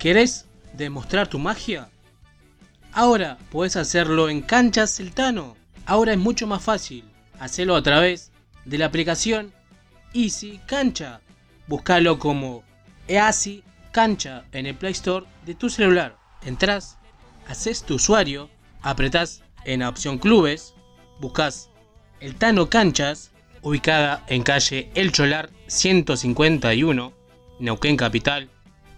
[0.00, 1.88] ¿Querés demostrar tu magia?
[2.92, 5.56] Ahora puedes hacerlo en Canchas Celtano.
[5.86, 7.04] Ahora es mucho más fácil.
[7.38, 8.32] Hacerlo a través
[8.64, 9.52] de la aplicación
[10.14, 11.20] Easy Cancha.
[11.68, 12.64] Búscalo como
[13.06, 16.18] Easy Cancha en el Play Store de tu celular.
[16.44, 16.98] Entrás,
[17.46, 18.50] haces tu usuario,
[18.82, 20.74] apretás en la opción Clubes,
[21.20, 21.70] buscas
[22.20, 27.12] el Tano Canchas, ubicada en calle El Cholar 151,
[27.60, 28.48] Neuquén Capital.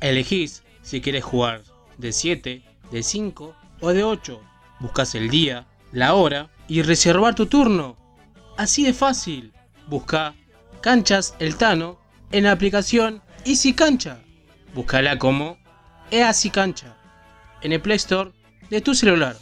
[0.01, 1.63] Elegís si quieres jugar
[1.99, 4.41] de 7, de 5 o de 8.
[4.81, 7.97] Buscas el día, la hora y reservar tu turno.
[8.57, 9.53] Así de fácil.
[9.87, 10.35] Busca
[10.81, 11.99] Canchas El Tano
[12.33, 14.21] en la aplicación Easy Cancha.
[14.75, 15.59] Búscala como
[16.11, 16.97] Easy Cancha
[17.63, 18.33] en el Play Store
[18.71, 19.37] de tu celular.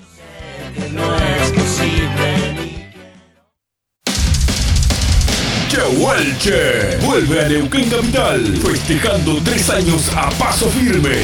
[5.69, 11.17] Chehuelche vuelve a Neuquén Capital, festejando tres años a paso firme.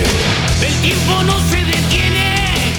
[0.65, 2.04] El tiempo no se detiene.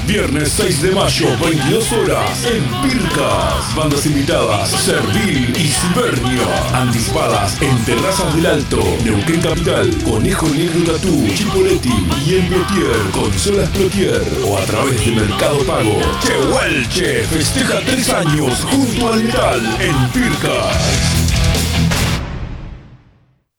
[0.08, 3.76] Viernes 6 de mayo, 22 horas, en Pircas.
[3.76, 6.44] Bandas invitadas, Servil y Cibernio.
[6.74, 11.90] Anticipadas en Terrazas del Alto, Neuquén Capital, Conejo Negro Tatú, Chipoletti
[12.24, 16.00] y El Plotier, Consolas Plotier o a través de Mercado Pago.
[16.22, 21.26] Chehuelche festeja tres años junto al metal en Pircas.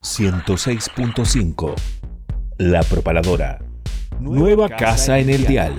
[0.01, 1.75] 106.5
[2.59, 3.59] La Propaladora.
[4.21, 5.75] Nueva casa en el dial.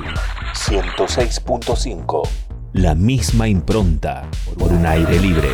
[0.54, 2.28] 106.5
[2.74, 5.50] La misma impronta por un aire libre.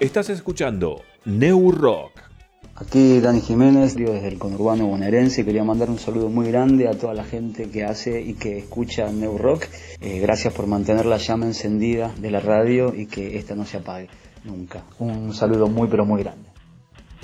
[0.00, 2.33] Estás escuchando New Rock.
[2.76, 6.98] Aquí Dani Jiménez, digo desde el conurbano bonaerense, quería mandar un saludo muy grande a
[6.98, 9.66] toda la gente que hace y que escucha New Rock.
[10.00, 13.76] Eh, gracias por mantener la llama encendida de la radio y que esta no se
[13.76, 14.08] apague
[14.42, 14.82] nunca.
[14.98, 16.48] Un saludo muy pero muy grande.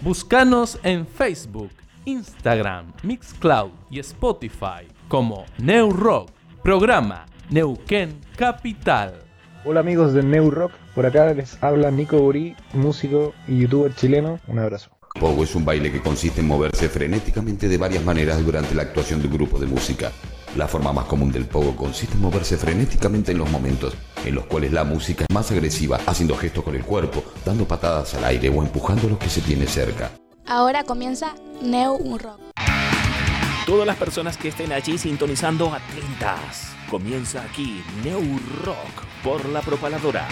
[0.02, 1.70] Búscanos en Facebook,
[2.04, 6.30] Instagram, Mixcloud y Spotify como New Rock,
[6.62, 9.14] programa Neuquén Capital.
[9.64, 14.38] Hola amigos de New Rock, por acá les habla Nico Burí, músico y youtuber chileno.
[14.46, 14.99] Un abrazo.
[15.18, 19.20] Pogo es un baile que consiste en moverse frenéticamente de varias maneras durante la actuación
[19.20, 20.12] de un grupo de música.
[20.56, 23.94] La forma más común del pogo consiste en moverse frenéticamente en los momentos
[24.24, 28.14] en los cuales la música es más agresiva, haciendo gestos con el cuerpo, dando patadas
[28.14, 30.10] al aire o empujando a los que se tiene cerca.
[30.46, 32.40] Ahora comienza New Rock.
[33.66, 36.72] Todas las personas que estén allí sintonizando atentas.
[36.90, 40.26] Comienza aquí New Rock por la propaladora.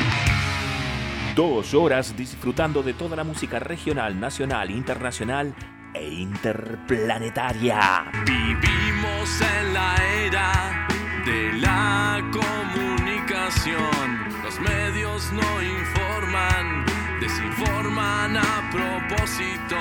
[1.38, 5.54] Dos horas disfrutando de toda la música regional, nacional, internacional
[5.94, 8.10] e interplanetaria.
[8.26, 9.94] Vivimos en la
[10.27, 10.88] era
[11.25, 14.43] de la comunicación.
[14.43, 16.84] Los medios no informan,
[17.21, 19.77] desinforman a propósito.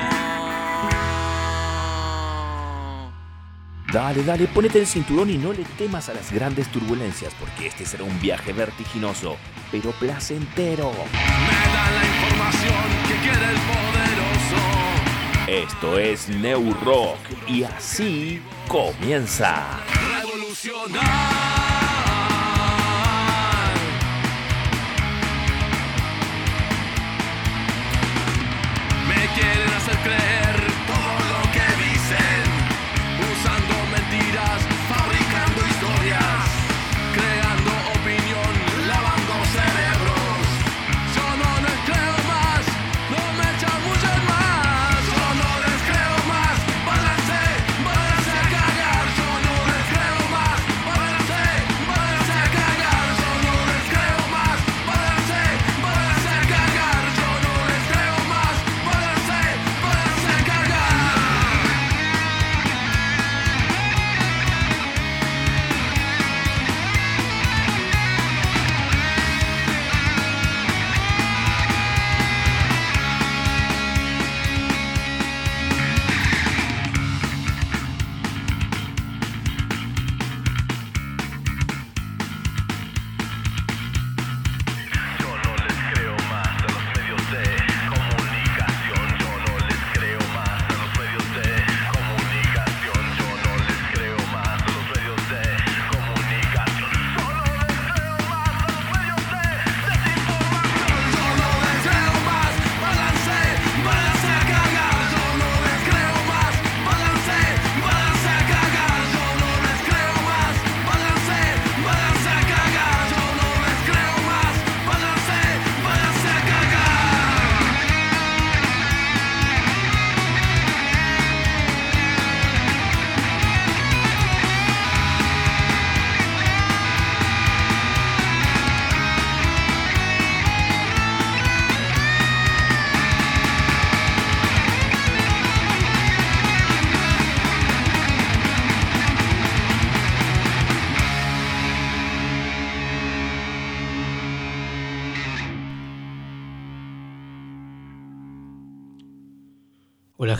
[3.97, 7.83] Dale, dale, ponete el cinturón y no le temas a las grandes turbulencias, porque este
[7.83, 9.38] será un viaje vertiginoso,
[9.71, 10.91] pero placentero.
[10.91, 12.75] Me da la información
[13.07, 14.61] que quiere el poderoso.
[15.47, 17.17] Esto es New Rock
[17.47, 19.79] y así comienza.
[20.21, 21.56] Revolucionar.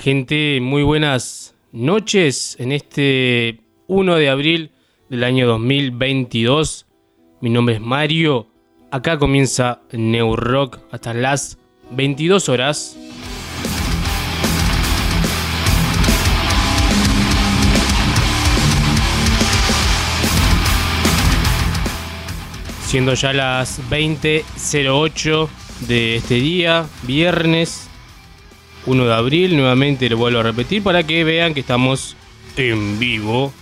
[0.08, 4.72] Gente, muy buenas noches en este 1 de abril
[5.10, 6.86] del año 2022.
[7.42, 8.48] Mi nombre es Mario.
[8.90, 11.58] Acá comienza New Rock hasta las
[11.92, 12.98] 22 horas.
[22.86, 25.50] Siendo ya las 20.08
[25.90, 27.87] de este día, viernes
[28.88, 32.16] 1 de abril, nuevamente lo vuelvo a repetir para que vean que estamos
[32.56, 33.54] en vivo.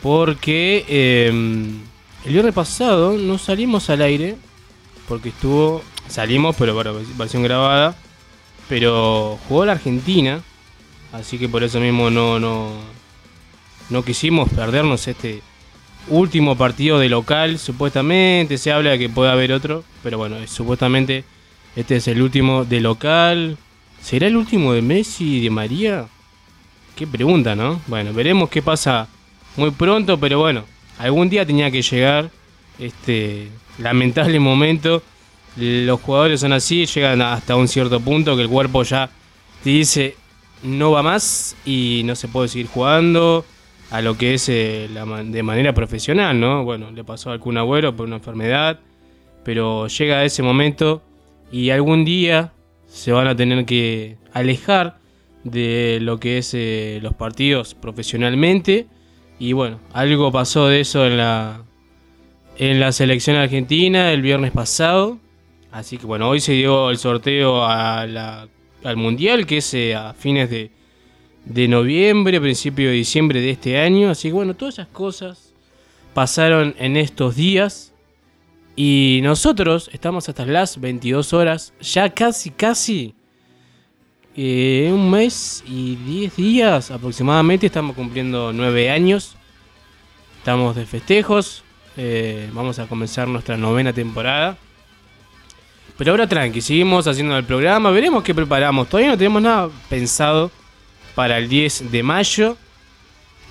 [0.00, 1.80] Porque em,
[2.24, 4.36] el viernes pasado no salimos al aire,
[5.08, 7.96] porque estuvo, salimos, pero bueno, versión grabada,
[8.68, 10.40] pero jugó la Argentina,
[11.12, 12.70] así que por eso mismo no, no,
[13.90, 15.42] no quisimos perdernos este
[16.08, 21.24] último partido de local, supuestamente se habla de que puede haber otro, pero bueno, supuestamente
[21.74, 23.56] este es el último de local.
[24.02, 26.06] ¿Será el último de Messi y de María?
[26.96, 27.80] Qué pregunta, ¿no?
[27.86, 29.06] Bueno, veremos qué pasa
[29.56, 30.64] muy pronto, pero bueno,
[30.98, 32.28] algún día tenía que llegar
[32.80, 35.02] este lamentable momento.
[35.56, 39.08] Los jugadores son así, llegan hasta un cierto punto que el cuerpo ya
[39.62, 40.16] te dice
[40.64, 43.44] no va más y no se puede seguir jugando
[43.90, 44.88] a lo que es eh,
[45.26, 46.64] de manera profesional, ¿no?
[46.64, 48.80] Bueno, le pasó a algún abuelo por una enfermedad,
[49.44, 51.02] pero llega ese momento
[51.50, 52.52] y algún día
[52.92, 54.98] se van a tener que alejar
[55.44, 58.86] de lo que es eh, los partidos profesionalmente
[59.38, 61.62] y bueno, algo pasó de eso en la
[62.58, 65.18] en la selección argentina el viernes pasado,
[65.72, 68.48] así que bueno, hoy se dio el sorteo al
[68.96, 70.70] mundial que es eh, a fines de
[71.44, 74.10] de noviembre, principio de diciembre de este año.
[74.10, 75.52] Así que bueno, todas esas cosas
[76.14, 77.91] pasaron en estos días.
[78.74, 83.14] Y nosotros estamos hasta las 22 horas, ya casi, casi
[84.34, 87.66] eh, un mes y 10 días aproximadamente.
[87.66, 89.36] Estamos cumpliendo 9 años.
[90.38, 91.64] Estamos de festejos.
[91.98, 94.56] Eh, vamos a comenzar nuestra novena temporada.
[95.98, 97.90] Pero ahora tranqui, seguimos haciendo el programa.
[97.90, 98.88] Veremos qué preparamos.
[98.88, 100.50] Todavía no tenemos nada pensado
[101.14, 102.56] para el 10 de mayo.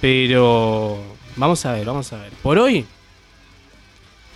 [0.01, 0.99] Pero
[1.35, 2.31] vamos a ver, vamos a ver.
[2.41, 2.87] Por hoy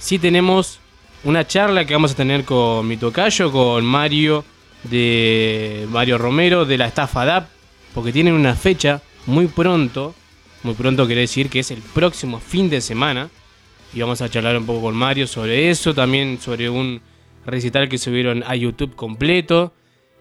[0.05, 0.79] sí tenemos
[1.23, 4.45] una charla que vamos a tener con mi tocayo, con Mario
[4.83, 7.49] de Mario Romero de la estafa DAP,
[7.95, 10.13] porque tienen una fecha muy pronto.
[10.61, 13.31] Muy pronto quiere decir que es el próximo fin de semana.
[13.95, 17.01] Y vamos a charlar un poco con Mario sobre eso, también sobre un
[17.43, 19.73] recital que subieron a YouTube completo.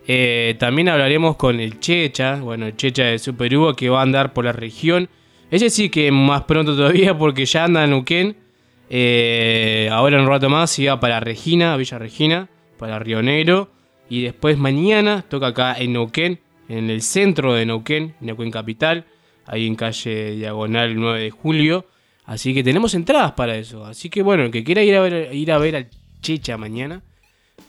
[0.07, 4.03] Eh, también hablaremos con el Checha, bueno, el Checha de Super Hugo que va a
[4.03, 5.11] andar por la región.
[5.51, 8.44] Ese sí que más pronto todavía porque ya anda en Neuquén.
[8.91, 12.49] Eh, ahora en un rato más iba para Regina, Villa Regina,
[12.79, 13.71] para Río Negro.
[14.09, 19.07] Y después mañana toca acá en Neuquén, en el centro de Neuquén, Neuquén Capital,
[19.47, 21.87] ahí en calle Diagonal 9 de Julio.
[22.27, 23.85] Así que tenemos entradas para eso.
[23.85, 25.89] Así que bueno, el que quiera ir a ver, ir a ver al
[26.21, 27.03] Checha mañana,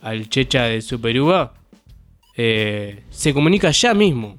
[0.01, 1.15] al Checha de Super
[2.38, 4.36] eh, se comunica ya mismo,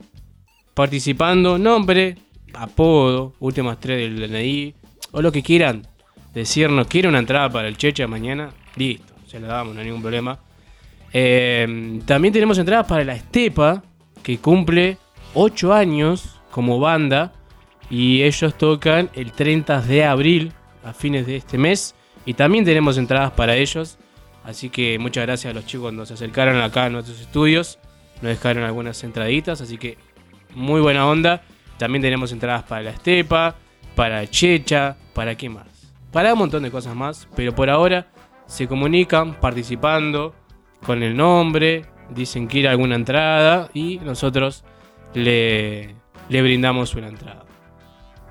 [0.75, 2.17] participando, nombre,
[2.53, 4.75] apodo, últimas tres del DNI,
[5.13, 5.87] o lo que quieran
[6.41, 10.03] decirnos, quiere una entrada para el Checha mañana, listo, se la damos, no hay ningún
[10.03, 10.39] problema.
[11.13, 13.83] Eh, también tenemos entradas para la Estepa,
[14.23, 14.99] que cumple
[15.35, 17.33] 8 años como banda,
[17.89, 20.53] y ellos tocan el 30 de abril,
[20.85, 21.95] a fines de este mes,
[22.27, 23.99] y también tenemos entradas para ellos.
[24.45, 27.79] Así que muchas gracias a los chicos cuando se acercaron acá a nuestros estudios.
[28.21, 29.97] Nos dejaron algunas entraditas, así que
[30.55, 31.43] muy buena onda.
[31.79, 33.57] También tenemos entradas para la Estepa,
[33.95, 35.76] para Checha, para qué más.
[36.17, 38.07] Para un montón de cosas más, pero por ahora
[38.47, 40.35] se comunican participando
[40.87, 44.65] con el nombre, dicen que ir a alguna entrada y nosotros
[45.13, 45.95] le,
[46.31, 47.45] le brindamos una entrada.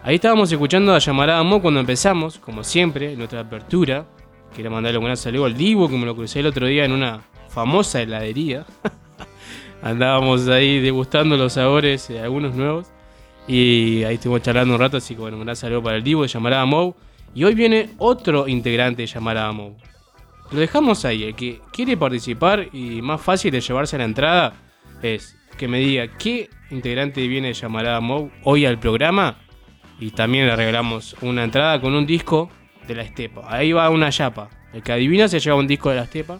[0.01, 4.08] Ahí estábamos escuchando a Llamarada Mo cuando empezamos, como siempre, en nuestra apertura.
[4.56, 6.92] Quiero mandarle un gran saludo al Divo, que me lo crucé el otro día en
[6.92, 8.65] una famosa heladería.
[9.84, 12.88] andábamos ahí degustando los sabores, eh, algunos nuevos.
[13.48, 16.30] Y ahí estuvimos charlando un rato, así que un gran saludo para el Divo de
[16.30, 16.96] Llamarada Mou.
[17.36, 19.75] Y hoy viene otro integrante de Llamarada Mou.
[20.51, 24.54] Lo dejamos ahí, el que quiere participar y más fácil de llevarse a la entrada
[25.01, 29.38] es que me diga qué integrante viene de Llamarada Mou hoy al programa.
[30.00, 32.50] Y también le regalamos una entrada con un disco
[32.88, 33.44] de la Estepa.
[33.50, 34.50] Ahí va una chapa.
[34.74, 36.39] El que adivina se lleva un disco de la Estepa.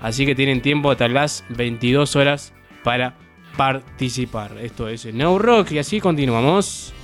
[0.00, 2.54] Así que tienen tiempo hasta las 22 horas
[2.84, 3.16] para
[3.56, 4.52] participar.
[4.60, 6.94] Esto es el No Rock y así continuamos.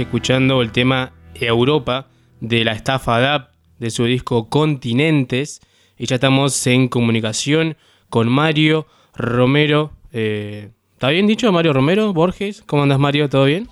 [0.00, 2.08] Escuchando el tema Europa
[2.40, 5.60] de la estafa DAP de su disco Continentes.
[5.98, 7.76] Y ya estamos en comunicación
[8.08, 9.92] con Mario Romero.
[10.12, 12.12] Eh, ¿Está bien dicho Mario Romero?
[12.12, 13.28] Borges, ¿cómo andas Mario?
[13.28, 13.68] ¿Todo bien?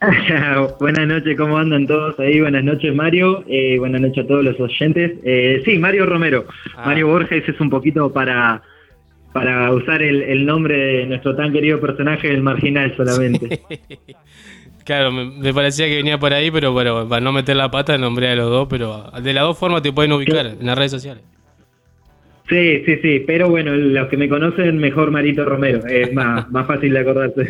[0.80, 2.40] buenas noches, ¿cómo andan todos ahí?
[2.40, 3.44] Buenas noches, Mario.
[3.48, 5.12] Eh, buenas noches a todos los oyentes.
[5.24, 6.44] Eh, sí, Mario Romero.
[6.76, 6.84] Ah.
[6.86, 8.62] Mario Borges es un poquito para,
[9.32, 13.60] para usar el, el nombre de nuestro tan querido personaje, el marginal solamente.
[14.90, 17.96] Claro, me, me parecía que venía por ahí, pero bueno, para no meter la pata
[17.96, 20.90] nombré a los dos, pero de las dos formas te pueden ubicar en las redes
[20.90, 21.22] sociales.
[22.48, 26.66] Sí, sí, sí, pero bueno, los que me conocen, mejor Marito Romero, es más, más
[26.66, 27.46] fácil de acordarse.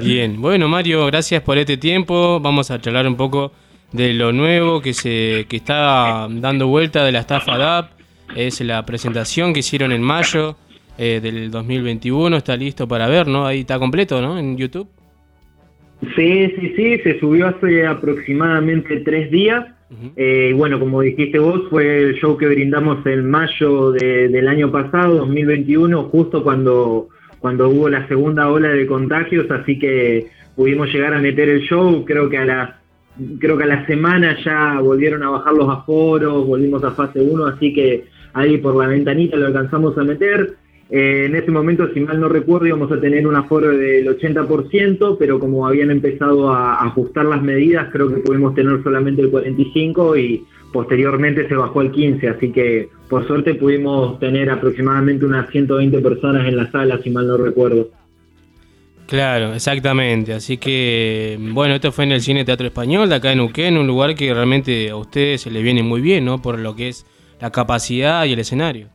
[0.04, 2.40] Bien, bueno Mario, gracias por este tiempo.
[2.40, 3.52] Vamos a charlar un poco
[3.92, 7.90] de lo nuevo que se que está dando vuelta de la estafa DAP.
[8.34, 10.56] Es la presentación que hicieron en mayo
[10.98, 12.36] eh, del 2021.
[12.36, 13.46] Está listo para ver, ¿no?
[13.46, 14.36] Ahí está completo, ¿no?
[14.36, 14.88] En YouTube.
[16.16, 19.66] Sí, sí, sí, se subió hace aproximadamente tres días.
[20.16, 24.70] Eh, bueno, como dijiste vos, fue el show que brindamos en mayo de- del año
[24.70, 27.08] pasado, 2021, justo cuando,
[27.40, 32.04] cuando hubo la segunda ola de contagios, así que pudimos llegar a meter el show,
[32.04, 32.80] creo que a la,
[33.40, 37.46] creo que a la semana ya volvieron a bajar los aforos, volvimos a fase 1,
[37.46, 40.54] así que ahí por la ventanita lo alcanzamos a meter.
[40.90, 45.16] Eh, en ese momento, si mal no recuerdo, íbamos a tener un aforo del 80%,
[45.18, 50.20] pero como habían empezado a ajustar las medidas, creo que pudimos tener solamente el 45%
[50.20, 56.00] y posteriormente se bajó al 15%, así que por suerte pudimos tener aproximadamente unas 120
[56.00, 57.88] personas en la sala, si mal no recuerdo.
[59.06, 60.32] Claro, exactamente.
[60.32, 63.86] Así que, bueno, esto fue en el Cine Teatro Español de acá en Uquén, un
[63.86, 66.40] lugar que realmente a ustedes se les viene muy bien, ¿no?
[66.40, 67.06] Por lo que es
[67.40, 68.88] la capacidad y el escenario.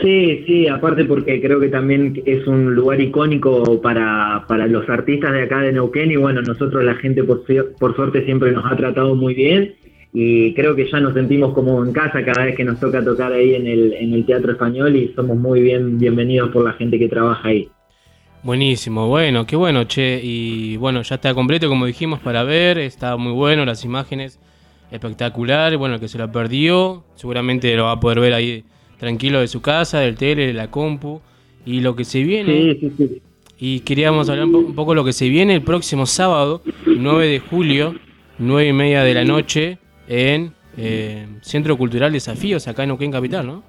[0.00, 5.32] Sí, sí, aparte porque creo que también es un lugar icónico para, para los artistas
[5.32, 7.44] de acá de Neuquén y bueno, nosotros la gente por,
[7.78, 9.74] por suerte siempre nos ha tratado muy bien
[10.12, 13.32] y creo que ya nos sentimos como en casa cada vez que nos toca tocar
[13.32, 16.98] ahí en el, en el Teatro Español y somos muy bien bienvenidos por la gente
[16.98, 17.68] que trabaja ahí.
[18.42, 20.18] Buenísimo, bueno, qué bueno, che.
[20.22, 22.78] Y bueno, ya está completo, como dijimos, para ver.
[22.78, 24.40] Está muy bueno, las imágenes
[24.90, 25.76] espectacular.
[25.76, 28.64] Bueno, el que se lo perdió, seguramente lo va a poder ver ahí
[29.00, 31.20] tranquilo de su casa, del tele, de la compu.
[31.66, 32.74] Y lo que se viene.
[32.74, 33.22] Sí, sí, sí.
[33.58, 36.62] Y queríamos hablar un, po- un poco de lo que se viene el próximo sábado,
[36.86, 37.94] 9 de julio,
[38.38, 39.76] 9 y media de la noche,
[40.08, 43.62] en eh, Centro Cultural Desafíos, acá en Uquén Capital, ¿no?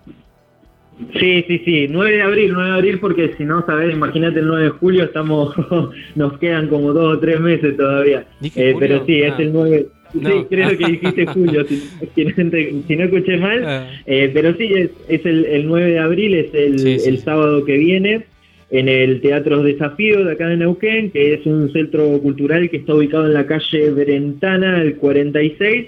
[1.20, 4.48] Sí, sí, sí, 9 de abril, 9 de abril porque si no, sabes, imagínate el
[4.48, 5.54] 9 de julio, estamos
[6.16, 8.26] nos quedan como dos o tres meses todavía.
[8.40, 9.42] ¿Dije Eh, pero sí, es Ah.
[9.42, 9.88] el 9.
[10.14, 10.30] No.
[10.30, 11.78] Sí, creo que dijiste julio, si,
[12.16, 13.64] si no, te- si no escuché mal.
[13.66, 13.88] Ah.
[14.06, 17.18] Eh, pero sí, es, es el, el 9 de abril, es el, Sí, sí, el
[17.18, 17.24] sí.
[17.24, 18.26] sábado que viene,
[18.72, 22.96] en el Teatro Desafío de acá de Neuquén, que es un centro cultural que está
[22.96, 25.88] ubicado en la calle Brentana, el 46.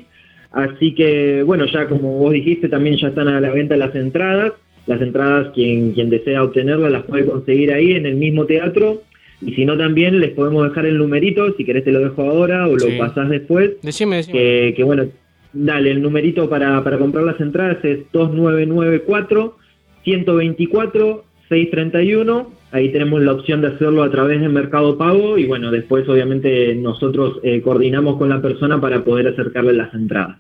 [0.52, 4.54] Así que, bueno, ya como vos dijiste, también ya están a la venta las entradas.
[4.86, 9.02] Las entradas, quien, quien desea obtenerlas, las puede conseguir ahí en el mismo teatro.
[9.46, 12.68] Y si no, también les podemos dejar el numerito, si querés te lo dejo ahora
[12.68, 12.96] o lo Sí.
[12.98, 13.72] pasás después.
[13.82, 14.38] Decime, decime.
[14.40, 15.06] Que, que bueno,
[15.54, 19.58] dale, el numerito para, para comprar las entradas es 2994
[20.04, 22.52] 124 631.
[22.72, 26.74] Ahí tenemos la opción de hacerlo a través de Mercado Pago y bueno, después obviamente
[26.76, 30.38] nosotros eh, coordinamos con la persona para poder acercarle las entradas.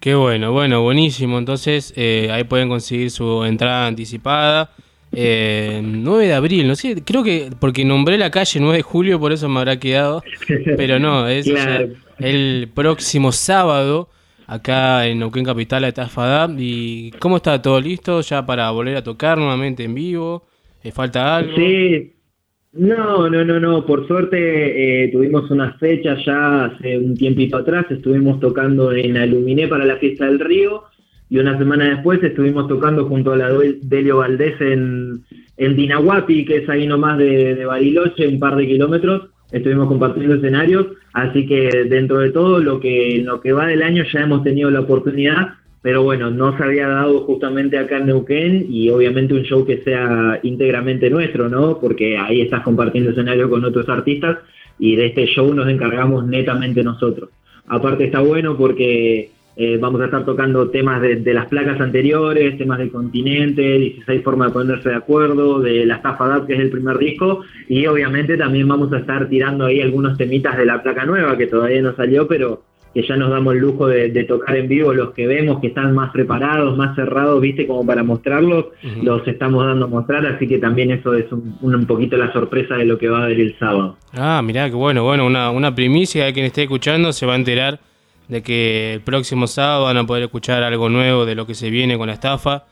[0.00, 1.38] Qué bueno, bueno, buenísimo.
[1.38, 4.70] Entonces eh, ahí pueden conseguir su entrada anticipada.
[5.18, 9.18] Eh, 9 de abril, no sé, creo que porque nombré la calle 9 de julio,
[9.18, 10.22] por eso me habrá quedado.
[10.76, 11.88] Pero no, es Claro.
[12.18, 14.10] el próximo sábado,
[14.46, 16.56] acá en Neuquén Capital, a Tafadab.
[16.58, 20.46] ¿Y cómo está todo listo ya para volver a tocar nuevamente en vivo?
[20.84, 21.56] ¿Eh, ¿Falta algo?
[21.56, 22.12] Sí,
[22.74, 23.86] no, no, no, no.
[23.86, 27.86] Por suerte eh, tuvimos unas fechas ya hace un tiempito atrás.
[27.90, 30.82] Estuvimos tocando en Aluminé para la fiesta del río
[31.28, 35.20] y una semana después estuvimos tocando junto a la Del- Delio Valdés en,
[35.56, 39.28] en Dinahuapi, que es ahí nomás de, de Bariloche, un par de kilómetros.
[39.50, 44.04] Estuvimos compartiendo escenarios, así que dentro de todo lo que lo que va del año
[44.12, 48.66] ya hemos tenido la oportunidad, pero bueno, no se había dado justamente acá en Neuquén
[48.68, 51.78] y obviamente un show que sea íntegramente nuestro, ¿no?
[51.80, 54.38] Porque ahí estás compartiendo escenario con otros artistas
[54.80, 57.30] y de este show nos encargamos netamente nosotros.
[57.68, 62.58] Aparte está bueno porque eh, vamos a estar tocando temas de, de las placas anteriores,
[62.58, 66.60] temas del continente, 16 formas de ponerse de acuerdo, de la estafa DAP, que es
[66.60, 70.82] el primer disco, y obviamente también vamos a estar tirando ahí algunos temitas de la
[70.82, 74.24] placa nueva, que todavía no salió, pero que ya nos damos el lujo de, de
[74.24, 78.02] tocar en vivo, los que vemos que están más preparados, más cerrados, viste, como para
[78.02, 78.66] mostrarlos,
[79.02, 82.76] los estamos dando a mostrar, así que también eso es un, un poquito la sorpresa
[82.76, 83.96] de lo que va a haber el sábado.
[84.14, 87.80] Ah, mirá, que bueno, bueno, una, una primicia quien esté escuchando se va a enterar
[88.28, 91.70] de que el próximo sábado van a poder escuchar algo nuevo de lo que se
[91.70, 92.64] viene con la estafa.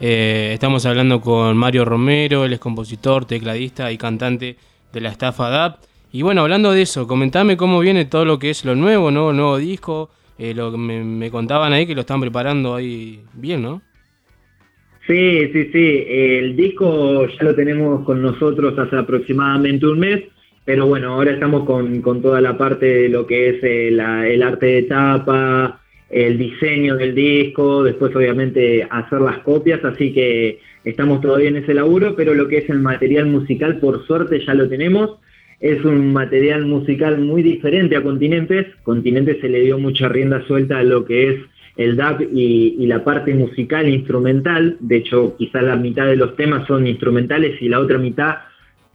[0.00, 4.56] Eh, estamos hablando con Mario Romero, él es compositor, tecladista y cantante
[4.92, 5.78] de la estafa DAP.
[6.12, 9.32] Y bueno, hablando de eso, comentame cómo viene todo lo que es lo nuevo, ¿no?
[9.32, 13.62] Nuevo disco, eh, lo que me, me contaban ahí que lo están preparando ahí bien,
[13.62, 13.82] ¿no?
[15.06, 16.04] Sí, sí, sí.
[16.08, 20.24] El disco ya lo tenemos con nosotros hace aproximadamente un mes,
[20.66, 24.42] pero bueno, ahora estamos con, con toda la parte de lo que es eh, el
[24.42, 31.20] arte de tapa, el diseño del disco, después obviamente hacer las copias, así que estamos
[31.20, 34.68] todavía en ese laburo, pero lo que es el material musical, por suerte ya lo
[34.68, 35.18] tenemos.
[35.60, 38.66] Es un material musical muy diferente a Continentes.
[38.82, 41.40] Continentes se le dio mucha rienda suelta a lo que es
[41.76, 44.76] el DAP y, y la parte musical instrumental.
[44.80, 48.36] De hecho, quizás la mitad de los temas son instrumentales y la otra mitad,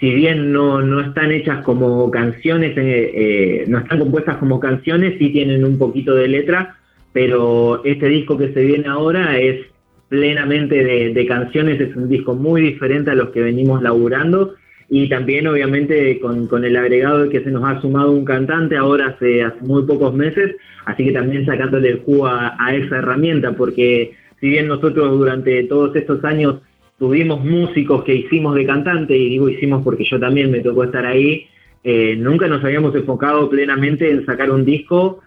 [0.01, 5.13] si bien no, no están hechas como canciones, eh, eh, no están compuestas como canciones,
[5.19, 6.75] sí tienen un poquito de letra,
[7.13, 9.61] pero este disco que se viene ahora es
[10.09, 14.55] plenamente de, canciones, es un disco muy diferente a los que venimos laburando
[14.89, 18.77] y también obviamente con, con el agregado de que se nos ha sumado un cantante
[18.77, 23.51] ahora hace, hace muy pocos meses, así que también sacándole el jugo a esa herramienta,
[23.51, 26.55] porque si bien nosotros durante todos estos años
[27.01, 31.03] tuvimos músicos que hicimos de cantante, y digo hicimos porque yo también me tocó estar
[31.03, 31.47] ahí,
[31.83, 35.19] eh, nunca nos habíamos enfocado plenamente en sacar un disco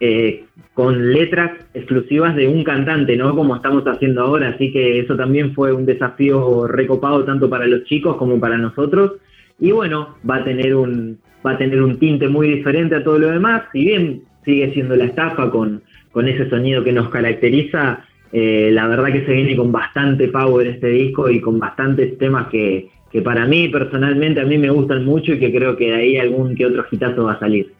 [0.00, 0.42] eh,
[0.74, 3.36] con letras exclusivas de un cantante, ¿no?
[3.36, 7.84] Como estamos haciendo ahora, así que eso también fue un desafío recopado tanto para los
[7.84, 9.12] chicos como para nosotros.
[9.60, 13.20] Y bueno, va a tener un, va a tener un tinte muy diferente a todo
[13.20, 18.04] lo demás, si bien sigue siendo la estafa con, con ese sonido que nos caracteriza,
[18.32, 22.48] eh, la verdad que se viene con bastante power este disco y con bastantes temas
[22.48, 25.96] que, que para mí personalmente a mí me gustan mucho y que creo que de
[25.96, 27.72] ahí algún que otro hitazo va a salir.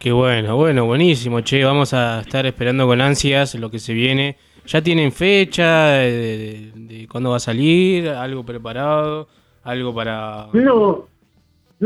[0.00, 1.64] Qué bueno, bueno, buenísimo, che.
[1.64, 4.36] Vamos a estar esperando con ansias lo que se viene.
[4.66, 8.08] ¿Ya tienen fecha de, de- de cuándo va a salir?
[8.08, 9.28] ¿Algo preparado?
[9.62, 10.48] ¿Algo para...?
[10.52, 11.08] No,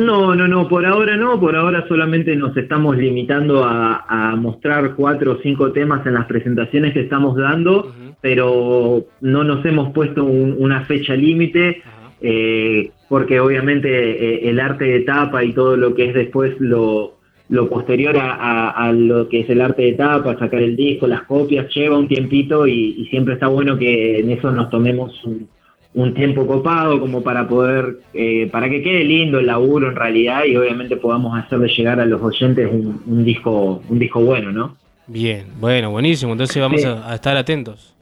[0.06, 4.94] no, no, no, por ahora no, por ahora solamente nos estamos limitando a, a mostrar
[4.94, 10.24] cuatro o cinco temas en las presentaciones que estamos dando, pero no nos hemos puesto
[10.24, 11.82] un- una fecha límite,
[12.20, 17.14] eh, porque obviamente eh, el arte de tapa y todo lo que es después lo,
[17.48, 21.06] lo posterior a, a- a lo que es el arte de tapa, sacar el disco,
[21.06, 25.24] las copias, lleva un tiempito y, y siempre está bueno que en eso nos tomemos
[25.24, 25.48] un,
[25.94, 30.44] un tiempo copado como para poder, eh, para que quede lindo el laburo en realidad
[30.44, 34.76] y obviamente podamos hacerle llegar a los oyentes un, un disco, un disco bueno, ¿no?
[35.06, 36.32] Bien, bueno, buenísimo.
[36.32, 36.86] Entonces vamos Sí.
[36.86, 37.94] a, a estar atentos.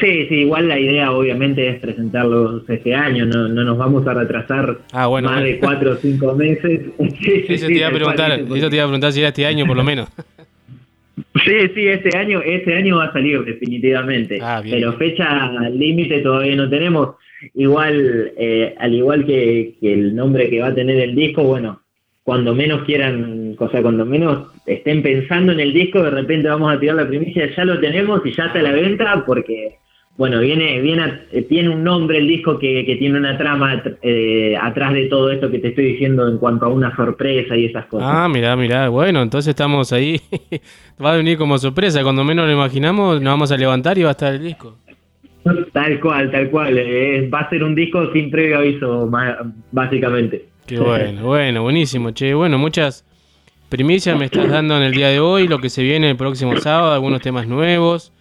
[0.00, 4.14] Sí, sí, igual la idea obviamente es presentarlos este año, no, no nos vamos a
[4.14, 5.52] retrasar Ah, bueno, más bueno.
[5.54, 6.80] de cuatro o cinco meses.
[7.20, 9.44] Sí, Eso sí, te iba a preguntar, eso te iba a preguntar si era este
[9.44, 10.08] año por lo menos.
[11.44, 14.38] Sí, sí, este año, este año va a salir definitivamente.
[14.42, 14.76] Ah, bien.
[14.76, 17.16] Pero fecha límite todavía no tenemos.
[17.54, 21.80] Igual, eh, al igual que, que el nombre que va a tener el disco, bueno,
[22.26, 26.74] cuando menos quieran, o sea, cuando menos estén pensando en el disco, de repente vamos
[26.74, 29.76] a tirar la primicia, ya lo tenemos y ya está a la venta, porque,
[30.16, 34.56] bueno, viene, viene eh, tiene un nombre el disco que, que tiene una trama eh,
[34.60, 37.84] atrás de todo esto que te estoy diciendo en cuanto a una sorpresa y esas
[37.86, 38.08] cosas.
[38.10, 38.88] Ah, mirá, mirá.
[38.88, 40.20] Bueno, entonces estamos ahí.
[41.04, 42.02] va a venir como sorpresa.
[42.02, 44.76] Cuando menos lo imaginamos, nos vamos a levantar y va a estar el disco.
[45.72, 46.78] Tal cual, tal cual.
[46.78, 49.10] eh, va a ser un disco sin previo aviso,
[49.70, 50.46] básicamente.
[50.66, 52.34] Qué bueno, bueno, buenísimo, che.
[52.34, 53.04] Bueno, muchas
[53.68, 56.56] primicias me estás dando en el día de hoy, lo que se viene el próximo
[56.56, 58.12] sábado, algunos temas nuevos,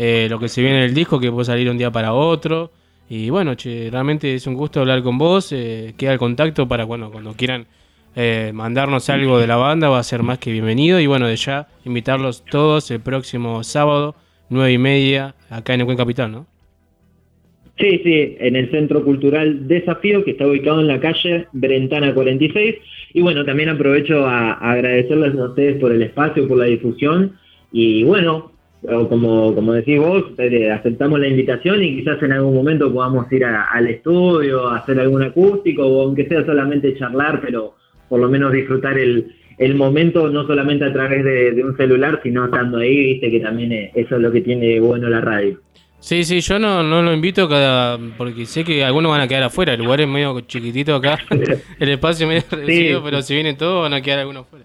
[0.00, 2.70] eh, lo que se viene en el disco que puede salir un día para otro.
[3.10, 5.52] Y bueno, che, realmente es un gusto hablar con vos.
[5.52, 7.66] eh, queda el contacto para cuando quieran
[8.14, 11.00] eh, mandarnos algo de la banda, va a ser más que bienvenido.
[11.00, 14.14] Y bueno, de ya invitarlos todos el próximo sábado,
[14.50, 16.46] nueve y media, acá en el Buen Capital, ¿no?
[17.76, 22.76] Sí, sí, en el Centro Cultural Desafío, que está ubicado en la calle Brentana 46.
[23.14, 27.36] Y bueno, también aprovecho a, agradecerles a ustedes por el espacio, por la difusión.
[27.72, 28.52] Y bueno,
[29.08, 33.44] como, como decís vos, eh, aceptamos la invitación y quizás en algún momento podamos ir
[33.44, 37.74] a- al estudio, a hacer algún acústico, o aunque sea solamente charlar, pero
[38.08, 42.20] por lo menos disfrutar el, el momento, no solamente a través de, de un celular,
[42.22, 45.60] sino estando ahí, viste que también eh, eso es lo que tiene bueno la radio.
[46.00, 49.42] Sí, sí, yo no, no lo invito cada, porque sé que algunos van a quedar
[49.42, 49.74] afuera.
[49.74, 51.18] El lugar es medio chiquitito acá,
[51.80, 54.64] el espacio es medio reducido, pero si vienen todos van a quedar algunos afuera.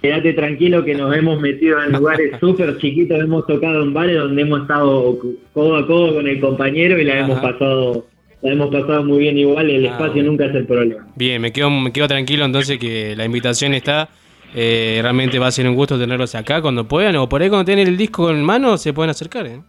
[0.00, 4.42] Quédate tranquilo que nos hemos metido en lugares súper chiquitos, hemos tocado en bares donde
[4.42, 5.18] hemos estado
[5.52, 8.06] codo a codo con el compañero y la hemos pasado
[8.42, 11.06] la hemos pasado muy bien igual, el Ah, espacio nunca es el problema.
[11.16, 14.08] Bien, me quedo, me quedo tranquilo entonces que la invitación está.
[14.54, 17.64] Eh, realmente va a ser un gusto tenerlos acá cuando puedan o por ahí cuando
[17.64, 19.46] tienen el disco en mano se pueden acercar.
[19.46, 19.60] ¿eh?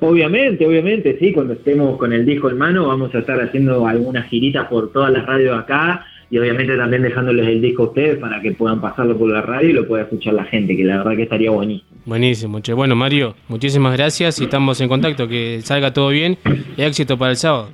[0.00, 4.28] Obviamente, obviamente, sí, cuando estemos con el disco en mano vamos a estar haciendo algunas
[4.28, 8.40] giritas por todas las radios acá y obviamente también dejándoles el disco a ustedes para
[8.40, 11.14] que puedan pasarlo por la radio y lo pueda escuchar la gente, que la verdad
[11.14, 11.88] que estaría buenísimo.
[12.06, 12.72] Buenísimo, che.
[12.72, 15.28] Bueno, Mario, muchísimas gracias y estamos en contacto.
[15.28, 16.36] Que salga todo bien
[16.76, 17.68] y éxito para el sábado.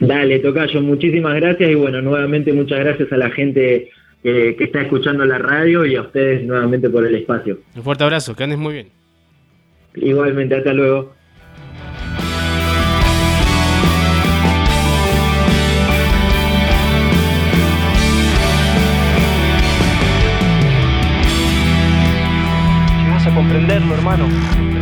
[0.00, 3.90] Dale, Tocayo, muchísimas gracias y bueno, nuevamente muchas gracias a la gente
[4.24, 7.60] que, que está escuchando la radio y a ustedes nuevamente por el espacio.
[7.76, 8.88] Un fuerte abrazo, que andes muy bien.
[9.94, 11.14] Igualmente, hasta luego.
[23.96, 24.75] Hermano.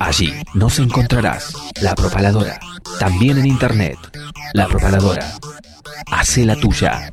[0.00, 2.58] Allí nos encontrarás La Propaladora,
[2.98, 3.96] también en internet.
[4.52, 5.32] La Propaladora.
[6.10, 7.12] Hace la tuya.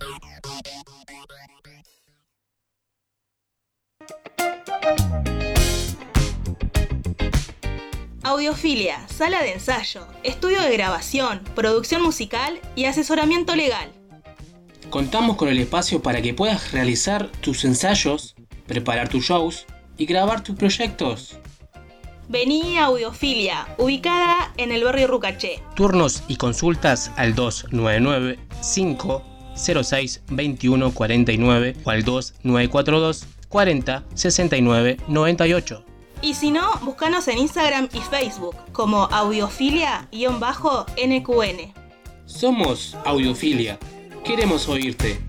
[8.24, 13.97] Audiofilia, sala de ensayo, estudio de grabación, producción musical y asesoramiento legal.
[14.90, 19.66] Contamos con el espacio para que puedas realizar tus ensayos, preparar tus shows
[19.98, 21.38] y grabar tus proyectos.
[22.30, 25.62] Vení a Audiofilia, ubicada en el barrio Rucaché.
[25.76, 28.40] Turnos y consultas al 299
[28.74, 35.84] 506 2149 o al 2942 40 69 98.
[36.22, 41.74] Y si no, búscanos en Instagram y Facebook como audiofilia-nqn.
[42.26, 43.78] Somos Audiofilia.
[44.28, 45.22] Queremos oírte.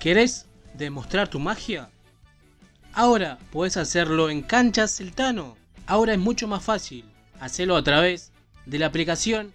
[0.00, 1.90] ¿Querés demostrar tu magia?
[2.94, 5.58] Ahora puedes hacerlo en Canchas Celtano.
[5.86, 7.04] Ahora es mucho más fácil.
[7.38, 8.32] Hacelo a través
[8.64, 9.52] de la aplicación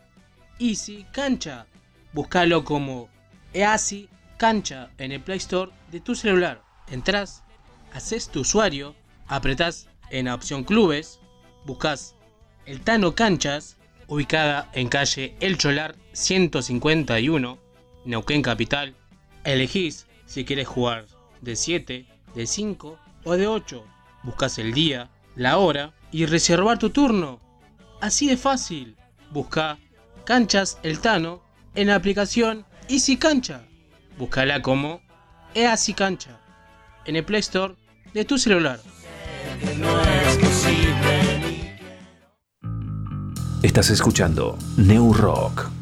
[0.60, 1.66] Easy Cancha.
[2.14, 3.10] Búscalo como
[3.54, 6.62] Easy Cancha en el Play Store de tu celular.
[6.92, 7.42] Entrás,
[7.92, 8.96] haces tu usuario,
[9.30, 11.20] apretás en la opción Clubes,
[11.66, 12.16] buscas
[12.66, 17.58] el Tano Canchas, ubicada en calle El Cholar 151,
[18.06, 18.96] Neuquén Capital.
[19.44, 21.06] Elegís si quieres jugar
[21.42, 23.86] de 7, de 5 o de 8.
[24.24, 27.40] Buscas el día, la hora y reservar tu turno.
[28.02, 28.98] Así de fácil.
[29.32, 29.78] Busca
[30.26, 31.44] Canchas El Tano
[31.76, 33.64] en la aplicación Easy Cancha.
[34.18, 35.02] Búscala como
[35.54, 36.40] Easy Cancha
[37.06, 37.76] en el Play Store
[38.14, 38.80] de tu celular.
[43.62, 45.79] Estás escuchando New Rock.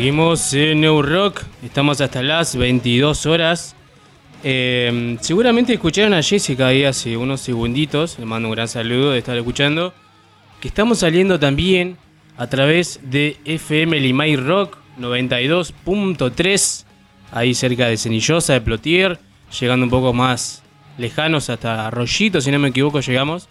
[0.00, 3.76] Seguimos en New Rock, estamos hasta las 22 horas.
[4.42, 9.18] Eh, seguramente escucharon a Jessica ahí hace unos segunditos, le mando un gran saludo de
[9.18, 9.92] estar escuchando.
[10.58, 11.98] Que estamos saliendo también
[12.38, 16.86] a través de FM Limay Rock 92.3,
[17.32, 19.18] ahí cerca de Cenillosa, de Plotier,
[19.60, 20.62] llegando un poco más
[20.96, 23.50] lejanos hasta Arroyito, si no me equivoco, llegamos.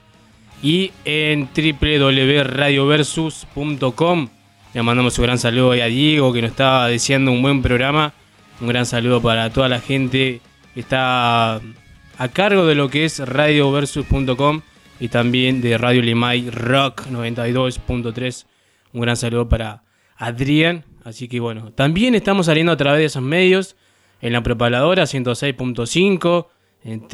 [0.64, 4.30] Y en www.radioversus.com
[4.74, 8.14] le mandamos un gran saludo ahí a Diego que nos estaba deseando un buen programa.
[8.62, 10.42] Un gran saludo para toda la gente
[10.74, 14.62] que está a cargo de lo que es radioversus.com
[15.00, 18.46] y también de Radio Limay Rock 92.3.
[18.94, 19.82] Un gran saludo para
[20.18, 20.86] Adrián.
[21.04, 23.76] Así que bueno, también estamos saliendo a través de esos medios
[24.22, 26.46] en la propaladora 106.5,
[26.84, 27.08] en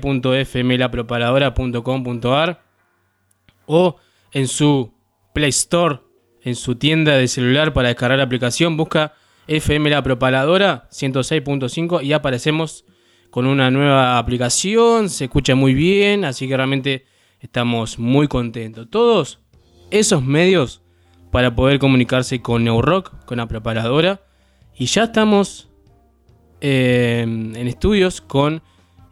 [0.00, 2.62] www.fmlapropaladora.com.ar
[3.66, 3.96] o
[4.32, 4.94] en su
[5.34, 6.07] Play Store
[6.48, 9.12] en su tienda de celular para descargar la aplicación, busca
[9.46, 12.84] FM La Propaladora 106.5 y aparecemos
[13.30, 17.04] con una nueva aplicación, se escucha muy bien, así que realmente
[17.40, 18.88] estamos muy contentos.
[18.90, 19.40] Todos
[19.90, 20.80] esos medios
[21.30, 24.22] para poder comunicarse con Neurock, con la Propaladora,
[24.74, 25.68] y ya estamos
[26.62, 28.62] eh, en estudios con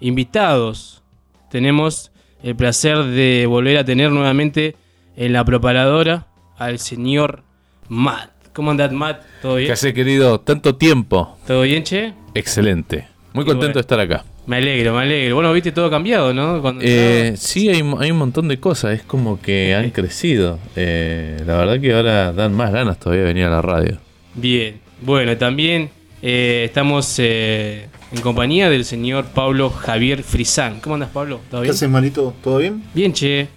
[0.00, 1.02] invitados.
[1.50, 4.76] Tenemos el placer de volver a tener nuevamente
[5.16, 7.42] en la Propaladora al señor
[7.88, 8.30] Matt.
[8.52, 9.22] ¿Cómo andás, Matt?
[9.42, 9.66] ¿Todo bien?
[9.68, 10.40] ¿Qué hace, querido?
[10.40, 11.36] Tanto tiempo.
[11.46, 12.14] ¿Todo bien, che?
[12.34, 13.06] Excelente.
[13.32, 13.74] Muy Qué contento bueno.
[13.74, 14.24] de estar acá.
[14.46, 15.34] Me alegro, me alegro.
[15.34, 16.62] Bueno, viste todo cambiado, ¿no?
[16.62, 18.92] Cuando Eh, sí, hay, hay un montón de cosas.
[18.94, 20.58] Es como que han crecido.
[20.76, 23.98] Eh, la verdad que ahora dan más ganas todavía de venir a la radio.
[24.34, 24.80] Bien.
[25.02, 25.90] Bueno, también
[26.22, 30.80] eh, estamos eh, en compañía del señor Pablo Javier Frisán.
[30.80, 31.40] ¿Cómo andas, Pablo?
[31.50, 31.74] ¿Todo ¿Qué bien?
[31.74, 32.32] haces, manito?
[32.42, 32.82] ¿Todo bien?
[32.94, 33.48] Bien, che.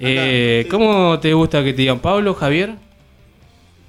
[0.00, 2.74] Eh, ¿Cómo te gusta que te digan Pablo, Javier?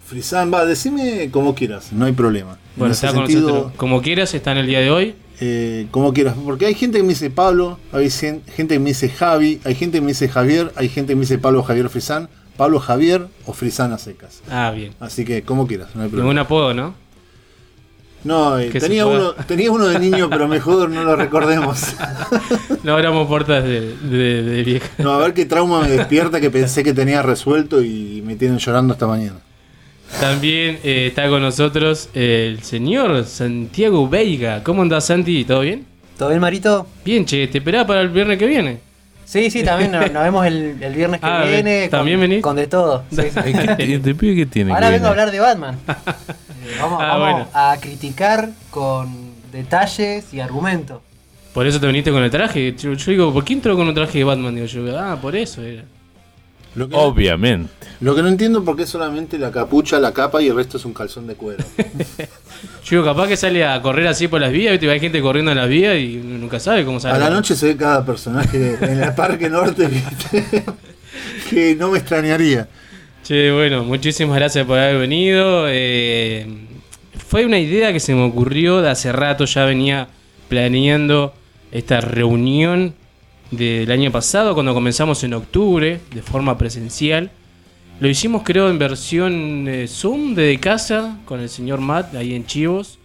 [0.06, 2.52] Frisán, va, decime como quieras, no hay problema.
[2.54, 3.74] En Bueno, está con sentido, nosotros.
[3.76, 5.16] Como quieras, está en el día de hoy.
[5.42, 9.10] eh, como quieras, porque hay gente que me dice Pablo, hay gente que me dice
[9.10, 12.30] Javi, hay gente que me dice Javier, hay gente que me dice Pablo Javier Frisán,
[12.56, 14.42] Pablo Javier o Frisán a secas.
[14.50, 14.94] Ah, bien.
[15.00, 16.30] Así que como quieras, no hay problema.
[16.30, 16.96] Ningún apodo, ¿no?
[18.24, 21.82] No, eh, tenía uno, tenía uno de niño, pero mejor no lo recordemos.
[22.84, 24.88] No abramos puertas de, de, de vieja.
[25.00, 28.60] No, a ver qué trauma me despierta que pensé que tenía resuelto y me tienen
[28.60, 29.40] llorando esta mañana.
[30.22, 34.64] También eh, está con nosotros el señor Santiago Veiga.
[34.64, 35.44] ¿Cómo andás, Santi?
[35.44, 35.86] ¿Todo bien?
[36.18, 36.88] ¿Todo bien, Marito?
[37.04, 38.80] Bien, che, ¿te esperás para el viernes que viene?
[39.28, 41.90] Sí, sí, también nos, nos vemos el, el viernes que Ah, viene.
[41.90, 42.42] ¿también con, venís?
[42.42, 43.04] Con de todo.
[43.12, 43.54] sí, sí.
[43.78, 44.72] ¿Qué te pide que tiene?
[44.74, 45.78] Ahora que vengo a hablar de Batman.
[46.68, 47.48] Eh, vamos Ah, vamos bueno.
[47.54, 49.08] a criticar con
[49.54, 51.02] detalles y argumentos.
[51.54, 52.76] Por eso te viniste con el traje.
[52.76, 54.54] Yo, yo digo, ¿por qué entró con un traje de Batman?
[54.56, 55.84] Digo yo, ah, por eso era.
[56.78, 57.72] Lo que, Obviamente.
[58.02, 60.86] lo que no entiendo por qué solamente la capucha, la capa y el resto es
[60.86, 61.66] un calzón de cuero.
[62.86, 64.92] Yo digo, capaz que sale a correr así por las vías, ¿viste?
[64.92, 67.16] hay gente corriendo en las vías y nunca sabe cómo sale.
[67.16, 70.64] A la noche se ve cada personaje en el Parque Norte ¿viste?
[71.50, 72.68] que no me extrañaría.
[73.24, 75.66] Che, bueno, muchísimas gracias por haber venido.
[75.68, 76.46] Eh,
[77.28, 80.10] fue una idea que se me ocurrió de hace rato, ya venía
[80.48, 81.34] planeando
[81.72, 82.94] esta reunión
[83.52, 87.32] del año pasado, cuando comenzamos en octubre, de forma presencial.
[88.00, 92.46] Lo hicimos creo en versión eh, Zoom desde casa, con el señor Matt, ahí en
[92.46, 93.00] Chivos.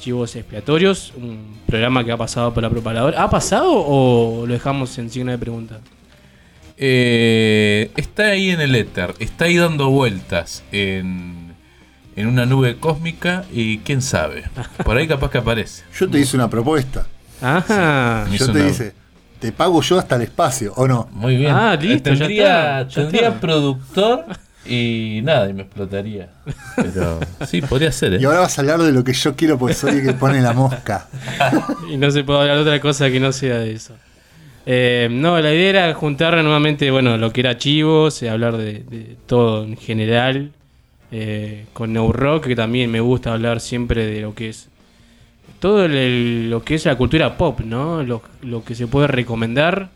[0.00, 3.22] Chivos Expiatorios, un programa que ha pasado por la propagadora.
[3.22, 5.78] ¿Ha pasado o lo dejamos en signo de pregunta?
[6.76, 11.54] Eh, está ahí en el éter, está ahí dando vueltas en,
[12.16, 14.42] en una nube cósmica y quién sabe,
[14.84, 15.84] por ahí capaz que aparece.
[15.96, 17.06] Yo te hice una propuesta.
[17.40, 18.26] Ajá.
[18.28, 18.92] Me Yo te una- dice,
[19.44, 21.06] te pago yo hasta el espacio, ¿o no?
[21.12, 21.50] Muy bien.
[21.50, 23.40] Ah, listo, ya tendría, está, ya tendría está.
[23.40, 24.24] productor
[24.64, 26.30] y nada, y me explotaría.
[26.76, 28.14] Pero sí, podría ser.
[28.14, 28.18] ¿eh?
[28.22, 30.40] Y ahora vas a hablar de lo que yo quiero porque soy el que pone
[30.40, 31.08] la mosca.
[31.90, 33.94] y no se puede hablar de otra cosa que no sea de eso.
[34.64, 38.78] Eh, no, la idea era juntar nuevamente, bueno, lo que era Chivos, eh, hablar de,
[38.78, 40.52] de todo en general,
[41.12, 44.70] eh, con New Rock, que también me gusta hablar siempre de lo que es
[45.64, 48.02] todo el- el- lo que es la cultura pop, ¿no?
[48.02, 49.88] Lo, lo que se puede recomendar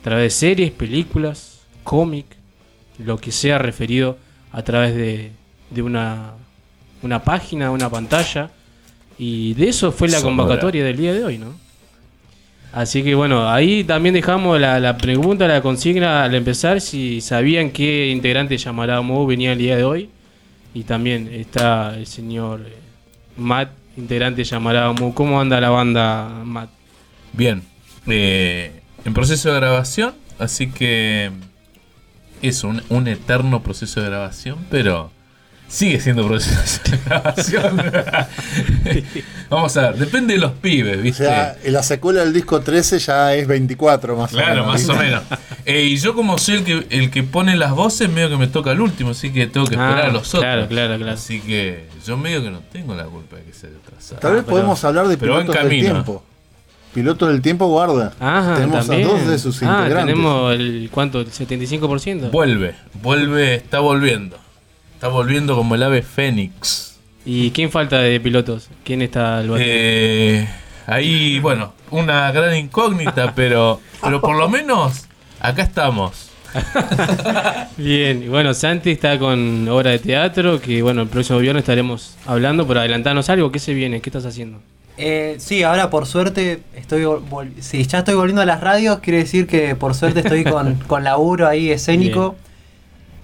[0.00, 2.26] a través de series, películas, cómic,
[3.04, 4.18] lo que sea referido
[4.52, 5.32] a través de,
[5.70, 6.34] de una,
[7.02, 8.50] una página, una pantalla.
[9.18, 11.54] Y de eso fue la convocatoria del día de hoy, ¿no?
[12.72, 17.70] Así que bueno, ahí también dejamos la, la pregunta, la consigna al empezar, si sabían
[17.70, 20.08] qué integrante llamará Mo venía el día de hoy.
[20.72, 22.72] Y también está el señor eh,
[23.36, 25.14] Matt, integrante llamará Mo.
[25.14, 26.70] ¿Cómo anda la banda, Matt?
[27.32, 27.62] Bien,
[28.06, 31.30] eh, en proceso de grabación, así que
[32.42, 35.10] es un eterno proceso de grabación, pero
[35.70, 37.82] sigue siendo proceso de grabación.
[39.48, 41.24] Vamos a ver, depende de los pibes, O ¿viste?
[41.24, 44.66] sea, en la secuela del disco 13 ya es 24 más o Claro, menos.
[44.66, 45.22] más o menos.
[45.64, 48.46] Eh, y yo como soy el que, el que pone las voces, medio que me
[48.46, 50.42] toca el último, así que tengo que esperar Ah, a los otros.
[50.42, 51.12] claro, claro, claro.
[51.12, 54.20] Así que yo medio que no tengo la culpa de que se retrasado.
[54.20, 56.24] Tal vez podemos hablar de pilotos del tiempo.
[56.94, 58.12] Pilotos del tiempo, guarda.
[58.18, 59.08] Ajá, Tenemos también.
[59.08, 60.06] a dos de sus ah, integrantes.
[60.14, 61.20] tenemos el, ¿cuánto?
[61.20, 62.30] ¿El 75%?
[62.32, 64.36] Vuelve, vuelve, está volviendo.
[65.00, 66.98] Está volviendo como el ave fénix.
[67.24, 68.68] ¿Y quién falta de pilotos?
[68.84, 69.64] ¿Quién está al bate?
[69.66, 70.48] Eh,
[70.86, 75.06] ahí, bueno, una gran incógnita, pero, pero por lo menos
[75.40, 76.28] acá estamos.
[77.78, 82.18] Bien, y bueno, Santi está con obra de teatro, que bueno, el próximo viernes estaremos
[82.26, 84.02] hablando, pero adelantarnos algo, ¿qué se viene?
[84.02, 84.58] ¿Qué estás haciendo?
[84.98, 87.06] Eh, sí, ahora por suerte estoy
[87.60, 91.04] si ya estoy volviendo a las radios, quiere decir que por suerte estoy con, con
[91.04, 92.36] laburo ahí escénico.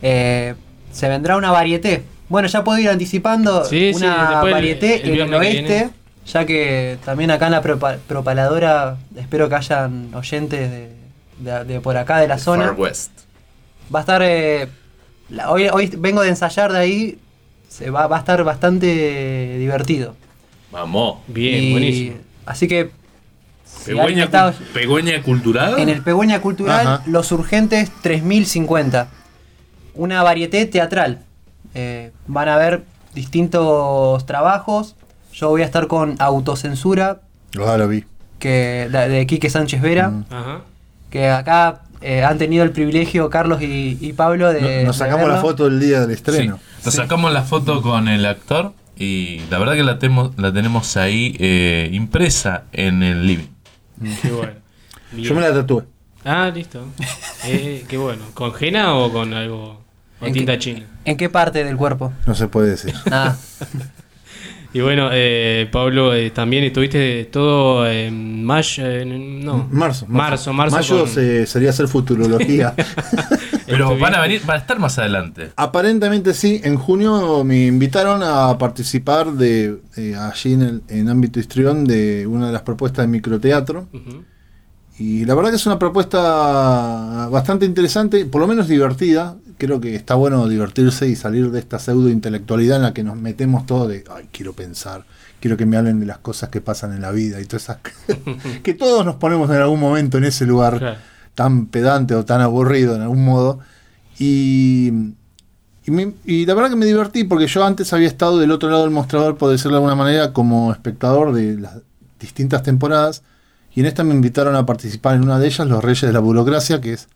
[0.00, 0.54] Eh,
[0.97, 2.03] se vendrá una varieté.
[2.28, 5.90] Bueno, ya puedo ir anticipando Sí, sí, una el- varieté el en el que oeste,
[6.26, 10.90] ya que también acá en la propa- propaladora espero que hayan oyentes de,
[11.38, 12.64] de- de por acá de la zona.
[12.68, 13.11] Far West.
[13.94, 14.22] Va a estar.
[14.24, 14.68] eh,
[15.28, 17.18] la- hoy, hoy vengo de ensayar de ahí.
[17.68, 20.16] Se va, va a estar bastante divertido.
[20.72, 21.18] Vamos.
[21.28, 22.16] Bien, Y- buenísimo.
[22.47, 22.90] Así que.
[23.84, 24.28] Pegüeña,
[24.74, 25.78] Pegüeña cultural.
[25.78, 27.03] en el Pegüeña Cultural, Ajá.
[27.07, 29.09] Los Urgentes 3050.
[29.97, 31.20] Una varieté teatral.
[31.74, 32.84] Eh, van a ver
[33.14, 34.94] distintos trabajos.
[35.32, 37.20] Yo voy a estar con Autocensura,
[37.59, 38.05] Ah, lo vi.
[38.38, 40.12] que, de, de Quique Sánchez Vera.
[40.30, 40.61] Ajá.
[41.11, 44.84] Que acá eh, han tenido el privilegio Carlos y, y Pablo de.
[44.84, 46.59] Nos de sacamos la foto el día del estreno.
[46.84, 50.97] Nos sacamos la foto con el actor Y la verdad que la, temo- la tenemos
[50.97, 53.49] ahí eh, impresa en el living.
[54.22, 54.53] Qué bueno.
[55.16, 55.84] Yo me la tatué.
[56.24, 56.84] Ah, listo.
[57.44, 58.22] Eh, qué bueno.
[58.34, 59.82] ¿Con henna o con algo?
[60.20, 60.80] ¿O ¿En tinta qué- china?
[61.04, 62.12] ¿En qué parte del cuerpo?
[62.26, 62.94] No se puede decir.
[63.10, 63.36] Ah,
[64.72, 70.04] Y bueno, eh, Pablo, eh, también estuviste todo en mayo, no, Marzo.
[70.06, 70.76] marzo, marzo.
[70.76, 72.74] Mayo con- se- sería hacer futurología.
[73.66, 75.50] Pero van a venir, van a estar más adelante.
[75.56, 76.60] Aparentemente sí.
[76.62, 82.26] En junio me invitaron a participar de eh, allí en, el, en ámbito histrión de
[82.26, 83.88] una de las propuestas de microteatro.
[83.94, 84.24] Ujú.
[84.98, 89.36] Y la verdad que es una propuesta bastante interesante, por lo menos divertida.
[89.59, 93.16] Creo que está bueno divertirse y salir de esta pseudo intelectualidad en la que nos
[93.16, 95.04] metemos todo de, ay, quiero pensar,
[95.40, 97.78] quiero que me hablen de las cosas que pasan en la vida y todas esas
[98.62, 100.98] que todos nos ponemos en algún momento en ese lugar Claro.
[101.34, 103.61] tan pedante o tan aburrido en algún modo.
[104.18, 104.88] Y,
[105.86, 108.68] y, me- y la verdad que me divertí porque yo antes había estado del otro
[108.70, 111.76] lado del mostrador, por decirlo de alguna manera, como espectador de las
[112.20, 113.22] distintas temporadas.
[113.74, 116.20] Y en esta me invitaron a participar en una de ellas, Los Reyes de la
[116.20, 117.09] Burocracia, que es.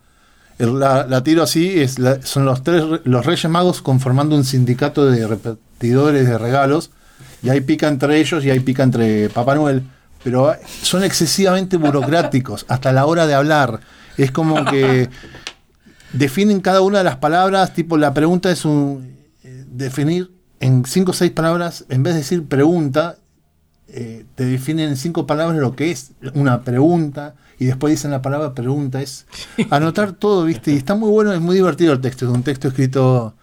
[0.66, 5.06] La, tiro así, es la- son los tres re- los Reyes Magos conformando un sindicato
[5.10, 6.90] de repetidores de regalos.
[7.42, 9.82] Y hay pica entre ellos y hay pica entre Papá Noel.
[10.22, 13.80] Pero son excesivamente burocráticos, hasta la hora de hablar.
[14.18, 15.08] Es como que
[16.12, 19.16] definen cada una de las palabras, tipo la pregunta es un
[19.72, 23.16] definir en cinco o seis palabras, en vez de decir pregunta,
[23.88, 28.22] eh, te definen en cinco palabras lo que es una pregunta y después dicen la
[28.22, 29.02] palabra pregunta.
[29.02, 29.26] Es
[29.70, 30.72] anotar todo, ¿viste?
[30.72, 33.34] Y está muy bueno, es muy divertido el texto, es un texto escrito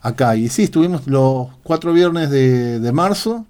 [0.00, 0.34] acá.
[0.34, 3.46] Y sí, estuvimos los cuatro viernes de, de marzo.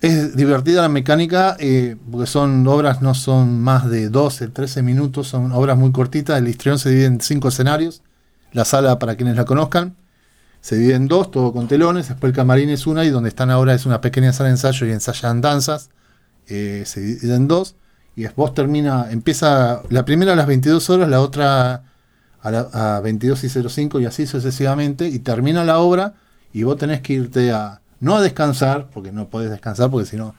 [0.00, 5.26] Es divertida la mecánica eh, porque son obras, no son más de 12, 13 minutos,
[5.26, 6.38] son obras muy cortitas.
[6.38, 8.02] El histrión se divide en cinco escenarios.
[8.52, 9.96] La sala, para quienes la conozcan,
[10.60, 12.06] se divide en dos, todo con telones.
[12.08, 14.86] Después el camarín es una y donde están ahora es una pequeña sala de ensayo
[14.86, 15.90] y ensayan danzas.
[16.46, 17.74] Eh, se divide en dos.
[18.16, 21.82] Y después termina, empieza la primera a las 22 horas, la otra
[22.42, 25.08] a, la- a 22 y 05 y así sucesivamente.
[25.08, 26.14] Y termina la obra
[26.52, 30.16] y vos tenés que irte a, no a descansar, porque no podés descansar, porque si
[30.16, 30.34] no,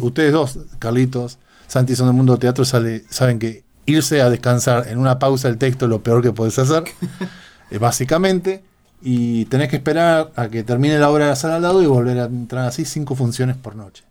[0.00, 4.98] ustedes dos, Carlitos, Santi son del mundo teatro, sale, saben que irse a descansar en
[4.98, 6.84] una pausa del texto es lo peor que podés hacer,
[7.70, 8.62] eh, básicamente,
[9.02, 11.86] y tenés que esperar a que termine la obra de la sala al lado y
[11.86, 14.04] volver a entrar así cinco funciones por noche.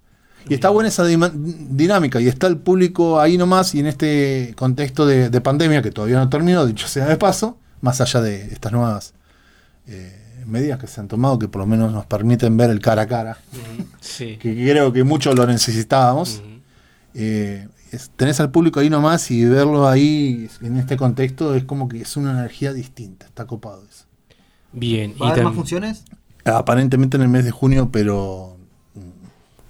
[0.49, 5.05] Y está buena esa dinámica, y está el público ahí nomás, y en este contexto
[5.05, 8.71] de, de pandemia, que todavía no terminó, dicho sea de paso, más allá de estas
[8.71, 9.13] nuevas
[9.87, 13.03] eh, medidas que se han tomado, que por lo menos nos permiten ver el cara
[13.03, 13.37] a cara,
[13.99, 14.37] Sí.
[14.41, 16.41] que creo que muchos lo necesitábamos.
[17.13, 21.87] Eh, es- tenés al público ahí nomás y verlo ahí en este contexto es como
[21.87, 24.05] que es una energía distinta, está copado eso.
[24.73, 25.13] Bien.
[25.21, 26.03] ¿Va a haber más funciones?
[26.45, 28.56] Aparentemente en el mes de junio, pero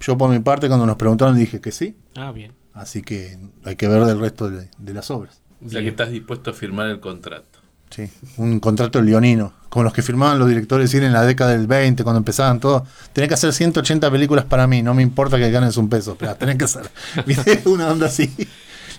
[0.00, 2.52] yo por mi parte cuando nos preguntaron dije que sí, Ah, bien.
[2.74, 5.40] así que hay que ver del resto de, de las obras.
[5.64, 7.58] O sea que estás dispuesto a firmar el contrato.
[7.90, 11.66] Sí, un contrato leonino, como los que firmaban los directores de en la década del
[11.66, 12.84] 20, cuando empezaban todo.
[13.14, 16.34] Tenés que hacer 180 películas para mí, no me importa que ganes un peso, pero
[16.36, 16.82] tenés que hacer.
[17.26, 17.62] ¿Viste?
[17.64, 18.30] Una onda así.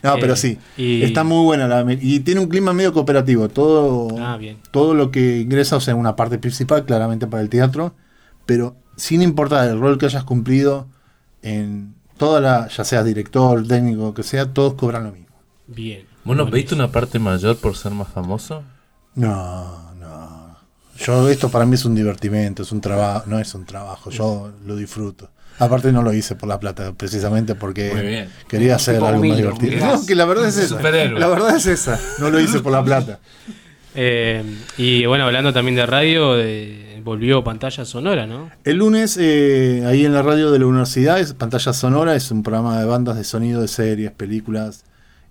[0.01, 3.47] No, pero Eh, sí, y- está muy buena la, y tiene un clima medio cooperativo.
[3.49, 4.57] Todo, Ah, bien.
[4.71, 7.93] todo lo que ingresa, o sea, una parte principal, claramente para el teatro,
[8.45, 10.87] pero sin importar el rol que hayas cumplido
[11.41, 15.27] en toda la, ya sea director, técnico, que sea, todos cobran lo mismo.
[15.67, 16.05] Bien.
[16.25, 18.63] ¿Vos no pediste una parte mayor por ser más famoso?
[19.15, 20.57] No, no.
[20.97, 24.51] Yo, esto para mí es un divertimento, es un trabajo, no es un trabajo, yo
[24.65, 25.29] lo disfruto.
[25.59, 29.85] Aparte no lo hice por la plata, precisamente porque quería hacer algo más divertido.
[29.85, 30.81] No, que la verdad es esa.
[30.81, 31.99] La verdad es esa.
[32.19, 33.19] No lo hice por la plata.
[33.95, 34.43] Eh,
[34.77, 38.51] y bueno, hablando también de radio, de- volvió pantalla sonora, ¿no?
[38.63, 42.43] El lunes, eh, ahí en la radio de la universidad, es Pantalla Sonora, es un
[42.43, 44.83] programa de bandas de sonido de series, películas,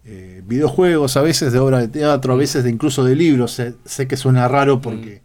[0.04, 3.52] eh, videojuegos, a veces de obra de teatro, a veces de incluso de libros.
[3.52, 5.22] Sé, sé que suena raro porque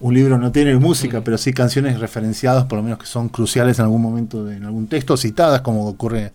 [0.00, 3.78] un libro no tiene música, pero sí canciones referenciadas, por lo menos que son cruciales
[3.78, 6.32] en algún momento, de- en algún texto, citadas, como ocurre,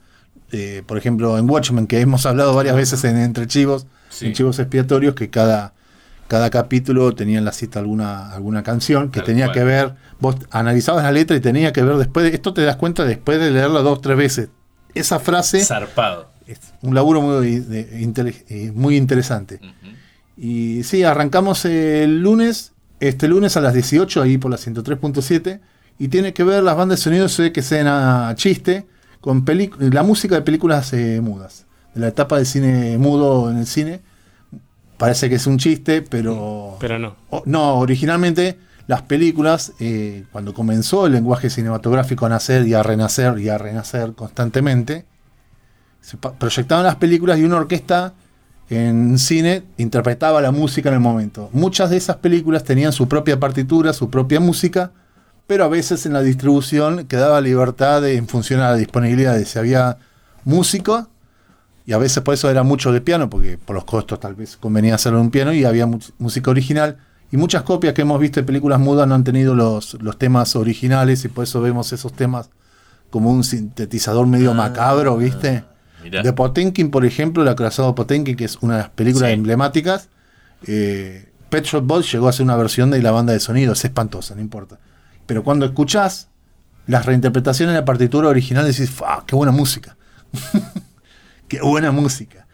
[0.52, 4.26] eh, por ejemplo, en Watchmen, que hemos hablado varias veces en Entre Chivos, Sí.
[4.28, 5.73] en Chivos Expiatorios, que cada,
[6.34, 11.04] cada capítulo tenía en la cita alguna, alguna canción que tenía que ver, vos analizabas
[11.04, 13.82] la letra y tenía que ver después, de, esto te das cuenta después de leerla
[13.82, 14.50] dos, tres veces.
[14.96, 16.32] Esa frase Zarpado.
[16.48, 19.60] es un laburo muy, de- eh, muy interesante.
[20.36, 25.60] Y sí, arrancamos el lunes, este lunes a las 18, ahí por la 103.7,
[26.00, 28.88] y tiene que ver las bandas de sonido, se ve que sean a chiste,
[29.22, 29.46] con
[29.78, 34.02] la música de películas eh, mudas, de la etapa de cine mudo en el cine.
[34.98, 36.78] Parece que es un chiste, pero...
[36.80, 37.16] Pero no.
[37.30, 42.84] o- no, originalmente las películas, eh, cuando comenzó el lenguaje cinematográfico a nacer y a
[42.84, 45.06] renacer y a renacer constantemente,
[46.02, 48.14] se proyectaban las películas y una orquesta
[48.70, 51.50] en cine interpretaba la música en el momento.
[51.54, 54.92] Muchas de esas películas tenían su propia partitura, su propia música,
[55.48, 59.46] pero a veces en la distribución quedaba libertad de- en función a la disponibilidad de
[59.46, 59.98] si había
[60.46, 61.08] músico,
[61.86, 64.58] y a veces por eso era mucho de piano, porque por los costos tal vez
[64.58, 66.98] convenía hacerlo en un piano, y había música original.
[67.32, 70.56] Y muchas copias que hemos visto de películas mudas no han tenido los, los temas
[70.56, 72.50] originales, y por eso vemos esos temas
[73.10, 75.64] como un sintetizador medio macabro, ¿viste?
[76.04, 76.22] mirá.
[76.22, 80.10] De Potenkin, por ejemplo, el acorazado Potenkin, que es una de las películas emblemáticas,
[80.66, 83.86] eh, Pet Shop Boys llegó a ser una versión de la banda de sonido, es
[83.86, 84.80] espantosa, no importa.
[85.26, 86.30] Pero cuando escuchás
[86.88, 89.24] las reinterpretaciones de la partitura original, decís, ¡fa!
[89.26, 89.96] ¡Qué buena música!
[91.58, 92.48] ¡Qué buena música!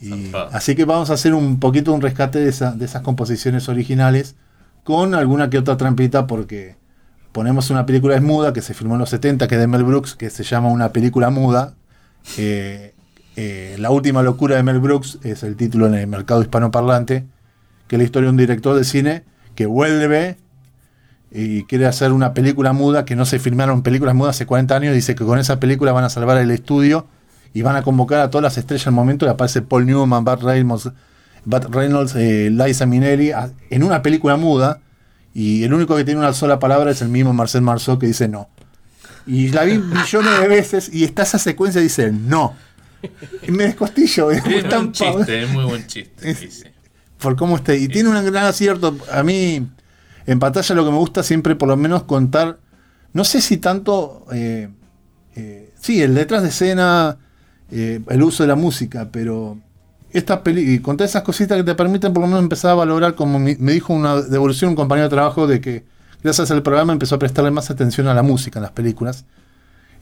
[0.00, 3.68] Y así que vamos a hacer un poquito un rescate de, esa- de esas composiciones
[3.68, 4.36] originales
[4.84, 6.76] con alguna que otra trampita porque
[7.32, 9.84] ponemos una película es muda que se filmó en los 70 que es de Mel
[9.84, 11.74] Brooks que se llama una película muda
[12.38, 12.94] Eh,
[13.36, 17.26] eh, la última locura de Mel Brooks es el título en el mercado hispanoparlante
[17.88, 19.24] que es la historia de un director de cine
[19.56, 20.38] que vuelve
[21.30, 24.94] y quiere hacer una película muda que no se filmaron películas mudas hace 40 años
[24.94, 27.06] dice que con esa película van a salvar el estudio
[27.54, 30.42] y van a convocar a todas las estrellas al momento y aparece Paul Newman, Burt
[30.42, 30.90] Reynolds,
[31.44, 34.80] Burt Reynolds eh, Liza Minnelli a- en una película muda
[35.34, 38.28] y el único que tiene una sola palabra es el mismo Marcel Marceau que dice
[38.28, 38.48] no.
[39.26, 42.54] Y la vi millones de veces y está esa secuencia y dice no.
[43.46, 44.30] Y me descostillo.
[44.30, 46.30] es Es tan chiste, es muy buen chiste.
[46.30, 46.64] Es-
[47.18, 47.78] por cómo esté.
[47.78, 48.96] Y tiene un gran acierto.
[49.12, 49.68] A mí,
[50.26, 52.58] en pantalla lo que me gusta siempre, por lo menos, contar.
[53.12, 54.26] No sé si tanto.
[54.32, 54.68] eh,
[55.36, 57.18] eh, sí, el detrás de escena,
[57.72, 59.58] eh, el uso de la música, pero.
[60.12, 63.14] Esta peli y contar esas cositas que te permiten por lo menos empezar a valorar,
[63.14, 65.84] como mi- me dijo una devolución un compañero de trabajo, de que
[66.22, 69.24] gracias al programa empezó a prestarle más atención a la música en las películas.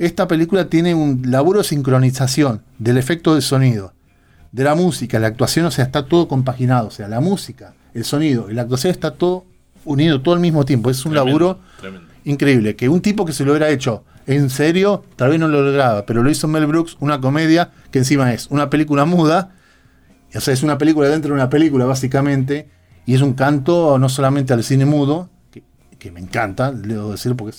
[0.01, 3.93] Esta película tiene un laburo de sincronización del efecto de sonido,
[4.51, 6.89] de la música, la actuación, o sea, está todo compaginado.
[6.89, 9.45] O sea, la música, el sonido y la actuación está todo
[9.85, 10.91] unido todo al mismo tiempo.
[10.91, 12.09] Es un laburo Tremendo.
[12.25, 12.75] increíble.
[12.75, 16.07] Que un tipo que se lo hubiera hecho en serio, tal vez no lo lograba,
[16.07, 19.51] pero lo hizo Mel Brooks, una comedia que encima es una película muda,
[20.35, 22.69] o sea, es una película dentro de una película básicamente,
[23.07, 25.65] y es un canto no solamente al cine mudo, que,
[25.99, 27.57] que me encanta, debo decir, porque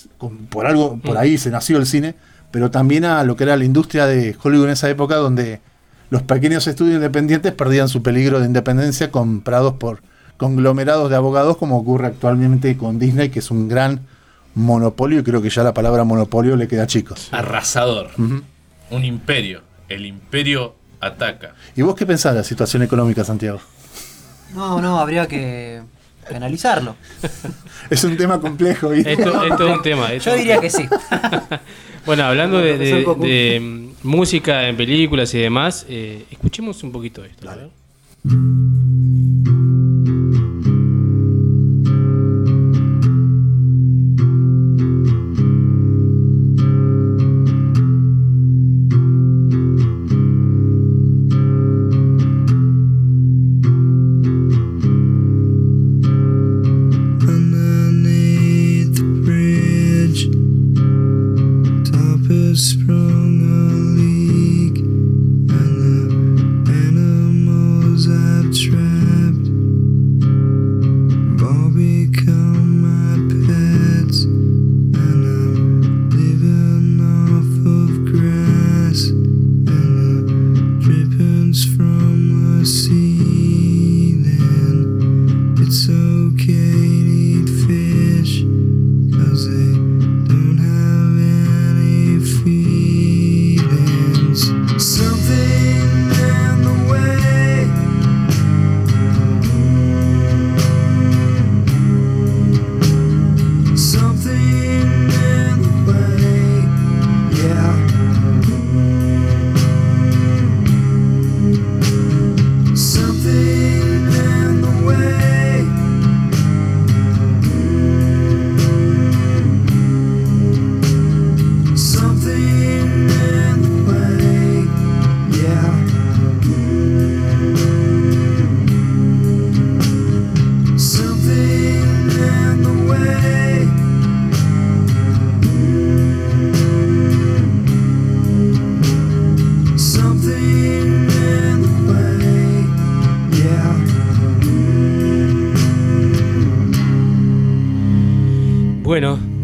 [0.48, 2.14] por algo, por ahí se nació el cine,
[2.50, 5.60] pero también a lo que era la industria de Hollywood en esa época donde
[6.10, 10.02] los pequeños estudios independientes perdían su peligro de independencia comprados por
[10.36, 14.00] conglomerados de abogados como ocurre actualmente con Disney, que es un gran
[14.54, 17.28] monopolio y creo que ya la palabra monopolio le queda a chicos.
[17.32, 18.10] Arrasador.
[18.18, 19.62] Un imperio.
[19.88, 21.54] El imperio ataca.
[21.76, 23.60] ¿Y vos qué pensás de la situación económica, Santiago?
[24.54, 25.82] No, no, habría que
[26.34, 26.96] analizarlo.
[27.90, 28.90] Es un tema complejo.
[28.90, 29.12] ¿viste?
[29.12, 30.12] Esto, esto es un tema.
[30.12, 30.88] esto- Yo diría que sí.
[32.06, 37.48] Bueno, hablando de, mm, música en películas y demás, eh, escuchemos un poquito de esto.
[37.50, 37.70] a ver.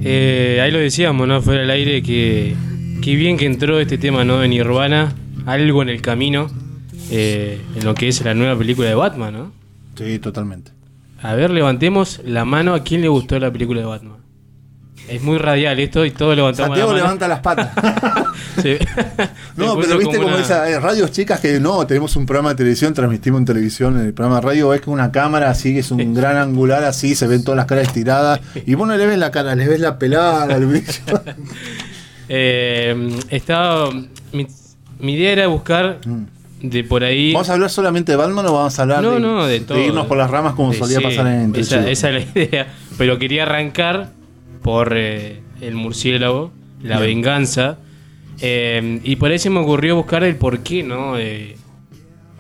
[0.03, 1.41] Eh, ahí lo decíamos, ¿no?
[1.43, 2.55] Fuera del aire, que,
[3.03, 4.39] que bien que entró este tema, ¿no?
[4.39, 5.13] De Nirvana,
[5.47, 6.51] algo en el camino,
[7.11, 9.53] eh, en lo que es la nueva película de Batman, ¿no?
[9.97, 10.71] Sí, totalmente.
[11.21, 14.19] A ver, levantemos la mano a quién le gustó la película de Batman.
[15.09, 17.05] Es muy radial esto y todos levantamos Santiago la mano.
[17.05, 17.71] levanta las patas.
[18.63, 18.77] Sí.
[19.57, 22.55] No, pero viste como una- esas eh, radios chicas que no, tenemos un programa de
[22.57, 25.81] televisión, transmitimos en televisión, en el programa de radio es que una cámara así, que
[25.81, 29.05] es un gran angular así, se ven todas las caras estiradas, y vos no le
[29.07, 30.87] ves la cara, le ves la pelada, el brillo.
[32.29, 33.91] Eh, estaba.
[34.33, 34.47] Mi,
[35.01, 35.99] mi idea era buscar
[36.61, 37.31] de por ahí.
[37.31, 37.35] Mm.
[37.35, 39.79] ¿Vamos a hablar solamente de Batman o vamos a hablar No, de, no, de todo.
[39.79, 42.67] irnos por las ramas como solía sí, pasar en Entre esa, esa es la idea.
[42.99, 44.11] Pero quería arrancar
[44.63, 46.53] por eh, el murciélago,
[46.83, 47.17] la Bien.
[47.17, 47.79] venganza.
[48.41, 51.19] Eh, y por ahí se me ocurrió buscar el por qué, ¿no?
[51.19, 51.57] Eh,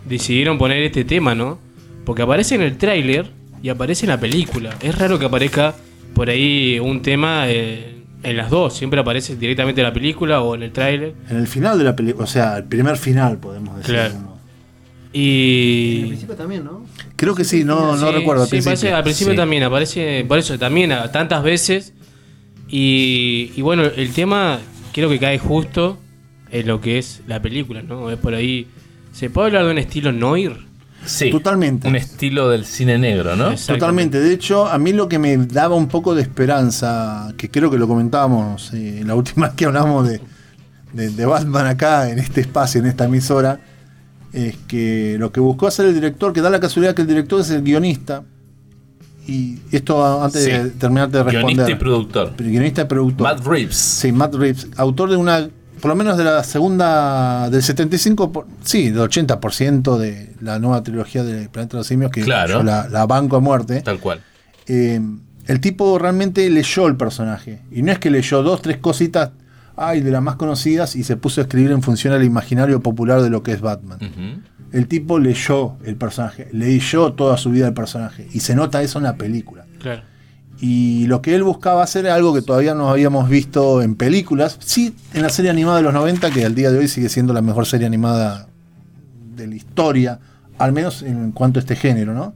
[0.08, 1.58] decidieron poner este tema, ¿no?
[2.04, 3.30] Porque aparece en el tráiler
[3.62, 4.76] y aparece en la película.
[4.80, 5.74] Es raro que aparezca
[6.14, 8.74] por ahí un tema eh, en las dos.
[8.76, 11.14] Siempre aparece directamente en la película o en el tráiler.
[11.28, 13.94] En el final de la película, o sea, el primer final, podemos decir.
[13.94, 14.38] Claro.
[15.12, 16.00] Y.
[16.02, 16.84] Al principio también, ¿no?
[17.16, 18.42] Creo que sí, no, no Sí, recuerdo.
[18.44, 18.96] al sí, parece- principio.
[18.96, 19.36] al principio Sí.
[19.36, 21.92] también aparece, por eso también a tantas veces.
[22.68, 24.60] Y, y bueno, el tema
[24.92, 25.98] creo que cae justo
[26.50, 28.10] en lo que es la película, ¿no?
[28.10, 28.66] Es por ahí.
[29.12, 30.66] ¿Se puede hablar de un estilo noir?
[31.04, 31.30] Sí.
[31.30, 31.88] Totalmente.
[31.88, 33.54] Un estilo del cine negro, ¿no?
[33.54, 34.20] Totalmente.
[34.20, 37.78] De hecho, a mí lo que me daba un poco de esperanza, que creo que
[37.78, 40.20] lo comentábamos eh, la última vez que hablamos de,
[40.92, 43.60] de- de Batman acá, en este espacio, en esta emisora,
[44.32, 47.40] es que lo que buscó hacer el director, que da la casualidad que el director
[47.40, 48.24] es el guionista,
[49.28, 50.50] y esto antes Sí.
[50.50, 51.42] de terminar de responder.
[51.54, 52.32] Guionista y productor.
[52.36, 53.22] Guionista y productor.
[53.36, 53.76] Matt Reeves.
[53.76, 55.48] Sí, Matt Reeves, autor de una,
[55.80, 60.82] por lo menos de la segunda, del 75, por- sí, del 80% de la nueva
[60.82, 62.62] trilogía de Planeta de los Simios, que Claro.
[62.62, 63.82] la, la banco a muerte.
[63.82, 64.20] Tal cual.
[64.66, 65.00] Eh,
[65.46, 67.60] el tipo realmente leyó el personaje.
[67.70, 69.30] Y no es que leyó dos, tres cositas,
[69.76, 73.22] ay, de las más conocidas, y se puso a escribir en función al imaginario popular
[73.22, 73.98] de lo que es Batman.
[74.72, 78.28] El tipo leyó el personaje, leyó toda su vida el personaje.
[78.32, 79.64] Y se nota eso en la película.
[79.78, 80.02] Claro.
[80.60, 84.58] Y lo que él buscaba hacer era algo que todavía no habíamos visto en películas.
[84.60, 87.32] Sí, en la serie animada de los 90, que al día de hoy sigue siendo
[87.32, 88.48] la mejor serie animada
[89.36, 90.18] de la historia,
[90.58, 92.34] al menos en cuanto a este género, ¿no?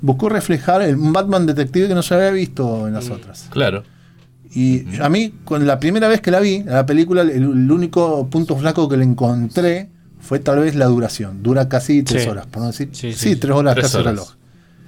[0.00, 3.48] Buscó reflejar el, un Batman detective que no se había visto en las otras.
[3.50, 3.82] Claro.
[4.50, 8.28] Y a mí, con la primera vez que la vi, la película, el, el único
[8.30, 9.90] punto flaco que le encontré
[10.20, 11.42] fue tal vez la duración.
[11.42, 12.28] Dura casi tres Sí.
[12.28, 12.88] horas, por no decir.
[12.92, 13.36] Sí, sí, sí.
[13.36, 14.28] tres horas Tres casi el reloj.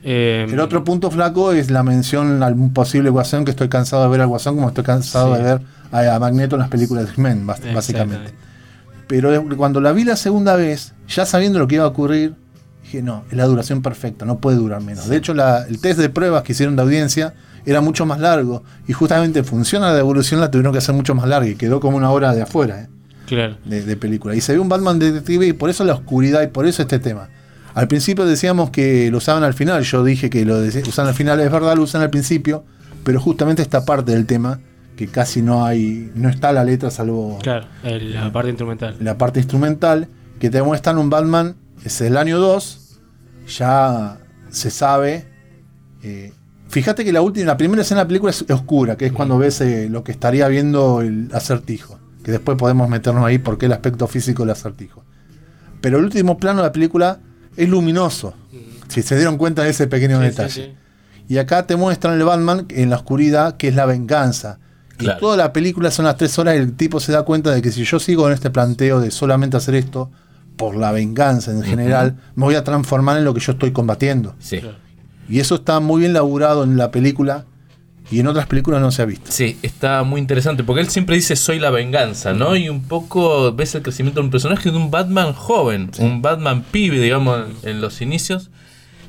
[0.02, 4.08] Eh, El otro punto flaco es la mención al posible Guasón, que estoy cansado de
[4.08, 5.60] ver al Guasón como estoy cansado de ver
[5.92, 8.32] a, a Magneto en las películas de X-Men, básicamente.
[9.06, 12.34] Pero eh, cuando la vi la segunda vez, ya sabiendo lo que iba a ocurrir,
[12.82, 15.08] dije, no, es la duración perfecta, no puede durar menos.
[15.08, 17.34] De hecho, la- el test de pruebas que hicieron de audiencia
[17.66, 20.94] era mucho más largo y justamente en función a la devolución la tuvieron que hacer
[20.94, 22.82] mucho más larga y quedó como una hora de afuera.
[22.82, 22.88] ¿eh?
[23.30, 23.56] Claro.
[23.64, 24.34] de, de película.
[24.34, 26.98] Y se ve un Batman detective y por eso la oscuridad y por eso este
[26.98, 27.30] tema.
[27.72, 31.40] Al principio decíamos que lo usaban al final, yo dije que lo usan al final,
[31.40, 32.64] es verdad, lo usan al principio,
[33.04, 34.60] pero justamente esta parte del tema,
[34.96, 38.96] que casi no hay, no está la letra salvo Claro, el- la parte instrumental.
[39.00, 40.08] la parte instrumental,
[40.40, 41.54] que te muestran un Batman,
[41.84, 42.98] es el año 2,
[43.56, 44.18] ya
[44.50, 45.26] se sabe.
[46.02, 46.32] eh,
[46.70, 49.38] fíjate que la última, la primera escena de la película es oscura, que es cuando
[49.38, 51.99] ves eh, lo que estaría viendo el acertijo.
[52.24, 55.04] Que después podemos meternos ahí porque el aspecto físico del acertijo.
[55.80, 57.18] Pero el último plano de la película
[57.56, 58.34] es luminoso.
[58.88, 60.50] Si se dieron cuenta de ese pequeño Sí, detalle.
[60.50, 60.74] sí.
[61.28, 64.58] Y acá te muestran el Batman en la oscuridad, que es la venganza.
[64.98, 65.20] Y Claro.
[65.20, 67.70] toda la película son las tres horas y el tipo se da cuenta de que
[67.72, 70.10] si yo sigo en este planteo de solamente hacer esto
[70.56, 74.34] por la venganza en general, me voy a transformar en lo que yo estoy combatiendo.
[74.40, 74.60] Sí.
[75.28, 77.46] Y eso está muy bien laburado en la película
[78.10, 79.30] y en otras películas no se ha visto.
[79.30, 82.56] Sí, está muy interesante porque él siempre dice soy la venganza, ¿no?
[82.56, 86.64] Y un poco ves el crecimiento de un personaje de un Batman joven, un Batman
[86.70, 88.50] pibe, digamos, en, en los inicios.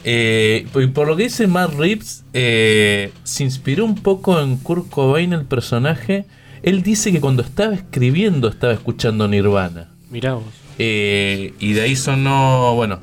[0.03, 4.89] Eh, y por lo que dice Matt Reeves, eh, se inspiró un poco en Kurt
[4.89, 6.25] Cobain el personaje.
[6.63, 9.89] Él dice que cuando estaba escribiendo estaba escuchando Nirvana.
[10.09, 10.43] Mirá vos.
[10.77, 12.99] Eh, y de ahí sonó, bueno,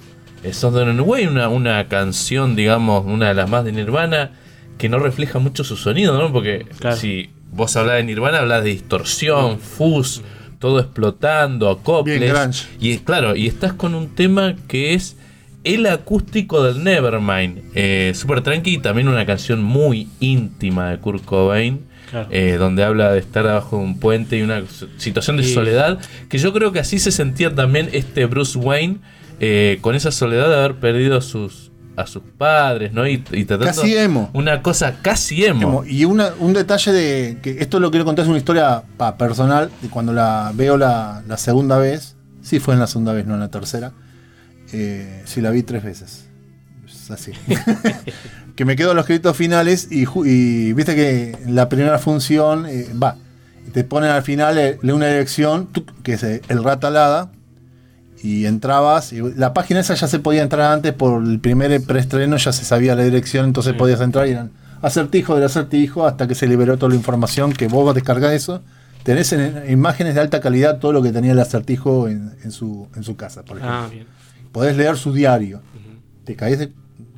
[0.51, 4.33] Southern Away, una, una canción, digamos, una de las más de Nirvana,
[4.79, 6.33] que no refleja mucho su sonido, ¿no?
[6.33, 6.67] Porque
[6.97, 10.23] si vos hablas de Nirvana, hablas de distorsión, fuzz,
[10.59, 12.69] todo explotando, acoples.
[12.81, 15.17] Y claro, y estás con un tema que es
[15.65, 17.63] el acústico del Nevermind.
[17.75, 21.87] Eh, Super tranqui y también una canción muy íntima de Kurt Cobain.
[22.11, 22.29] Claro.
[22.31, 24.63] eh, donde habla de estar abajo de un puente y una
[24.97, 25.99] situación de soledad,
[26.31, 28.97] que yo creo que así se sentía también este Bruce Wayne,
[29.41, 31.68] eh, con esa soledad de haber perdido a sus
[31.99, 33.07] a sus padres, ¿no?
[33.07, 34.31] Y, y tratando Casi emo.
[34.33, 35.85] Una cosa casi emo.
[35.85, 39.71] Y una- un detalle de que esto lo quiero contar es una historia pa, personal
[39.83, 42.17] de cuando la veo la, la segunda vez.
[42.41, 43.93] Sí, fue en la segunda vez, no en la tercera.
[44.73, 46.29] Eh, sí, la vi tres veces.
[46.87, 47.33] Es así.
[48.57, 53.17] que me quedo en los créditos finales y, viste que la primera función eh, va.
[53.73, 55.69] te ponen al final eh, una dirección
[56.03, 57.31] que es eh, el ratalada
[58.23, 62.37] y entrabas y la página esa ya se podía entrar antes por el primer preestreno
[62.37, 64.51] ya se sabía la dirección entonces podías entrar y eran
[64.83, 68.63] acertijo del acertijo hasta que se liberó toda la información que vos descargás eso
[69.03, 72.51] tenés en, en imágenes de alta calidad todo lo que tenía el acertijo en, en
[72.53, 74.07] su, en su casa por ejemplo Ah, bien.
[74.53, 75.61] podés leer su diario
[76.25, 76.73] te caes de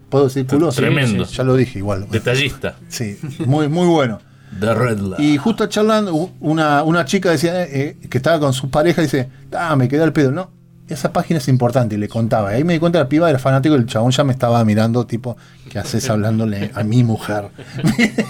[0.08, 1.24] puedo decir culo Tremendo.
[1.24, 2.76] sí, ya lo dije igual Detallista.
[2.88, 4.20] sí muy muy bueno
[4.58, 8.68] The Red y justo charlando, una, una chica decía eh, eh, que estaba con su
[8.68, 10.32] pareja, dice, ah, me quedé al pedo.
[10.32, 10.50] No,
[10.94, 12.52] esa página es importante, y le contaba.
[12.52, 14.32] Y ahí me di cuenta que la piba era fanático y el chabón ya me
[14.32, 15.36] estaba mirando, tipo,
[15.68, 17.48] ¿qué haces hablándole a mi mujer?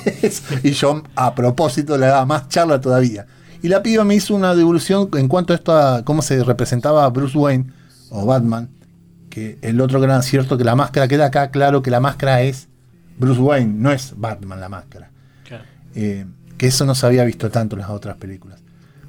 [0.62, 3.26] y yo, a propósito, le daba más charla todavía.
[3.62, 7.04] Y la piba me hizo una devolución en cuanto a esto, a cómo se representaba
[7.04, 7.66] a Bruce Wayne
[8.10, 8.70] o Batman,
[9.28, 12.68] que el otro gran acierto, que la máscara queda acá claro que la máscara es
[13.18, 15.10] Bruce Wayne, no es Batman la máscara.
[15.94, 16.24] Eh,
[16.56, 18.60] que eso no se había visto tanto en las otras películas.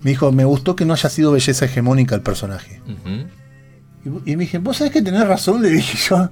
[0.02, 2.82] Me dijo, me gustó que no haya sido belleza hegemónica el personaje.
[4.06, 6.30] Y, y me dije, vos sabés que tenés razón, le dije yo.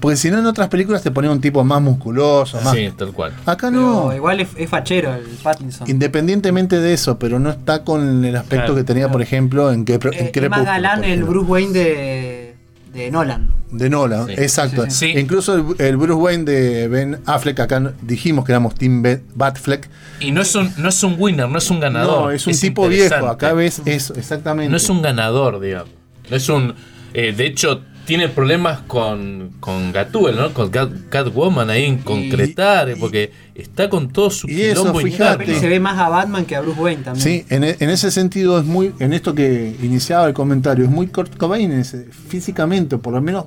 [0.00, 2.74] Porque si no en otras películas te ponían un tipo más musculoso, más...
[2.74, 3.32] Sí, tal cual.
[3.46, 4.12] Acá Pero no.
[4.16, 5.88] igual es, es fachero el Pattinson.
[5.88, 9.84] Independientemente de eso, pero no está con el aspecto Claro, que tenía, por ejemplo, en,
[9.84, 11.22] que, en Eh, es más galán el.
[11.22, 12.56] Bruce Wayne de,
[12.92, 13.50] de Nolan.
[13.70, 14.32] De Nolan, Sí.
[14.38, 14.84] exacto.
[14.90, 19.22] Sí, Incluso el, el Bruce Wayne de Ben Affleck, acá dijimos que éramos Team Ben-
[19.36, 19.88] Batfleck.
[20.18, 22.22] Y no es un, no es un winner, no es un ganador.
[22.24, 23.28] No, es un tipo viejo.
[23.28, 24.68] Acá ves eso, exactamente.
[24.68, 25.90] No es un ganador, digamos.
[26.32, 26.74] No es un.
[27.14, 30.52] eh, de hecho, tiene problemas con, con Gatúbel, ¿no?
[30.54, 35.60] Con Cat- Catwoman ahí en concretar, eh, porque está con todo su y eso, fíjate.
[35.60, 37.22] se ve más a Batman que a Bruce Wayne también.
[37.22, 40.90] Sí, en, e- en ese sentido es muy, en esto que iniciaba el comentario, es
[40.90, 43.44] muy Kurt Cobain ese, físicamente, por lo menos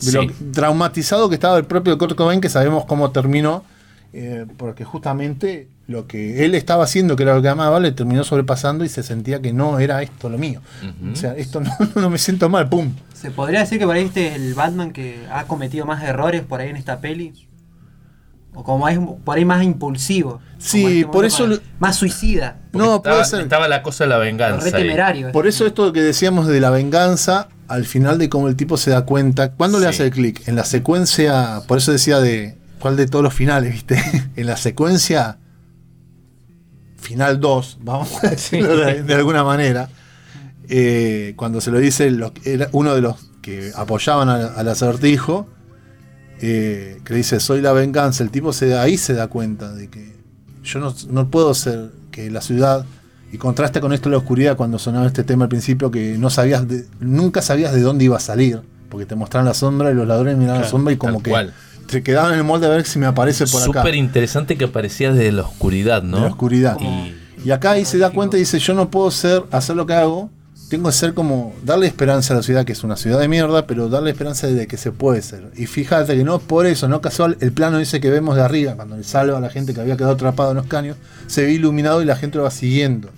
[0.00, 0.28] de lo Sí.
[0.28, 3.64] que- traumatizado que estaba el propio Kurt Cobain, que sabemos cómo terminó,
[4.12, 8.24] eh, porque justamente lo que él estaba haciendo, que era lo que amaba, le terminó
[8.24, 10.60] sobrepasando y se sentía que no era esto lo mío.
[11.12, 12.92] O sea, esto no, no me siento mal, pum.
[13.14, 16.42] ¿Se podría decir que por ahí este es el Batman que ha cometido más errores
[16.42, 17.32] por ahí en esta peli?
[18.54, 20.40] O como es por ahí más impulsivo.
[20.58, 21.48] Sí, este por eso
[21.78, 22.58] más, suicida.
[22.72, 23.40] No, estaba, puede ser.
[23.40, 24.64] estaba la cosa de la venganza.
[24.64, 24.82] Re ahí.
[24.82, 25.32] temerario.
[25.32, 28.90] Por eso esto que decíamos de la venganza, al final de cómo el tipo se
[28.90, 30.46] da cuenta, ¿cuándo le hace el clic?
[30.46, 33.96] En la secuencia, por eso decía de cuál de todos los finales, ¿viste?
[34.36, 35.38] en la secuencia
[36.98, 39.88] final 2, vamos a decirlo de, de alguna manera,
[40.68, 45.48] eh, cuando se lo dice lo- era uno de los que apoyaban al, al acertijo,
[46.40, 50.16] eh, que dice, soy la venganza, el tipo se ahí se da cuenta de que
[50.62, 52.84] yo no, no puedo ser que la ciudad,
[53.32, 56.68] y contrasta con esto la oscuridad cuando sonaba este tema al principio, que no sabías,
[56.68, 60.06] de- nunca sabías de dónde iba a salir, porque te mostraron la sombra y los
[60.06, 61.54] ladrones miraban la sombra y como que cual.
[61.88, 63.80] Se quedaban en el molde a ver si me aparece por acá.
[63.80, 66.16] Súper interesante que aparecía desde la oscuridad, ¿no?
[66.16, 66.76] De la oscuridad.
[67.44, 69.94] Y acá ahí se da cuenta y dice, yo no puedo ser, hacer lo que
[69.94, 70.30] hago,
[70.68, 73.66] tengo que ser como, darle esperanza a la ciudad, que es una ciudad de mierda,
[73.66, 75.50] pero darle esperanza de que se puede ser.
[75.56, 78.74] Y fíjate que no por eso, no casual, el plano ese que vemos de arriba,
[78.74, 81.52] cuando le salva a la gente que había quedado atrapada en los caños, se ve
[81.52, 83.10] iluminado y la gente lo va siguiendo.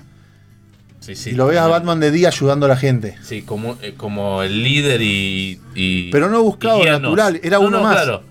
[1.01, 1.31] Sí, sí.
[1.31, 3.17] y lo ves a Batman de día ayudando a la gente.
[3.23, 5.61] Sí, como, eh, como el líder y.
[5.75, 7.95] y- Pero no buscado, natural, era No, uno no, más.
[7.97, 8.23] Claro.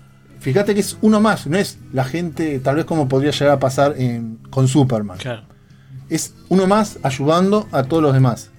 [0.44, 3.58] Fíjate que es uno más, no es la gente, tal vez como podría llegar a
[3.58, 5.18] pasar en- con Superman.
[6.10, 8.50] Es uno más ayudando a todos los demás.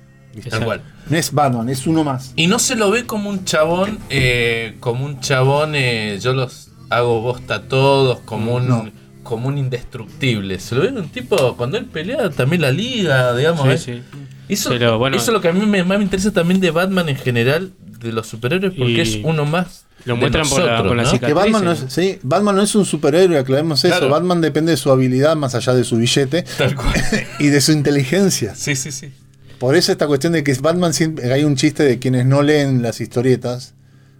[0.50, 0.82] Tal cual.
[1.10, 2.34] No es Batman, es uno más.
[2.36, 6.72] Y no se lo ve como un chabón, eh, como un chabón, eh, yo los
[6.90, 8.90] hago bosta a todos, como un, No.
[9.24, 10.60] como un indestructible.
[10.60, 13.62] Se lo ve un tipo, cuando él pelea, también la liga, digamos.
[13.80, 14.04] Sí, ¿eh?
[14.12, 14.20] sí.
[14.50, 16.72] Eso, Pero bueno- eso es lo que a mí me, más me interesa también de
[16.72, 19.85] Batman en general, de los superhéroes, porque Y es uno más.
[20.06, 21.10] Lo muestran por la- nosotros, con la ¿no?
[21.10, 21.28] cicatriz.
[21.28, 24.10] Que Batman no, es, sí, Batman no es un superhéroe, aclaremos eso.
[24.10, 26.94] Batman depende de su habilidad más allá de su billete Tal cual.
[27.40, 28.56] y de su inteligencia.
[28.56, 29.12] Sí, sí, sí.
[29.60, 32.82] Por eso esta cuestión de que Batman siempre, hay un chiste de quienes no leen
[32.82, 33.74] las historietas,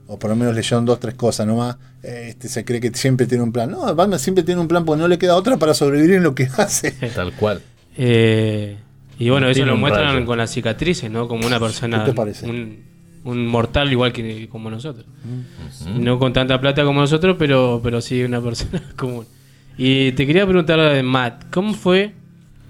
[0.08, 3.28] o por lo menos leyeron dos, tres cosas nomás, eh, este, se cree que siempre
[3.28, 3.70] tiene un plan.
[3.72, 6.34] No, Batman siempre tiene un plan porque no le queda otra para sobrevivir en lo
[6.36, 6.92] que hace.
[7.16, 7.62] Tal cual.
[7.98, 8.78] Eh,
[9.20, 10.26] y bueno, eso Tiene lo muestran rayo.
[10.26, 11.28] con las cicatrices, ¿no?
[11.28, 12.04] Como una persona.
[12.04, 12.46] ¿Qué te parece?
[12.48, 12.80] Un,
[13.26, 15.06] un mortal igual que como nosotros.
[15.98, 19.26] No con tanta plata como nosotros, pero, pero sí una persona común.
[19.78, 22.14] Y te quería preguntar, Matt, ¿cómo fue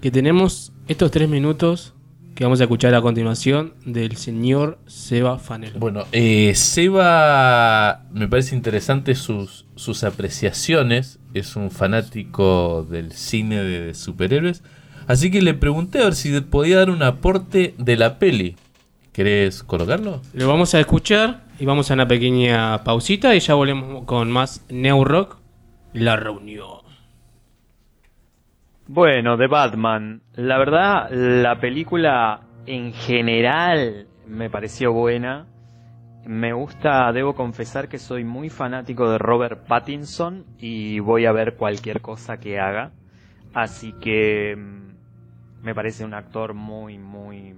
[0.00, 1.94] que tenemos estos tres minutos
[2.36, 5.78] que vamos a escuchar a continuación del señor Seba Fanelo.
[5.78, 11.18] Bueno, eh, Seba me parece interesante sus, sus apreciaciones.
[11.32, 14.62] Es un fanático del cine de superhéroes.
[15.06, 18.56] Así que le pregunté a ver si podía dar un aporte de la peli.
[19.16, 20.20] ¿Querés colocarlo?
[20.34, 24.66] Lo vamos a escuchar y vamos a una pequeña pausita y ya volvemos con más
[24.68, 25.38] New Rock,
[25.94, 26.82] la reunión.
[28.86, 30.20] Bueno, de Batman.
[30.34, 35.46] La verdad, la película en general me pareció buena.
[36.26, 41.56] Me gusta, debo confesar que soy muy fanático de Robert Pattinson y voy a ver
[41.56, 42.90] cualquier cosa que haga.
[43.54, 47.54] Así que mm, me parece un actor muy, muy,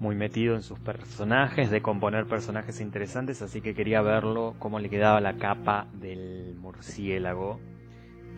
[0.00, 4.88] muy metido en sus personajes, de componer personajes interesantes, así que quería verlo cómo le
[4.88, 7.60] quedaba la capa del murciélago.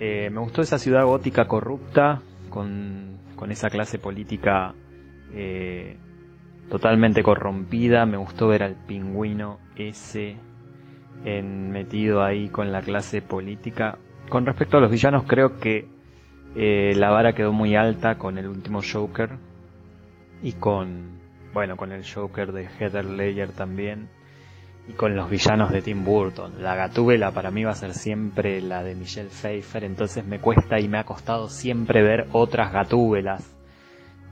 [0.00, 4.74] Eh, me gustó esa ciudad gótica corrupta, con, con esa clase política
[5.32, 5.96] eh,
[6.68, 8.06] totalmente corrompida.
[8.06, 10.36] Me gustó ver al pingüino ese
[11.24, 13.98] en, metido ahí con la clase política.
[14.28, 15.86] Con respecto a los villanos, creo que
[16.56, 19.30] eh, la vara quedó muy alta con el último Joker
[20.42, 21.21] y con,
[21.52, 24.08] bueno, con el Joker de Heather Ledger también
[24.88, 26.62] y con los villanos de Tim Burton.
[26.62, 30.80] La Gatúbela para mí va a ser siempre la de Michelle Pfeiffer, entonces me cuesta
[30.80, 33.54] y me ha costado siempre ver otras Gatúbelas.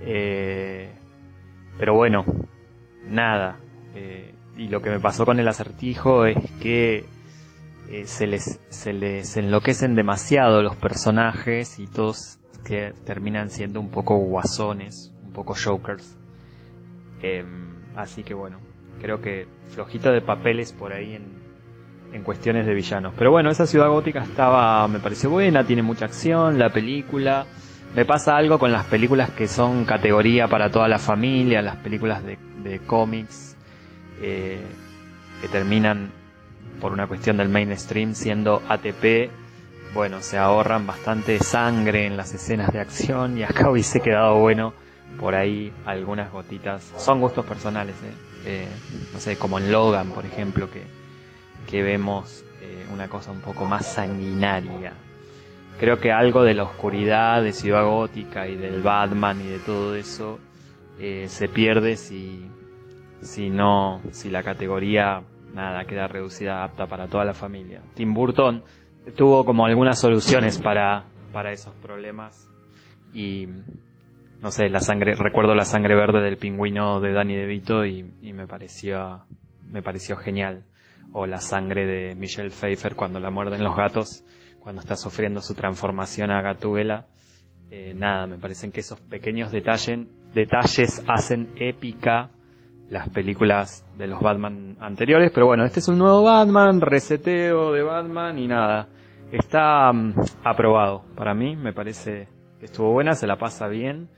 [0.01, 0.91] Eh,
[1.79, 2.25] pero bueno,
[3.07, 3.59] nada.
[3.95, 7.05] Eh, y lo que me pasó con el acertijo es que
[7.91, 13.91] eh, se, les, se les enloquecen demasiado los personajes y todos que terminan siendo un
[13.91, 16.20] poco guasones, un poco jokers.
[17.23, 17.47] Em,
[17.97, 18.59] así que bueno,
[19.01, 21.25] creo que flojita de papeles por ahí en,
[22.13, 23.15] en cuestiones de villanos.
[23.17, 27.47] Pero bueno, esa ciudad gótica estaba, me pareció buena, tiene mucha acción, la película.
[27.95, 32.25] Me pasa algo con las películas que son categoría para toda la familia, las películas
[32.25, 33.57] de, de cómics,
[34.23, 34.61] eh,
[35.41, 36.13] que terminan
[36.81, 39.31] por una cuestión del mainstream siendo ATP.
[39.93, 44.73] Bueno, se ahorran bastante sangre en las escenas de acción y acá hubiese quedado bueno
[45.21, 46.83] por ahí algunas gotitas.
[46.97, 48.15] Son gustos personales, ¿eh?
[48.47, 48.69] Eh,
[49.13, 50.83] no sé, como en Logan, por ejemplo, que,
[51.69, 54.95] que vemos eh, una cosa un poco más sanguinaria.
[55.79, 59.95] Creo que algo de la oscuridad de Ciudad Gótica y del Batman y de todo
[59.95, 60.39] eso
[60.99, 62.47] eh, se pierde si,
[63.21, 65.23] si no, si la categoría
[65.55, 67.83] nada queda reducida apta para toda la familia.
[67.95, 68.63] Tim Burton
[69.17, 72.49] tuvo como algunas soluciones para, para esos problemas
[73.13, 73.49] y
[74.41, 78.33] no sé, la sangre, recuerdo la sangre verde del pingüino de Danny DeVito y, y
[78.33, 79.25] me pareció,
[79.71, 80.65] me pareció genial.
[81.13, 84.25] O la sangre de Michelle Pfeiffer cuando la muerden los gatos,
[84.61, 87.07] cuando está sufriendo su transformación a Gatúbela.
[87.71, 90.01] Eh, nada, me parecen que esos pequeños detalles,
[90.35, 92.31] detalles hacen épica
[92.89, 97.83] las películas de los Batman anteriores, pero bueno, este es un nuevo Batman, reseteo de
[97.83, 98.89] Batman y nada,
[99.31, 101.05] está mm, aprobado.
[101.15, 102.27] Para mí me parece
[102.59, 104.09] que estuvo buena, se la pasa bien,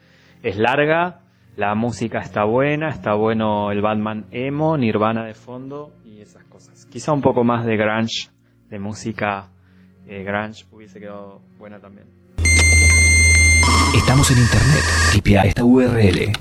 [0.43, 1.21] es larga,
[1.57, 6.87] la música está buena, está bueno el Batman emo, Nirvana de fondo y esas cosas.
[6.87, 8.31] Quizá un poco más de grunge,
[8.69, 9.49] de música
[10.07, 12.07] eh, grunge hubiese quedado buena también.
[13.95, 14.83] Estamos en internet.
[15.13, 16.33] Tipea esta URL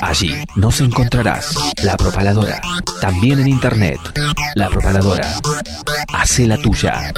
[0.01, 2.60] Allí nos encontrarás La Propaladora.
[3.01, 3.99] También en internet.
[4.55, 5.28] La Propaladora.
[6.14, 7.14] Hace la tuya.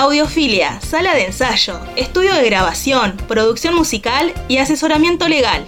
[0.00, 5.62] Audiofilia, sala de ensayo, estudio de grabación, producción musical y asesoramiento legal.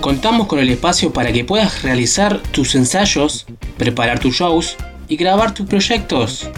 [0.00, 4.76] Contamos con el espacio para que puedas realizar tus ensayos, preparar tus shows
[5.06, 6.50] y grabar tus proyectos.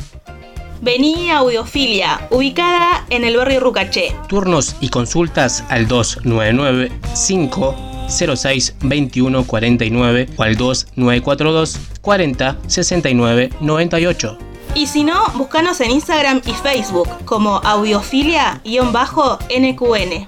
[0.81, 4.17] Vení a Audiofilia, ubicada en el barrio Rucaché.
[4.31, 6.93] Turnos y consultas al 299
[7.27, 14.50] 506 2149 o al 2942 40 69 98.
[14.75, 20.27] Y si no, búscanos en Instagram y Facebook como audiofilia-nqn.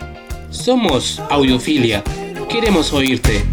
[0.51, 2.03] Somos Audiofilia.
[2.49, 3.47] Queremos oírte.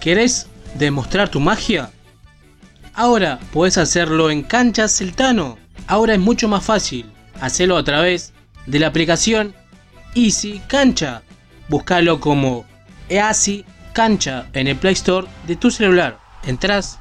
[0.00, 1.90] ¿Querés demostrar tu magia?
[2.94, 5.58] Ahora puedes hacerlo en Cancha Celtano.
[5.86, 7.04] Ahora es mucho más fácil.
[7.40, 8.32] Hacelo a través
[8.66, 9.54] de la aplicación
[10.16, 11.22] Easy Cancha.
[11.68, 12.64] Búscalo como
[13.10, 16.18] Easy Cancha en el Play Store de tu celular.
[16.42, 16.98] Entrás,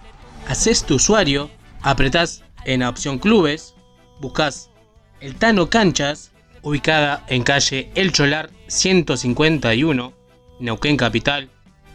[0.50, 1.50] haces tu usuario,
[1.82, 3.74] apretás en la opción clubes,
[4.20, 4.70] buscas
[5.22, 10.14] El Tano Canchas, ubicada en calle El Cholar 151,
[10.60, 11.50] Neuquén Capital.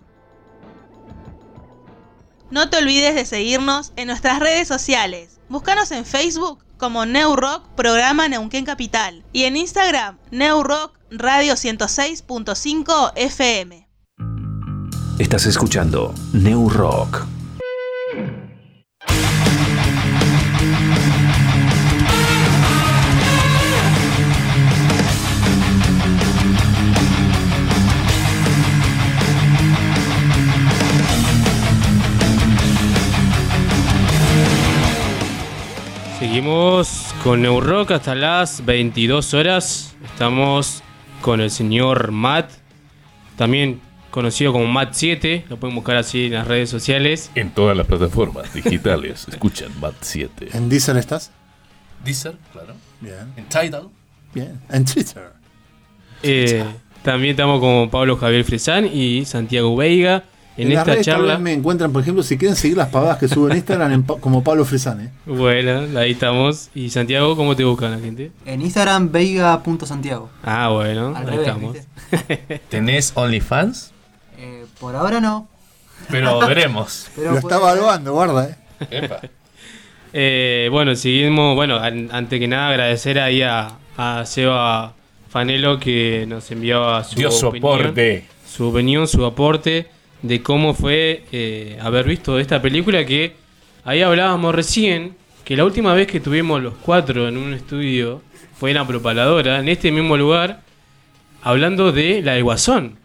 [2.51, 5.41] No te olvides de seguirnos en nuestras redes sociales.
[5.49, 11.55] Búscanos en Facebook como New Rock Programa Neuquén Capital y en Instagram New Rock Radio
[11.55, 13.89] 106.5 FM.
[15.19, 16.69] Estás escuchando New
[37.27, 39.97] con New Rock hasta las 22 horas.
[40.05, 40.85] Estamos
[41.23, 42.53] con el señor Matt,
[43.37, 43.81] también
[44.13, 45.47] conocido como Matt 7.
[45.49, 47.33] Lo pueden buscar así en las redes sociales.
[47.35, 49.27] En todas las plataformas digitales.
[49.29, 50.51] Escuchan Matt 7.
[50.53, 51.33] ¿En Deezer estás?
[52.05, 52.75] Deezer, claro.
[53.01, 53.33] Bien.
[53.37, 53.89] En Tidal.
[54.33, 54.61] Bien.
[54.71, 55.33] En Twitter.
[56.23, 56.65] Eh,
[57.03, 60.23] también estamos con Pablo Javier Fresán y Santiago Veiga.
[60.57, 61.33] En, las esta redes tal charla.
[61.35, 64.03] vez me encuentran, por ejemplo, si quieren seguir las pavadas que subo en Instagram en
[64.03, 65.01] como Pablo Fresán.
[65.03, 65.11] ¿eh?
[65.27, 66.71] Bueno, ahí estamos.
[66.75, 68.33] Y Santiago, ¿cómo te buscan la gente?
[68.47, 70.31] En Instagram, veiga.santiago.
[70.43, 71.77] Ah, bueno, Al ahí revés, estamos.
[72.71, 73.93] ¿Tenés OnlyFans?
[74.39, 75.49] Eh, por ahora no.
[76.11, 77.09] Pero veremos.
[77.17, 78.49] Pero Lo está evaluando, guarda.
[78.51, 78.57] ¿eh?
[78.91, 79.21] Epa.
[80.13, 81.55] Eh, bueno, seguimos.
[81.55, 84.95] Bueno, an- antes que nada, agradecer ahí a, a Seba
[85.29, 88.25] Fanelo que nos envió su, Dio su opinión, aporte.
[88.49, 89.89] Su opinión, su aporte
[90.23, 93.37] de cómo fue eh, haber visto esta película que
[93.85, 95.15] ahí hablábamos recién.
[95.45, 98.21] Que la última vez que tuvimos los cuatro en un estudio
[98.59, 100.61] fue en la propaladora, en este mismo lugar,
[101.43, 102.97] hablando de la del Guasón.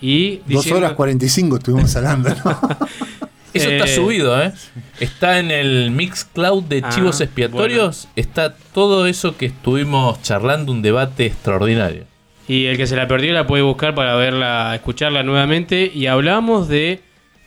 [0.00, 2.60] Y Dos diciendo- horas 45 estuvimos hablando, ¿no?
[3.54, 4.52] Eso está Eh, subido, ¿eh?
[5.00, 8.08] Está en el Mixcloud de Ah, Chivos Expiatorios.
[8.16, 12.04] Está todo eso que estuvimos charlando, un debate extraordinario.
[12.46, 15.90] Y el que se la perdió la puede buscar para verla, escucharla nuevamente.
[15.92, 17.00] Y hablamos de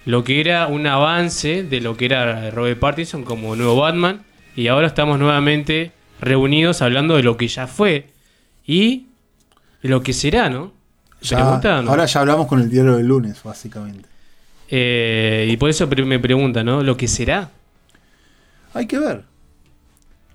[0.06, 4.24] lo que era un avance de lo que era Robert Pattinson como nuevo Batman.
[4.56, 8.10] Y ahora estamos nuevamente reunidos hablando de lo que ya fue
[8.66, 9.08] y
[9.84, 10.74] de lo que será, ¿no?
[11.22, 11.60] Ya-.
[11.88, 14.10] Ahora ya hablamos con el diario del lunes, básicamente.
[14.70, 16.82] Eh, y por eso me pregunta, ¿no?
[16.82, 17.52] Lo que será.
[18.74, 19.24] Hay que ver.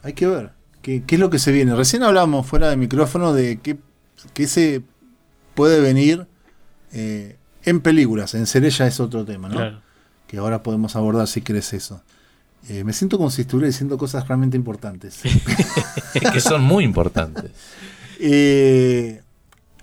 [0.03, 0.51] Hay que ver.
[0.81, 1.75] ¿Qué, qué es lo que se viene?
[1.75, 3.77] Recién hablamos fuera de micrófono de qué,
[4.35, 4.83] qué se
[5.55, 6.27] puede venir
[6.93, 8.35] eh, en películas.
[8.35, 9.57] En serie ya es otro tema, ¿no?
[9.57, 9.81] Claro.
[10.27, 12.03] Que ahora podemos abordar si querés eso.
[12.68, 15.20] Eh, me siento como si estuviera diciendo cosas realmente importantes.
[15.25, 17.51] Es que son muy importantes.
[18.25, 19.20] Eh,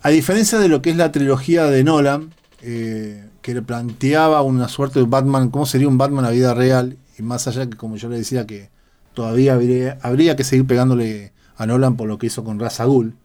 [0.02, 2.30] a diferencia de lo que es la trilogía de Nolan,
[2.62, 6.96] eh, que le planteaba una suerte de Batman, cómo sería un Batman a vida real,
[7.18, 8.70] y más allá que, como yo le decía, que
[9.14, 12.88] todavía habría, habría que seguir pegándole a Nolan por lo que hizo con Ra's al
[12.88, 13.16] Ghul,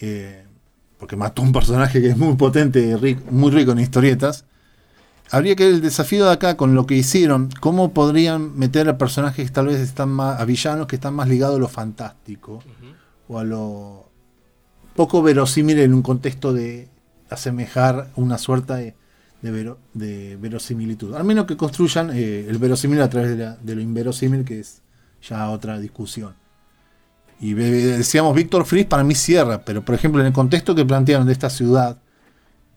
[0.00, 0.44] eh,
[0.98, 4.44] porque mató un personaje que es muy potente, ric- muy rico en historietas.
[5.30, 9.46] Habría que el desafío de acá con lo que hicieron, cómo podrían meter a personajes
[9.46, 12.62] que tal vez están más, a villanos que están más ligados a lo fantástico
[13.28, 14.08] o a lo
[14.96, 16.88] poco verosímil en un contexto de
[17.28, 18.94] asemejar una suerte de,
[19.42, 21.14] de vero- de verosimilitud.
[21.14, 24.60] Al menos que construyan eh, el verosímil a través de, la- de lo inverosímil, que
[24.60, 24.80] es
[25.22, 26.34] ya otra discusión.
[27.40, 31.26] Y decíamos, Víctor Fries para mí cierra, pero por ejemplo en el contexto que plantearon
[31.26, 31.98] de esta ciudad,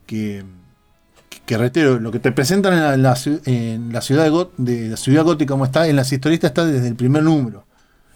[0.05, 0.43] que,
[1.45, 4.51] que reitero, lo que te presentan en la, en la en la ciudad, de, Got-
[4.57, 7.66] de la ciudad gótica como está, en las historietas está desde el primer número.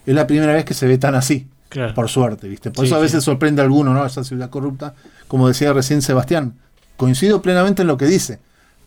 [0.04, 1.48] Es la primera vez que se ve tan así.
[1.68, 1.94] Claro.
[1.94, 2.70] Por suerte, ¿viste?
[2.70, 3.24] Por Sí, eso a veces sí.
[3.24, 4.06] sorprende a alguno, ¿no?
[4.06, 4.94] Esa ciudad corrupta.
[5.26, 6.54] Como decía recién Sebastián.
[6.96, 8.38] Coincido plenamente en lo que dice.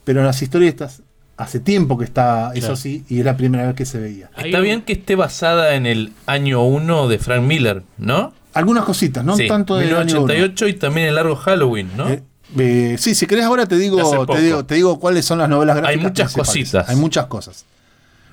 [0.05, 1.01] Pero en las historietas,
[1.40, 2.76] hace tiempo que está eso Claro.
[2.76, 4.30] sí, y es la primera vez que se veía.
[4.38, 8.34] Está bien que esté basada en el año 1 de Frank Miller, ¿no?
[8.53, 12.10] Algunas cositas, no Sí, tanto año 1988 y también el largo Halloween, ¿no?
[12.10, 12.24] Eh,
[12.57, 15.48] Eh, sí, si querés ahora te De digo, te digo, te digo cuáles son las
[15.48, 16.03] novelas gráficas.
[16.03, 16.48] muchas principales.
[16.64, 16.90] cositas.
[16.90, 17.66] Hay muchas cosas.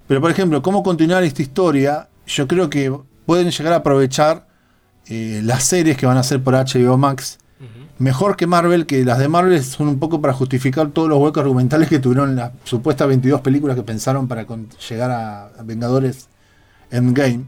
[0.08, 2.90] Pero por ejemplo, cómo continuar esta historia, yo creo que
[3.26, 4.46] pueden llegar a aprovechar
[5.08, 7.38] eh, las series que van a hacer por HBO Max.
[7.98, 11.40] Mejor que Marvel, que las de Marvel son un poco para justificar todos los huecos
[11.40, 16.28] argumentales que tuvieron las supuestas 22 películas que pensaron para con- llegar a, Vengadores
[16.90, 17.44] Endgame.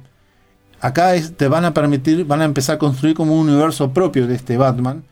[0.80, 4.26] Acá es- te van a permitir, van a empezar a construir como un universo propio
[4.26, 5.04] de este Batman.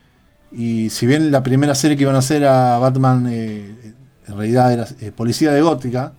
[0.53, 3.95] Y si bien la primera serie que iban a hacer a Batman, eh,
[4.29, 6.15] en realidad era eh, Policía de Gótica,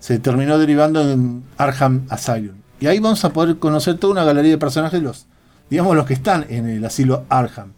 [0.00, 2.56] se terminó derivando en Arkham Asylum.
[2.80, 5.26] Y ahí vamos a poder conocer toda una galería de personajes, los,
[5.70, 7.72] digamos, los que están en el asilo Arkham.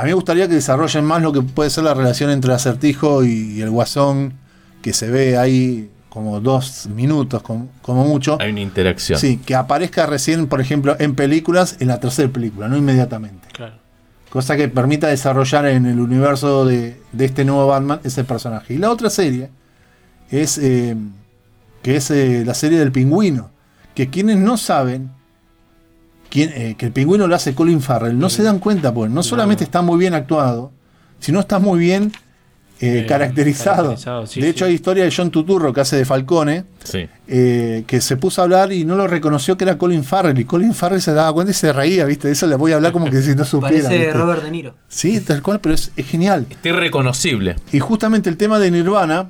[0.00, 3.22] A mí me gustaría que desarrollen más lo que puede ser la relación entre Acertijo
[3.22, 4.32] y, el Guasón,
[4.80, 8.38] que se ve ahí como dos minutos, como, como mucho.
[8.40, 9.18] Hay una interacción.
[9.18, 13.48] Sí, que aparezca recién, por ejemplo, en películas, en la tercera película, no inmediatamente.
[13.52, 13.74] Claro.
[14.30, 18.72] Cosa que permita desarrollar en el universo de, de este nuevo Batman ese personaje.
[18.72, 19.50] Y la otra serie
[20.30, 20.96] es eh,
[21.82, 23.50] que es eh, la serie del pingüino.
[23.94, 25.10] Que quienes no saben
[26.32, 29.64] eh, que el pingüino lo hace Colin Farrell, no se dan cuenta, pues no solamente
[29.64, 30.70] está muy bien actuado,
[31.18, 32.12] sino está muy bien
[32.82, 33.76] eh, Eh, caracterizado.
[33.88, 34.70] caracterizado, sí, de hecho, sí.
[34.70, 37.06] hay historia de John Tuturro que hace de Falcone, Sí.
[37.28, 40.38] eh, que se puso a hablar y no lo reconoció que era Colin Farrell.
[40.38, 42.28] Y Colin Farrell se daba cuenta y se reía, ¿viste?
[42.28, 43.84] De eso le voy a hablar como que si no supiera.
[43.88, 44.12] Parece ¿viste?
[44.14, 44.74] Robert De Niro.
[44.88, 46.46] Sí, tal cual, pero es, es genial.
[46.48, 47.56] Está irreconocible.
[47.70, 49.28] Y justamente el tema de Nirvana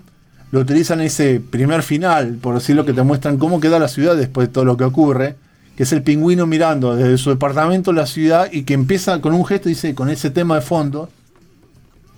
[0.52, 4.14] lo utilizan en ese primer final, por decirlo que te muestran cómo queda la ciudad
[4.16, 5.34] después de todo lo que ocurre,
[5.80, 9.46] que es el pingüino mirando desde su departamento la ciudad y que empieza con un
[9.46, 11.08] gesto y dice, con ese tema de fondo,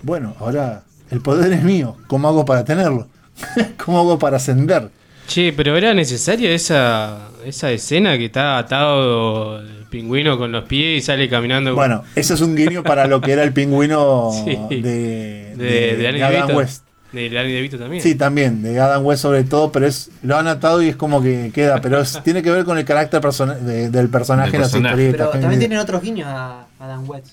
[0.03, 0.83] bueno, ahora
[1.13, 3.07] el poder es mío, ¿cómo hago para tenerlo?
[3.85, 4.91] ¿Cómo hago para ascender?
[5.29, 10.99] Che, pero era necesaria esa, esa escena que está atado el pingüino con los pies
[10.99, 11.77] y sale caminando.
[11.77, 14.83] Bueno, eso es un guiño para lo que era el pingüino Sí.
[14.83, 16.57] de, de, Adam.
[16.57, 16.83] West.
[17.13, 18.03] De Danny DeVito también.
[18.03, 21.23] Sí, también, de Adam West sobre todo, pero es lo han atado y es como
[21.23, 24.63] que queda, pero es- tiene que ver con el carácter persona- de- del personaje en
[24.63, 25.29] las historietas.
[25.31, 27.27] Pero también tienen otros guiños a Adam West.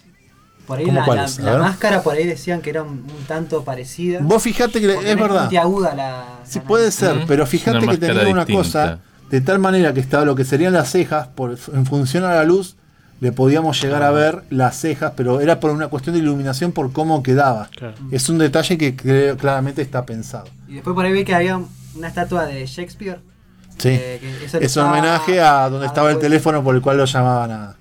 [0.68, 1.06] Por ahí ¿Cómo la,
[1.54, 4.20] la- máscara por ahí decían que era un, un tanto parecida.
[4.22, 5.40] Vos fijate que Porque es verdad.
[5.44, 6.26] puntiaguda la.
[6.44, 8.54] Sí puede ser, pero una que tenía una distinta.
[8.64, 9.00] cosa
[9.32, 12.44] de tal manera que estaba lo que serían las cejas, por, en función a la
[12.44, 12.76] luz,
[13.20, 16.92] le podíamos llegar a ver las cejas, pero era por una cuestión de iluminación por
[16.94, 17.70] cómo quedaba.
[17.76, 17.96] Claro.
[18.12, 20.46] Es un detalle que creo- claramente está pensado.
[20.68, 21.60] Y después por ahí vi que había
[21.96, 23.20] una estatua de Shakespeare.
[23.78, 23.90] Sí.
[23.92, 26.98] eh, que eso Es un homenaje a donde a estaba el teléfono por el cual
[26.98, 27.76] lo llamaban a,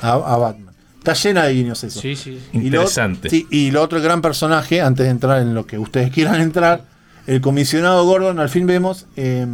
[0.00, 0.74] a- a Batman.
[0.98, 2.00] Está llena de guiños eso.
[2.00, 2.40] Sí, sí.
[2.52, 3.30] Y lo- Interesante.
[3.30, 6.82] sí, y lo otro gran personaje, antes de entrar en lo que ustedes quieran entrar,
[7.26, 9.46] el comisionado Gordon, al fin vemos eh,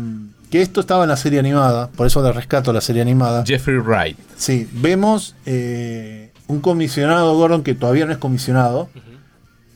[0.51, 3.45] que esto estaba en la serie animada, por eso le rescato la serie animada.
[3.47, 4.19] Jeffrey Wright.
[4.37, 8.91] Sí, vemos eh, un comisionado Gordon que todavía no es comisionado,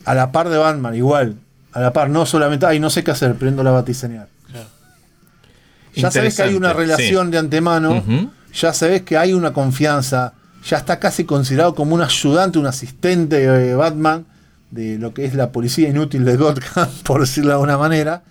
[0.04, 1.36] a la par de Batman, igual,
[1.72, 4.28] a la par, no solamente, ay, no sé qué hacer, prendo la batiseñal.
[5.94, 7.32] Ya sabes que hay una relación sí.
[7.32, 8.02] de antemano,
[8.52, 10.34] ya sabes que hay una confianza,
[10.66, 14.26] ya está casi considerado como un ayudante, un asistente de Batman
[14.72, 18.22] de lo que es la policía inútil de Gotham, por decirlo de alguna manera.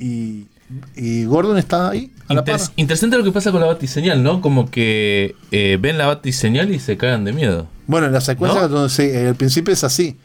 [0.00, 0.48] Y,
[0.94, 2.56] y Gordon está ahí, a la par.
[2.56, 4.40] Interes- interesante lo que pasa con la batiseñal, ¿no?
[4.40, 7.68] Como que eh, ven la batiseñal y se cagan de miedo.
[7.86, 8.68] Bueno, en la secuencia ¿No?
[8.68, 10.18] donde se- el principio es así.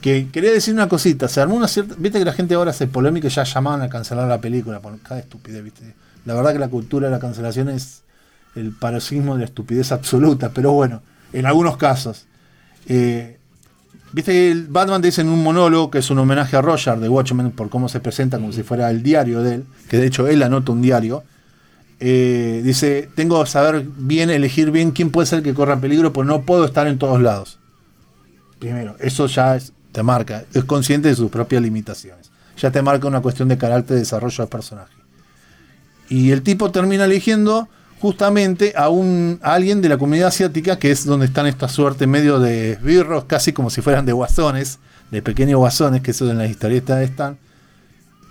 [0.00, 1.94] Que quería decir una cosita, se armó una cierta.
[1.98, 4.98] Viste que la gente ahora hace polémica y ya llamaban a cancelar la película por
[5.00, 5.94] cada estupidez, viste.
[6.24, 8.02] La verdad que la cultura de la cancelación es
[8.56, 11.02] el paroxismo de la estupidez absoluta, pero bueno,
[11.34, 12.24] en algunos casos.
[12.86, 13.38] Eh,
[14.12, 17.52] Viste que Batman dice en un monólogo que es un homenaje a Roger de Watchmen
[17.52, 20.42] por cómo se presenta como si fuera el diario de él, que de hecho él
[20.42, 21.22] anota un diario.
[22.00, 26.26] Eh, dice, tengo que saber bien, elegir bien quién puede ser que corra peligro, pues
[26.26, 27.58] no puedo estar en todos lados.
[28.58, 29.58] Primero, eso ya
[29.92, 32.30] te marca, es consciente de sus propias limitaciones.
[32.56, 34.94] Ya te marca una cuestión de carácter de desarrollo de personaje.
[36.08, 37.68] Y el tipo termina eligiendo
[38.00, 42.06] justamente a, un, a alguien de la comunidad asiática, que es donde están esta suerte
[42.06, 44.78] medio de esbirros, casi como si fueran de guasones,
[45.10, 47.38] de pequeños guasones, que eso en las historietas están.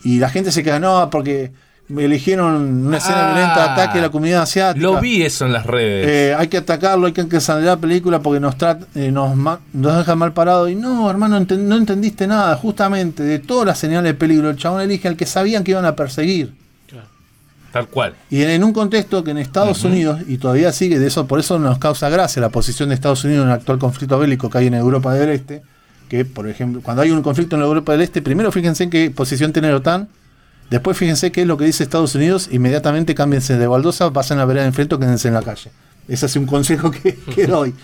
[0.03, 1.51] Y la gente se queda, no, porque
[1.89, 4.81] me eligieron una escena Ah, violenta de ataque a la comunidad asiática.
[4.81, 6.07] Lo vi eso en las redes.
[6.07, 9.97] Eh, hay que atacarlo, hay que cancelar la película porque nos, trata, eh, nos, nos
[9.97, 10.69] deja mal parado.
[10.69, 12.55] Y no, hermano, no entendiste nada.
[12.55, 15.85] Justamente de todas las señales de peligro, el chabón elige al que sabían que iban
[15.85, 16.53] a perseguir.
[17.71, 18.15] Tal cual.
[18.29, 21.39] Y en, en un contexto que en Estados Unidos, y todavía sigue, de eso por
[21.39, 24.57] eso nos causa gracia la posición de Estados Unidos en el actual conflicto bélico que
[24.57, 25.61] hay en Europa del Este,
[26.07, 28.89] que por ejemplo, cuando hay un conflicto en la Europa del Este, primero fíjense en
[28.89, 30.09] qué posición tiene la OTAN,
[30.69, 34.45] después fíjense qué es lo que dice Estados Unidos, inmediatamente cámbiense de baldosa, pasen a
[34.45, 35.71] vereda de enfrente o quédense en la calle.
[36.07, 37.75] Ese es un consejo que, que doy.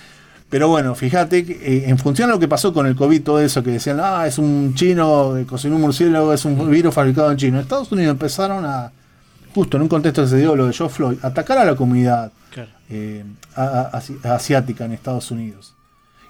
[0.50, 3.40] Pero bueno, fíjate, que, eh, en función a lo que pasó con el COVID, todo
[3.40, 7.32] eso que decían, ah, es un chino que cocinó un murciélago, es un virus fabricado
[7.32, 7.60] en China.
[7.60, 8.92] Estados Unidos empezaron a,
[9.56, 12.32] justo en un contexto que se dio lo de George Floyd, atacar a la comunidad
[12.90, 13.24] eh,
[13.56, 15.74] a- a- asi- asiática en Estados Unidos.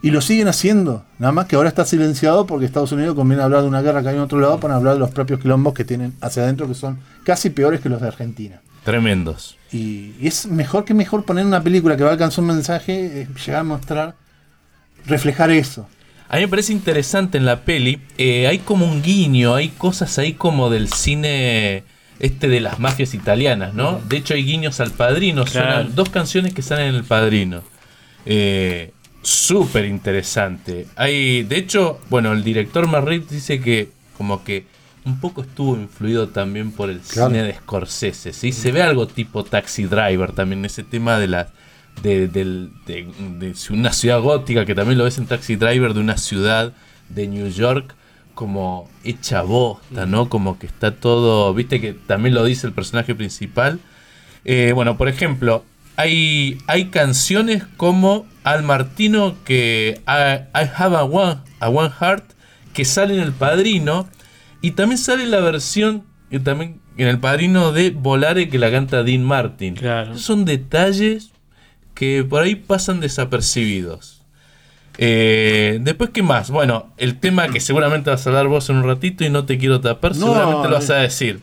[0.02, 3.64] Y lo siguen haciendo, nada más que ahora está silenciado porque Estados Unidos conviene hablar
[3.64, 5.84] de una guerra que hay en otro lado para hablar de los propios quilombos que
[5.84, 8.62] tienen hacia adentro, que son casi peores que los de Argentina.
[8.84, 9.58] Tremendos.
[9.72, 13.22] Y, y es mejor que mejor poner una película que va a alcanzar un mensaje,
[13.24, 14.16] eh, llegar a mostrar,
[15.08, 15.88] reflejar eso.
[16.30, 20.18] A mí me parece interesante en la peli, eh, hay como un guiño, hay cosas
[20.20, 21.84] ahí como del cine
[22.20, 24.00] este de las mafias italianas, ¿no?
[24.08, 25.72] De hecho hay guiños al Padrino, Claro.
[25.76, 27.62] suenan dos canciones que salen en el Padrino.
[28.26, 30.86] Eh, Súper interesante.
[30.96, 34.68] Hay, de hecho, bueno, el director Marrit dice que como que
[35.04, 37.30] un poco estuvo influido también por el Claro.
[37.32, 38.52] cine de Scorsese, ¿sí?
[38.52, 41.50] Se ve algo tipo Taxi Driver también, ese tema de la
[42.04, 46.74] de- de una ciudad gótica, que también lo ves en Taxi Driver, de una ciudad
[47.10, 47.96] de New York
[48.36, 50.30] como hecha bosta, ¿no?
[50.30, 53.80] Como que está todo, viste que también lo dice el personaje principal.
[54.44, 55.64] Eh, bueno, por ejemplo,
[55.96, 62.26] hay, hay canciones como Al Martino que I, I Have a One, a One Heart
[62.74, 64.08] que sale en El Padrino
[64.62, 69.04] y también sale la versión que también en El Padrino de Volare que la canta
[69.04, 69.78] Dean Martin.
[70.16, 71.32] Son detalles
[71.94, 74.15] que por ahí pasan desapercibidos.
[74.98, 76.50] Eh, después, ¿qué más?
[76.52, 79.58] Bueno, el tema que seguramente vas a hablar vos en un ratito y no te
[79.58, 81.04] quiero tapar, No, seguramente lo vas a eh.
[81.04, 81.40] decir.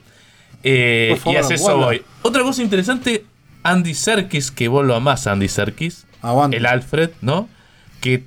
[0.65, 2.03] Eh, Por favor, y hacia eso voy.
[2.23, 3.24] Otra cosa interesante,
[3.62, 6.07] Andy Serkis, que vos lo amás, Andy Serkis.
[6.53, 7.49] El Alfred, ¿no?
[8.01, 8.24] Que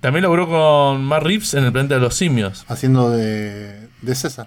[0.00, 2.64] también logró con Matt Reeves en el planeta de los simios.
[2.68, 4.46] Haciendo de, de César.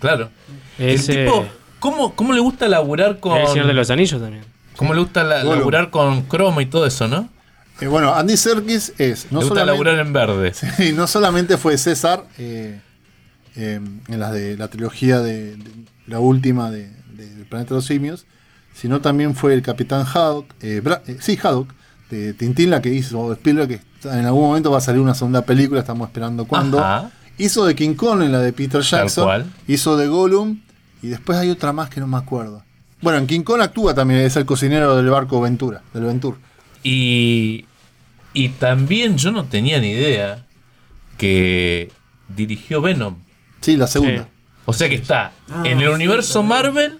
[0.00, 0.30] Claro.
[0.78, 1.46] Ese- El tipo,
[1.80, 3.36] ¿cómo, ¿cómo le gusta laburar con.
[3.38, 4.44] El Señor de los Anillos también.
[4.76, 7.30] ¿Cómo le gusta la- laburar con croma y todo eso, no?
[7.80, 9.26] Eh, bueno, Andy Serkis es.
[9.30, 10.52] No le gusta solamente- laburar en verde.
[10.76, 12.80] Sí, no solamente fue César eh,
[13.56, 15.70] eh, en las de la trilogía de, de-
[16.06, 18.26] la última de, de- Planeta de los Simios,
[18.74, 21.72] sino también fue el Capitán Haddock, Bra- sí, Haddock,
[22.10, 25.42] de Tintín, la que hizo Spielberg, que en algún momento va a salir una segunda
[25.42, 26.78] película, estamos esperando cuándo.
[26.80, 27.10] Ajá.
[27.38, 29.24] Hizo de King Kong en la de Peter Jackson,
[29.68, 30.60] hizo de Gollum,
[31.02, 32.62] y después hay otra más que no me acuerdo.
[33.02, 36.38] Bueno, en King Kong actúa también, es el cocinero del barco Ventura, del Ventur.
[36.82, 37.64] Y,
[38.32, 40.44] y también yo no tenía ni idea
[41.18, 41.90] que
[42.28, 43.16] dirigió Venom.
[43.60, 44.28] Sí, la segunda.
[44.64, 46.98] O sea que está Ah, en el sí, universo Marvel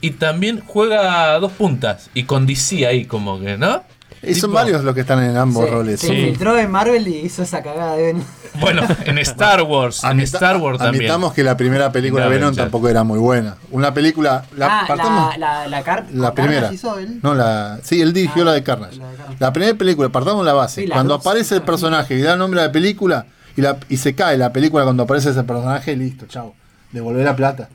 [0.00, 2.10] y también juega a dos puntas.
[2.14, 3.82] Y con DC ahí como que, ¿no?
[4.26, 6.00] Y son varios los que están en ambos Se- roles.
[6.00, 8.22] Se infiltró en Marvel y hizo esa cagada de Venom.
[8.60, 11.02] Bueno, en Star Wars, en Admita- Star Wars también.
[11.02, 13.56] Admitamos que la primera película de Venom tampoco era muy buena.
[13.72, 14.44] Una película.
[14.56, 16.72] La, ah, partamos- la, la, la, car- primera.
[16.72, 17.18] hizo él.
[17.20, 19.00] No, la, sí, él dirigió la de Carnage.
[19.40, 20.82] La primera película, partamos la base.
[20.82, 21.26] Sí, la cuando dos.
[21.26, 23.26] aparece el personaje y da nombre a la película
[23.56, 26.54] y, la, y se cae la película cuando aparece ese personaje, listo, chao.
[26.92, 27.68] Devolver la plata.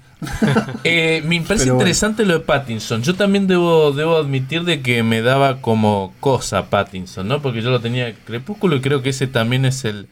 [0.83, 1.81] Eh, me parece Pero bueno.
[1.87, 3.01] interesante lo de Pattinson.
[3.03, 7.41] Yo también debo, debo admitir de que me daba como cosa Pattinson, ¿no?
[7.41, 10.07] Porque yo lo tenía Crepúsculo y creo que ese también es el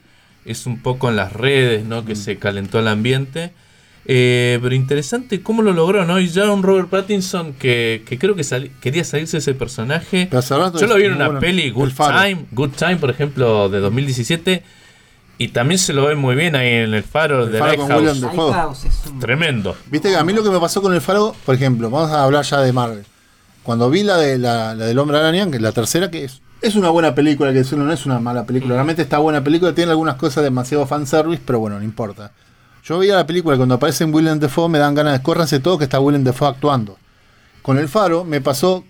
[0.46, 2.02] es un poco en las redes, ¿no?
[2.02, 2.06] Mm.
[2.06, 3.52] Que se calentó el ambiente.
[4.10, 6.18] Eh, pero interesante cómo lo logró, ¿no?
[6.22, 10.30] Y ya un Robert Pattinson que, que creo que sali- quería salirse de ese personaje.
[10.80, 11.40] Yo lo vi en una bueno.
[11.42, 11.92] peli, El Good.
[11.98, 14.64] Time, Good Time, por ejemplo, de 2017.
[15.39, 17.91] Y también se lo ve muy bien ahí en el faro El de Faro con
[17.91, 18.55] William Lighthouse.
[18.84, 19.11] Dafoe.
[19.14, 19.76] Un- Tremendo.
[19.91, 22.23] Viste que a mí lo que me pasó con el faro, por ejemplo, vamos a
[22.23, 23.05] hablar ya de Marvel.
[23.64, 26.41] Cuando vi la de la, la del Hombre Araña, que es la tercera, que es,
[26.61, 28.73] es una buena película, que decirlo, no es una mala película.
[28.73, 32.31] Realmente está buena película, tiene algunas cosas demasiado fanservice, pero bueno, no importa.
[32.84, 35.59] Yo veía la película y cuando aparece en William Defoe me dan ganas de córranse
[35.59, 36.97] todo que está William Defoe actuando.
[37.61, 38.85] Con el faro me pasó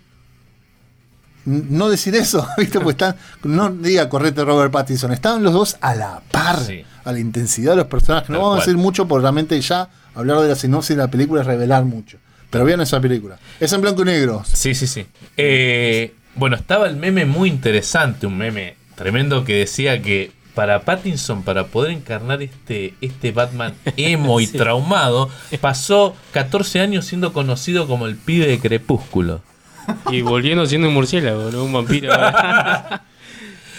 [1.47, 2.79] no decir eso, ¿viste?
[2.79, 6.59] Pues están, no diga correte Robert Pattinson, estaban los dos a la par,
[7.03, 8.29] a la intensidad de los personajes.
[8.29, 11.09] No Tal vamos a decir mucho porque realmente ya hablar de la sinopsis de la
[11.09, 12.17] película es revelar mucho.
[12.49, 13.37] Pero vean esa película.
[13.59, 14.43] Es en blanco y negro.
[14.45, 15.05] Sí, sí, sí.
[15.35, 21.43] Eh, bueno, estaba el meme muy interesante, un meme tremendo que decía que para Pattinson,
[21.43, 25.29] para poder encarnar este, este Batman emo y traumado,
[25.61, 29.41] pasó 14 años siendo conocido como el pibe de Crepúsculo.
[30.11, 31.64] Y volviendo siendo un murciélago, ¿no?
[31.64, 32.11] Un vampiro.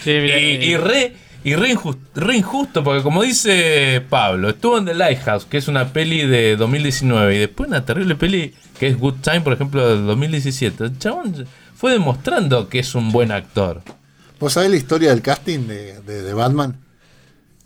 [0.05, 1.12] Sí, mira, y, eh, y re,
[1.44, 5.66] y re, injus- re injusto, porque como dice Pablo, estuvo en The Lighthouse, que es
[5.66, 9.86] una peli de 2019, y después una terrible peli que es Good Time, por ejemplo,
[9.89, 10.85] del 2017.
[10.85, 13.82] El chabón fue demostrando que es un buen actor.
[14.39, 16.76] ¿Vos sabés la historia del casting de, de- de Batman?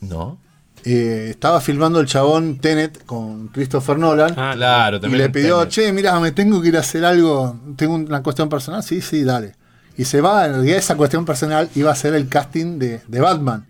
[0.01, 0.39] No.
[0.85, 4.35] Eh, estaba filmando el chabón Tenet con Christopher Nolan.
[4.37, 5.71] Ah, claro, y también le en pidió, Tenet.
[5.71, 8.83] che, mira, me tengo que ir a hacer algo, tengo una cuestión personal.
[8.83, 9.55] Sí, sí, dale.
[9.97, 13.21] Y se va, en realidad esa cuestión personal iba a ser el casting de, de
[13.21, 13.67] Batman.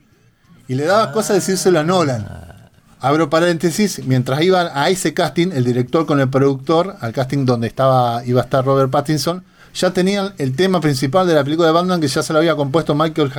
[0.69, 2.27] Y le daba cosa decírselo a Nolan.
[3.01, 7.67] Abro paréntesis, mientras iban a ese casting, el director con el productor, al casting donde
[7.67, 9.43] estaba, iba a estar Robert Pattinson,
[9.75, 12.55] ya tenían el tema principal de la película de Batman que ya se lo había
[12.55, 13.33] compuesto Michael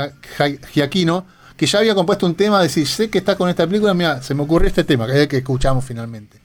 [0.73, 1.25] Giacchino,
[1.57, 4.33] que ya había compuesto un tema, decir, sé que está con esta película, mira, se
[4.33, 6.37] me ocurrió este tema, que es el que escuchamos finalmente.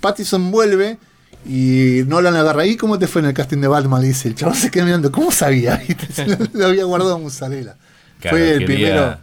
[0.00, 0.98] Pattinson vuelve
[1.46, 4.00] y Nolan agarra, ¿y cómo te fue en el casting de Batman?
[4.02, 5.82] Le dice, el chaval se queda mirando, ¿cómo sabía?
[6.52, 7.76] Lo, había guardado en musarela.
[8.20, 9.18] Claro, fue el quería- primero.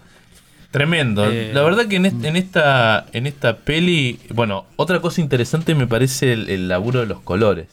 [0.71, 1.25] Tremendo.
[1.31, 1.51] Eh.
[1.53, 5.87] La verdad que en, est- en esta en esta peli, bueno, otra cosa interesante me
[5.87, 7.67] parece el, el laburo de los colores,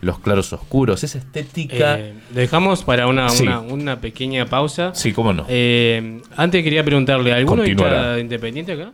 [0.00, 1.98] los claros oscuros, esa estética.
[1.98, 3.42] Eh, dejamos para una, Sí.
[3.44, 4.94] una, una pequeña pausa.
[4.94, 5.44] Sí, cómo no.
[5.48, 8.92] Eh, antes quería preguntarle, ¿alguno está independiente acá?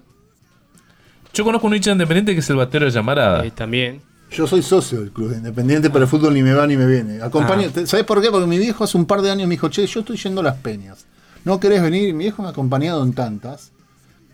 [1.32, 3.44] Yo conozco un hincha independiente que es el batero de Llamarada.
[3.44, 4.00] Eh, también.
[4.30, 6.86] Yo soy socio del club de independiente, pero el fútbol ni me va ni me
[6.86, 7.20] viene.
[7.22, 7.80] Acompaño, Ah.
[7.86, 8.30] ¿Sabes por qué?
[8.30, 10.44] Porque mi viejo hace un par de años me dijo, che, yo estoy yendo a
[10.44, 11.06] las peñas.
[11.44, 12.14] ¿No querés venir?
[12.14, 13.70] Mi viejo me ha acompañado en tantas,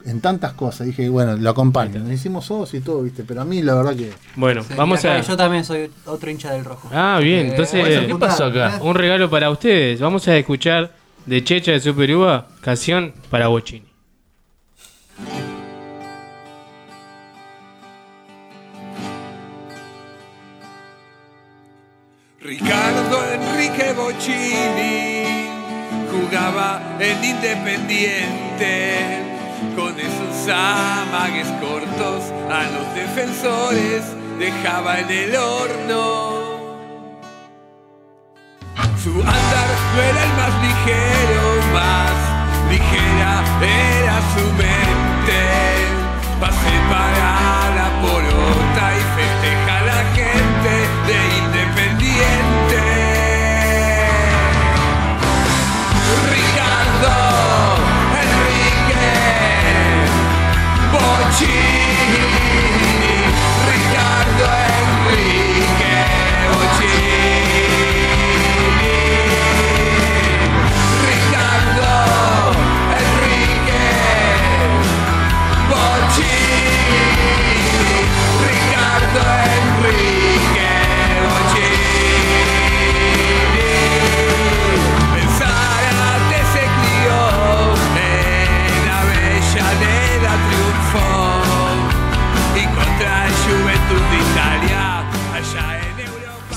[0.06, 0.86] en tantas cosas.
[0.86, 2.00] Dije, bueno, lo acompaño.
[2.00, 3.24] Nos hicimos socios y todo, ¿viste?
[3.24, 4.10] Pero a mí la verdad que...
[4.36, 5.20] Bueno, Sí, vamos acá a...
[5.22, 6.88] Yo también soy otro hincha del rojo.
[6.92, 8.06] Ah, bien, Eh, entonces...
[8.06, 8.78] ¿qué pasó acá?
[8.82, 10.00] Un regalo para ustedes.
[10.00, 10.92] Vamos a escuchar
[11.26, 13.84] de Checha de Super Uva, canción para Bochini.
[22.40, 25.24] Ricardo Enrique Bocini
[26.10, 29.29] jugaba en Independiente
[29.76, 34.04] con esos amagues cortos a los defensores
[34.38, 36.40] dejaba en el horno.
[39.02, 41.42] Su andar no era el más ligero,
[41.72, 42.12] más
[42.70, 45.40] ligera era su mente.
[46.40, 47.30] Pase para
[47.78, 50.72] la porota y festeja a la gente
[51.06, 51.18] de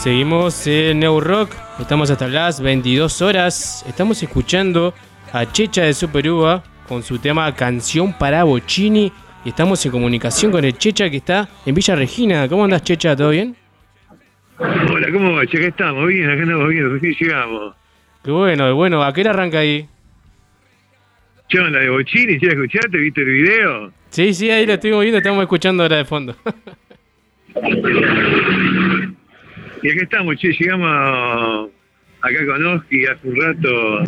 [0.03, 3.85] Seguimos en New Rock, estamos hasta las 22 horas.
[3.87, 4.93] Estamos escuchando
[5.31, 9.13] a Checha de Super Uva con su tema Canción para Bochini.
[9.45, 12.47] Y estamos en comunicación con el Checha que está en Villa Regina.
[12.47, 13.15] ¿Cómo andas, Checha?
[13.15, 13.55] ¿Todo bien?
[14.57, 15.41] Hola, ¿cómo va?
[15.41, 17.75] Acá estamos, bien, acá andamos bien, recién llegamos.
[18.23, 19.87] Qué bueno, bueno, ¿a qué hora arranca ahí?
[21.49, 22.39] ¿Qué onda de Bochini?
[22.39, 22.97] ¿Ya escuchaste?
[22.97, 23.91] ¿Viste el video?
[24.09, 26.35] Sí, sí, ahí lo estuvimos viendo, estamos escuchando ahora de fondo.
[29.83, 31.69] Y acá estamos, che, llegamos
[32.21, 34.03] acá con Oski hace un rato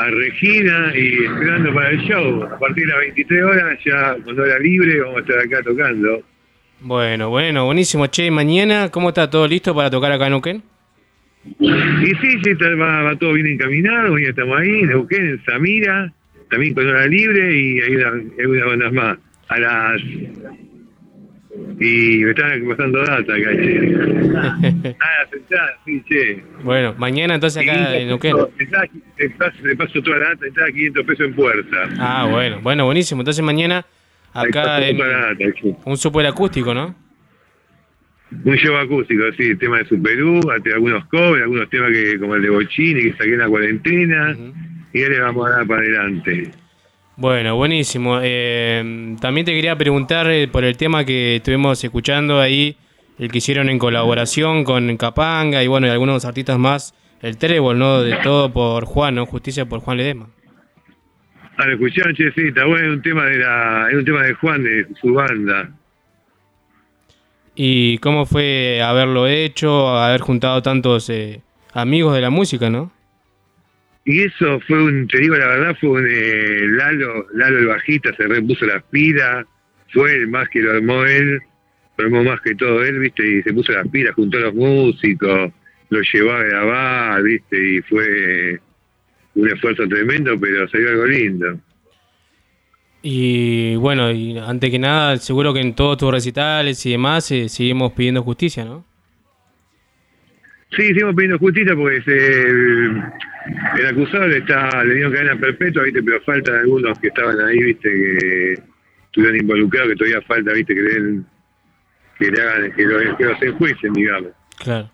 [0.00, 2.42] a Regina y esperando para el show.
[2.44, 6.22] A partir de las 23 horas, ya con hora libre, vamos a estar acá tocando.
[6.80, 8.06] Bueno, bueno, buenísimo.
[8.06, 10.62] Che, mañana, ¿cómo está todo listo para tocar acá en Uquén?
[11.58, 15.44] Y sí, sí, está- va, va todo bien encaminado, ya estamos ahí, en Neuquén, en
[15.44, 16.12] Samira,
[16.50, 18.08] también con hora libre y hay, una,
[18.38, 19.18] hay unas bandas más.
[19.48, 20.02] A las...
[21.78, 23.94] Y me están pasando data acá, che.
[25.00, 26.42] ah, sentada, sí, che.
[26.62, 28.34] Bueno, mañana entonces acá en Uquén.
[28.58, 31.76] Entrada- Te paso, te paso toda la data, entrada 500 pesos en puerta.
[31.98, 33.22] Ah, bueno, bueno, buenísimo.
[33.22, 33.84] Entonces mañana
[34.32, 35.34] acá en data,
[35.84, 36.94] un super acústico, ¿no?
[38.44, 42.50] Un show acústico, sí, tema de Superú, algunos covers, algunos temas que como el de
[42.50, 44.36] Bochini, que saqué en la cuarentena,
[44.92, 46.50] y ya le vamos a dar para adelante.
[47.20, 48.18] Bueno, buenísimo.
[48.22, 52.78] Eh, también te quería preguntar eh, por el tema que estuvimos escuchando ahí,
[53.18, 57.78] el que hicieron en colaboración con Capanga y bueno, y algunos artistas más, el Trébol,
[57.78, 58.00] ¿no?
[58.00, 59.26] De todo por Juan, ¿no?
[59.26, 60.30] Justicia por Juan Ledesma.
[61.58, 64.22] Ah, lo escucharon, che, sí, está bueno, es un tema de la, es un tema
[64.22, 65.68] de Juan, de su banda.
[67.54, 71.42] ¿Y cómo fue haberlo hecho, haber juntado tantos eh,
[71.74, 72.90] amigos de la música, no?
[74.04, 78.14] Y eso fue un, te digo la verdad, fue un eh, Lalo, Lalo el bajista,
[78.16, 79.46] se repuso las pilas,
[79.92, 81.40] fue el más que lo armó él,
[81.98, 84.54] lo armó más que todo él, viste, y se puso las pilas, juntó a los
[84.54, 85.52] músicos,
[85.90, 88.60] lo llevó a grabar, viste, y fue
[89.34, 91.60] un esfuerzo tremendo, pero salió algo lindo.
[93.02, 97.48] Y bueno, y antes que nada, seguro que en todos tus recitales y demás eh,
[97.48, 98.84] seguimos pidiendo justicia, ¿no?
[100.70, 102.06] Sí, seguimos pidiendo justicia porque es
[103.78, 106.02] el, acusado le, está, le dieron cadena perpetua, ¿viste?
[106.02, 107.88] pero faltan algunos que estaban ahí, ¿viste?
[107.88, 108.54] que
[109.06, 110.74] estuvieron involucrados, que todavía falta, ¿viste?
[110.74, 111.26] que le, den-
[112.18, 114.32] que le hagan, que, lo- que los enjuicen, digamos.
[114.62, 114.90] Claro.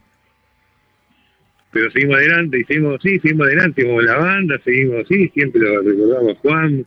[1.72, 5.82] Pero seguimos adelante y seguimos, sí, seguimos adelante como la banda, seguimos, sí, siempre lo
[5.82, 6.86] recordamos Juan,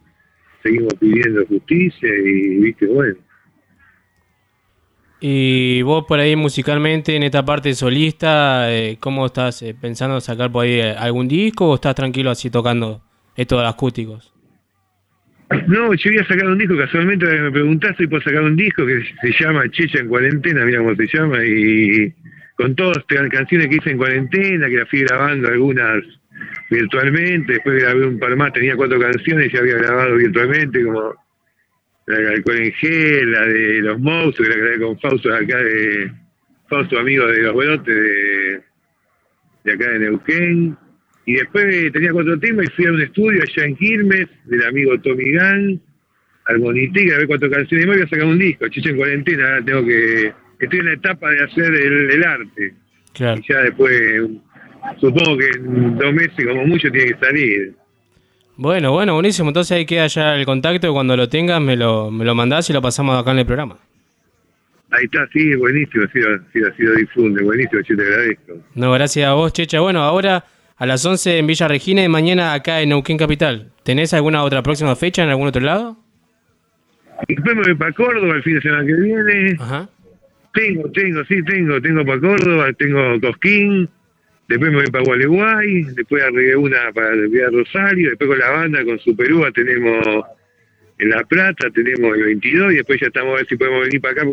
[0.64, 3.16] seguimos pidiendo justicia y, viste, bueno.
[5.22, 10.52] Y vos por ahí musicalmente, en esta parte solista, eh, ¿cómo estás eh, pensando sacar
[10.52, 13.02] por ahí eh, algún disco o estás tranquilo así tocando
[13.36, 14.34] esto de los acústicos?
[15.68, 18.86] No, yo voy a sacar un disco, casualmente me preguntaste, y puedo sacar un disco
[18.86, 22.14] que se llama Checha en cuarentena, mira cómo se llama, y
[22.56, 26.04] con todas canciones que hice en cuarentena, que las fui grabando algunas
[26.70, 31.16] virtualmente, después grabé un par más, tenía cuatro canciones y había grabado virtualmente, como
[32.10, 35.58] la de Alcohol en Gel, la de Los Monstruos, que la grabé con Fausto acá
[35.58, 36.12] de
[36.68, 38.62] Fausto, amigo de Los Brotes de,
[39.64, 40.76] de acá de Neuquén.
[41.28, 45.00] Y después tenía cuatro temas y fui a un estudio allá en Quilmes, del amigo
[45.02, 45.82] Tommy Gunn,
[46.46, 49.66] Armonité, grabé cuatro canciones y me voy a sacar un disco, Chicha en cuarentena, ahora
[49.66, 52.74] tengo que, estoy en la etapa de hacer el, el arte.
[53.14, 53.40] Claro.
[53.40, 54.24] Y ya después,
[55.00, 57.74] supongo que en dos meses como mucho tiene que salir.
[58.62, 59.52] Bueno, bueno, buenísimo.
[59.52, 60.92] Entonces ahí queda ya el contacto.
[60.92, 63.78] Cuando lo tengas, me lo, me lo mandás y lo pasamos acá en el programa.
[64.92, 66.20] Ahí está, sí, buenísimo, sí,
[66.52, 68.54] sí, así lo difunde, buenísimo, che, te agradezco.
[68.76, 69.80] No, gracias a vos, Checha.
[69.80, 70.44] Bueno, ahora
[70.76, 73.72] a las 11 en Villa Regina y mañana acá en Neuquén Capital.
[73.84, 75.96] ¿Tenés alguna otra próxima fecha en algún otro lado?
[77.30, 79.58] Después me voy para Córdoba el fin de semana que viene.
[80.54, 81.80] Tengo, tengo, sí, tengo.
[81.80, 83.90] Tengo para Córdoba, tengo Cosquín.
[84.50, 85.84] Después me voy para Gualeguay.
[85.96, 88.10] Después arreglé una para el Vía Rosario.
[88.10, 90.26] Después con la banda, con Superúa, tenemos
[90.98, 92.74] en La Plata, tenemos el 22.
[92.74, 94.32] Y después ya estamos a ver si podemos venir para acá,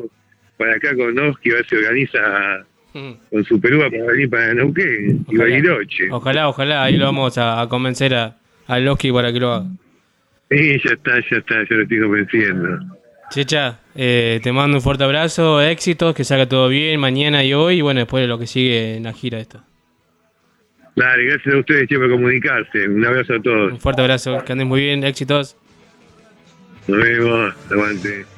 [0.56, 2.66] para acá con Oski, a ver si organiza
[3.30, 6.10] con Superúa para venir para Neuquén y Bariloche.
[6.10, 6.84] Ojalá, ojalá.
[6.84, 9.66] Ahí lo vamos a, a convencer a, a Loki para que lo haga.
[10.51, 12.68] Sí, ya está, ya está, ya lo estoy convenciendo.
[13.30, 17.78] Checha, eh, te mando un fuerte abrazo, éxitos, que salga todo bien mañana y hoy,
[17.78, 19.64] y bueno, después de lo que sigue en la gira esta.
[20.97, 22.89] Dale, gracias a ustedes por comunicarse.
[22.89, 23.73] Un abrazo a todos.
[23.73, 25.56] Un fuerte abrazo, que andes muy bien, éxitos.
[26.89, 27.55] Nos vemos.
[27.70, 28.35] Aguante.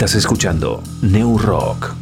[0.00, 1.94] Estás escuchando New Rock.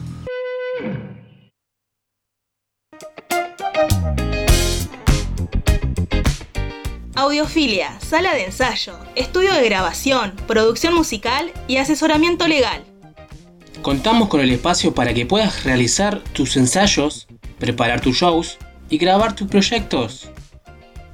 [7.16, 12.84] Audiofilia, sala de ensayo, estudio de grabación, producción musical y asesoramiento legal.
[13.82, 17.26] Contamos con el espacio para que puedas realizar tus ensayos,
[17.58, 18.58] preparar tus shows
[18.88, 20.30] y grabar tus proyectos.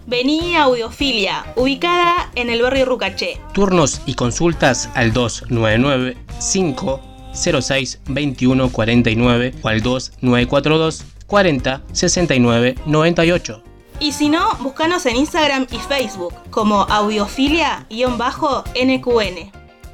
[0.07, 3.41] Vení a Audiofilia, ubicada en el barrio Rucaché.
[3.55, 6.19] Turnos y consultas al 299
[6.53, 13.63] 506 2149 o al 2942 40 69 98.
[14.01, 19.53] Y si no, búscanos en Instagram y Facebook como audiofilia-nqn.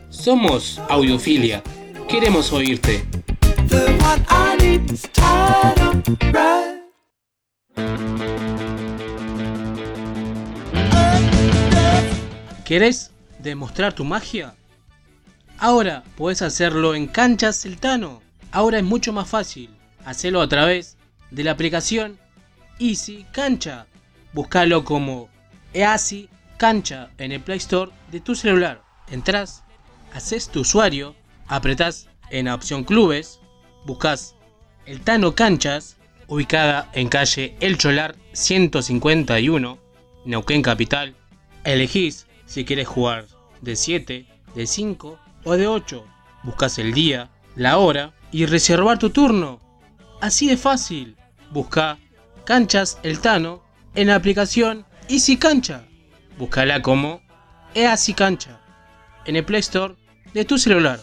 [0.08, 1.62] Somos Audiofilia.
[2.08, 3.06] Queremos oírte.
[12.70, 13.10] ¿Querés
[13.40, 14.54] demostrar tu magia?
[15.58, 18.22] Ahora puedes hacerlo en Cancha Celtano.
[18.52, 19.70] Ahora es mucho más fácil.
[20.04, 20.96] Hacelo a través
[21.32, 22.16] de la aplicación
[22.78, 23.88] Easy Cancha.
[24.32, 25.28] Búscalo como
[25.74, 26.28] Easy
[26.58, 28.84] Cancha en el Play Store de tu celular.
[29.10, 29.64] Entrás,
[30.14, 31.16] haces tu usuario,
[31.48, 33.40] apretás en la opción Clubes,
[33.84, 34.36] buscas
[34.86, 35.96] el Tano Canchas,
[36.28, 39.76] ubicada en calle El Cholar 151,
[40.24, 41.16] Neuquén Capital.
[41.64, 43.26] Elegís si quieres jugar
[43.60, 46.04] de 7 de 5 o de 8.
[46.42, 49.60] Buscas el día, la hora y reservar tu turno.
[50.20, 51.16] Así de fácil.
[51.52, 51.98] Busca
[52.44, 53.62] Canchas El Tano
[53.94, 55.84] en la aplicación Easy Cancha.
[56.38, 57.22] Búscala como
[57.74, 58.60] Easy Cancha
[59.26, 59.94] en el Play Store
[60.34, 61.00] de tu celular.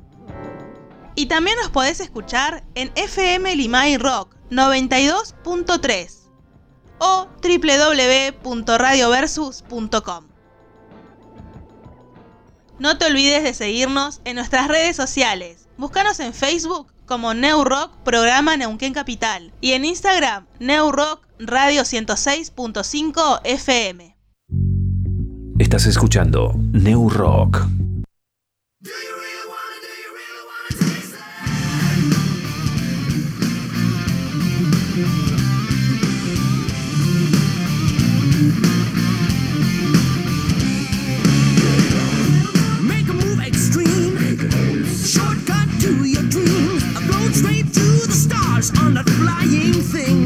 [1.14, 6.18] Y también nos podés escuchar en FM Limay Rock 92.3
[6.98, 7.28] o
[8.42, 10.26] www.radioversus.com.
[12.78, 15.63] No te olvides de seguirnos en nuestras redes sociales.
[15.76, 21.82] Búscanos en Facebook como New Rock Programa Neuquén Capital y en Instagram New Rock Radio
[21.82, 24.16] 106.5 FM.
[25.58, 27.66] Estás escuchando New Rock.
[48.64, 50.24] Stars on that flying thing.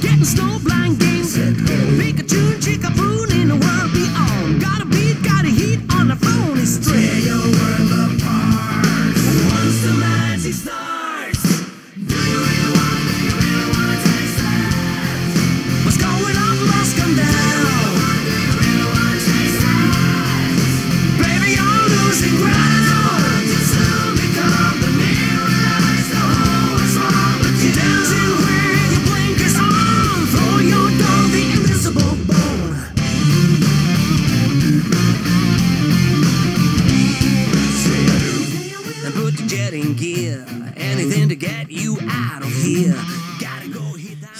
[0.00, 0.85] Getting snow blind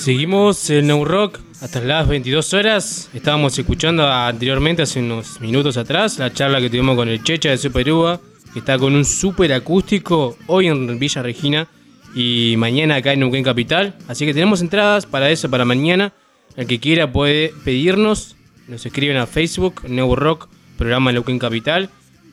[0.07, 3.11] Seguimos en New Rock hasta las 22 horas.
[3.13, 7.59] Estábamos escuchando anteriormente, hace unos minutos atrás, la charla que tuvimos con el Checha de
[7.59, 8.21] Super Uva,
[8.53, 11.67] que está con un super acústico hoy en Villa Regina
[12.15, 13.97] y mañana acá en Neuquén Capital.
[14.07, 16.13] Así que tenemos entradas para eso, para mañana.
[16.55, 18.37] El que quiera puede pedirnos.
[18.69, 21.91] Nos escriben a Facebook, New Rock, programa Neuquén Capital.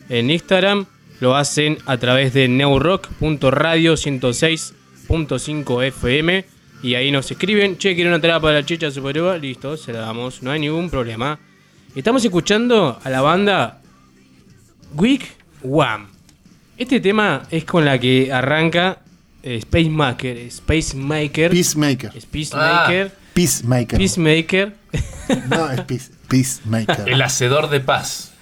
[0.10, 0.86] En Instagram
[1.22, 6.53] lo hacen a través de neurock.radio 106.5 FM.
[6.84, 10.00] Y ahí nos escriben, che, quiero una entrada para la chicha Superuva, listo, se la
[10.00, 11.40] damos, no hay ningún problema.
[11.96, 13.82] Estamos escuchando a la banda
[14.96, 15.26] Week
[15.64, 16.06] One.
[16.78, 19.00] Este tema es con la que arranca
[19.44, 21.52] eh, Space Maker, Space Maker.
[21.52, 22.12] Peacemaker.
[22.16, 23.12] Es Peacemaker.
[23.34, 23.98] Peacemaker.
[23.98, 24.76] Peacemaker.
[25.50, 27.08] No, es peace- Peacemaker.
[27.08, 28.33] El hacedor de paz.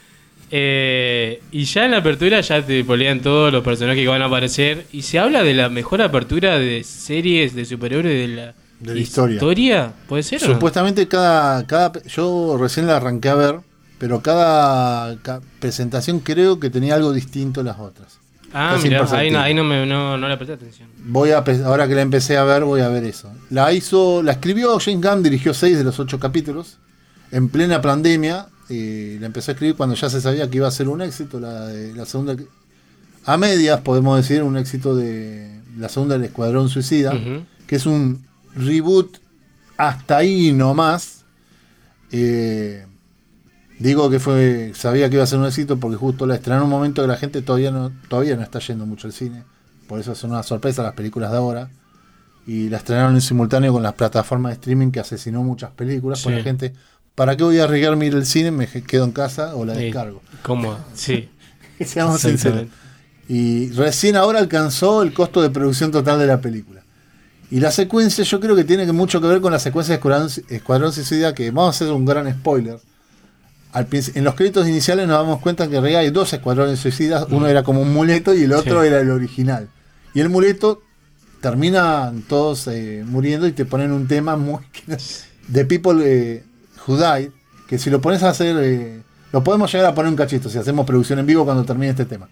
[0.53, 4.25] Eh, y ya en la apertura ya te polean todos los personajes que van a
[4.25, 4.85] aparecer.
[4.91, 8.99] Y se habla de la mejor apertura de series de superhéroes de la, De la
[8.99, 9.93] historia.
[10.07, 10.41] ¿Puede ser?
[10.41, 10.53] no?
[10.53, 11.93] Supuestamente cada, cada.
[12.03, 13.55] Yo recién la arranqué a ver,
[13.97, 18.19] pero cada, ca- presentación creo que tenía algo distinto a las otras.
[18.53, 20.89] Ah, mira, ahí, no, ahí no, me, no, no le presté atención.
[21.05, 23.31] Voy a, ahora que la empecé a ver, voy a ver eso.
[23.49, 26.77] La hizo, la escribió James Gunn, dirigió seis de los ocho capítulos.
[27.31, 30.71] En plena pandemia, eh, la empezó a escribir cuando ya se sabía que iba a
[30.71, 31.39] ser un éxito.
[31.39, 32.35] La, de- la segunda,
[33.25, 37.13] a medias, podemos decir, un éxito de la segunda del Escuadrón Suicida,
[37.67, 38.25] que es un
[38.55, 39.17] reboot
[39.77, 41.25] hasta ahí nomás.
[42.11, 42.85] Eh,
[43.79, 46.71] digo que fue, sabía que iba a ser un éxito porque justo la estrenaron en
[46.73, 49.43] un momento que la gente todavía no, todavía no está yendo mucho al cine.
[49.87, 51.69] Por eso son una sorpresa las películas de ahora.
[52.47, 56.21] Y la estrenaron en simultáneo con las plataformas de streaming que asesinó muchas películas.
[56.23, 56.37] Por Sí.
[56.37, 56.73] la gente,
[57.15, 58.51] ¿para qué voy a arriesgarme ir al cine?
[58.51, 60.21] Me quedo en casa o la descargo.
[60.43, 60.77] ¿Cómo?
[60.93, 61.29] Sí.
[61.85, 62.67] Seamos sinceros.
[63.27, 66.83] Y recién ahora alcanzó el costo de producción total de la película.
[67.49, 70.29] Y la secuencia yo creo que tiene mucho que ver con la secuencia de Escuadrón,
[70.49, 72.79] Escuadrón Suicida, que vamos a hacer un gran spoiler.
[73.73, 77.27] Al en los créditos iniciales nos damos cuenta que en realidad hay dos escuadrones suicidas,
[77.29, 78.87] uno era como un muleto y el otro Sí.
[78.87, 79.69] era el original.
[80.13, 80.81] Y el muleto
[81.39, 84.59] terminan todos eh, muriendo y te ponen un tema muy
[85.47, 86.43] de People eh,
[86.87, 87.31] Died,
[87.67, 89.01] que si lo pones a hacer, eh,
[89.31, 92.05] lo podemos llegar a poner un cachito si hacemos producción en vivo cuando termine este
[92.05, 92.27] tema.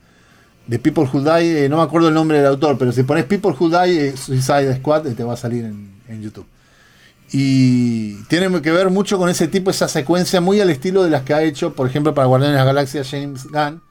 [0.67, 3.25] De People Who Die, eh, no me acuerdo el nombre del autor, pero si pones
[3.25, 5.89] People Who Die eh, Suicide Squad, te va a salir en,
[6.21, 6.45] YouTube.
[7.31, 11.23] Y tiene que ver mucho con ese tipo, esa secuencia muy al estilo de las
[11.23, 13.81] que ha hecho, por ejemplo, para Guardianes de la Galaxia James Gunn,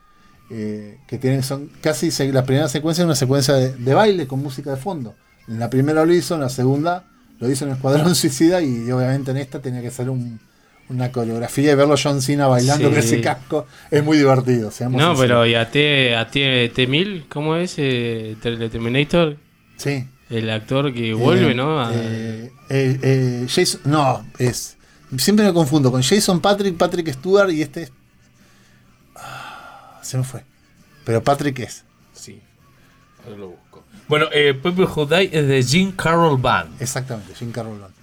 [0.48, 4.40] que tienen, son casi se- la primera secuencia es una secuencia de, de baile con
[4.42, 5.14] música de fondo.
[5.46, 7.04] En la primera lo hizo, en la segunda
[7.38, 10.40] lo hizo en Escuadrón Suicida y obviamente en esta tenía que ser un-
[10.90, 12.90] una coreografía y verlo John Cena bailando Sí.
[12.94, 14.70] con ese casco es muy divertido.
[14.70, 15.20] seamos No, sinceros.
[15.20, 17.26] pero ¿y a T, a T, T-1000?
[17.28, 17.74] ¿Cómo es?
[17.78, 19.36] Eh, Terminator.
[19.76, 20.06] Sí.
[20.30, 21.80] El actor que vuelve, Eh, ¿no?
[21.80, 24.76] A- eh, eh, eh, Jason, no, es.
[25.16, 27.92] Siempre me confundo con Jason Patrick, Patrick Stewart y este es.
[29.16, 30.44] Ah, se me fue.
[31.04, 31.84] Pero Patrick es.
[32.12, 32.40] Sí.
[33.24, 33.84] Ahora lo busco.
[34.08, 36.80] Bueno, eh, Who Die es de Jim Carroll Band.
[36.80, 37.94] Exactamente, Jim Carroll Band.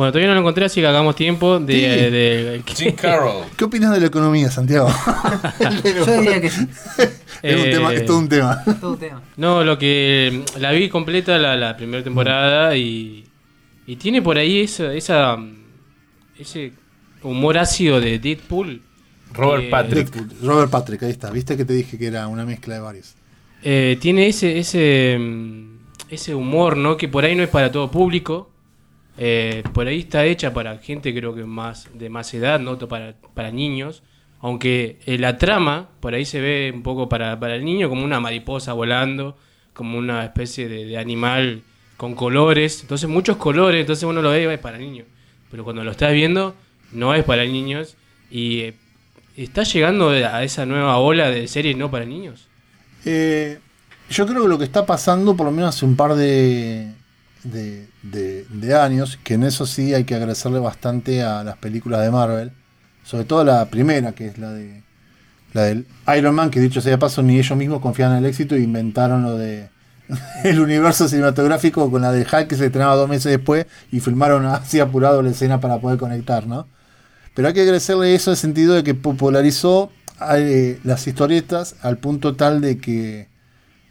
[0.00, 1.74] Bueno, todavía no lo encontré, así que hagamos tiempo de...
[1.74, 1.80] Sí.
[1.82, 3.44] de- Jim Carroll.
[3.58, 4.88] ¿Qué opinas de la economía, Santiago?
[5.84, 6.66] Yo diría que sí.
[7.42, 8.64] es, un Eh, tema, es todo un tema.
[8.80, 9.22] Todo un tema.
[9.36, 13.26] No, lo que la vi completa la, la primera temporada y,
[13.86, 15.36] y tiene por ahí esa, esa
[16.38, 16.72] ese
[17.22, 18.80] humor ácido de Deadpool.
[19.34, 20.08] Robert que- Patrick.
[20.42, 21.30] Robert Patrick, ahí está.
[21.30, 23.16] Viste que te dije que era una mezcla de varios.
[23.62, 25.76] Eh, tiene ese, ese, mm,
[26.08, 26.96] ese humor, ¿no?
[26.96, 28.46] Que por ahí no es para todo público.
[29.22, 33.14] Eh, por ahí está hecha para gente creo que más de más edad, no para,
[33.34, 34.02] para niños.
[34.40, 38.02] Aunque eh, la trama por ahí se ve un poco para, para el niño como
[38.02, 39.36] una mariposa volando,
[39.74, 41.62] como una especie de, animal
[41.98, 42.80] con colores.
[42.80, 45.06] Entonces muchos colores, entonces uno lo ve es para niños.
[45.50, 46.54] Pero cuando lo estás viendo
[46.90, 47.96] no es para niños.
[48.30, 48.74] Y eh,
[49.36, 52.48] está llegando a esa nueva ola de series no para niños.
[53.04, 56.94] Yo creo que lo que está pasando, por lo menos hace un par de,
[57.44, 62.52] de, años, que en eso sí hay que agradecerle bastante a las películas de Marvel,
[63.04, 64.82] sobre todo la primera, que es la de
[65.52, 65.86] la del
[66.16, 68.60] Iron Man, que dicho sea de paso, ni ellos mismos confiaban en el éxito e
[68.60, 69.68] inventaron lo de
[70.44, 74.46] el universo cinematográfico con la de Hulk que se estrenaba dos meses después y filmaron
[74.46, 76.68] así apurado la escena para poder conectar, ¿no?
[77.34, 79.90] Pero hay que agradecerle eso en el sentido de que popularizó
[80.34, 83.29] eh, las historietas al punto tal de que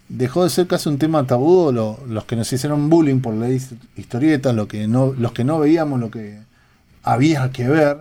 [0.09, 3.53] dejó de ser casi un tema tabú lo- los que nos hicieron bullying por leer
[3.53, 6.39] his- historietas, lo que no, los que no veíamos lo que
[7.03, 7.97] había que ver,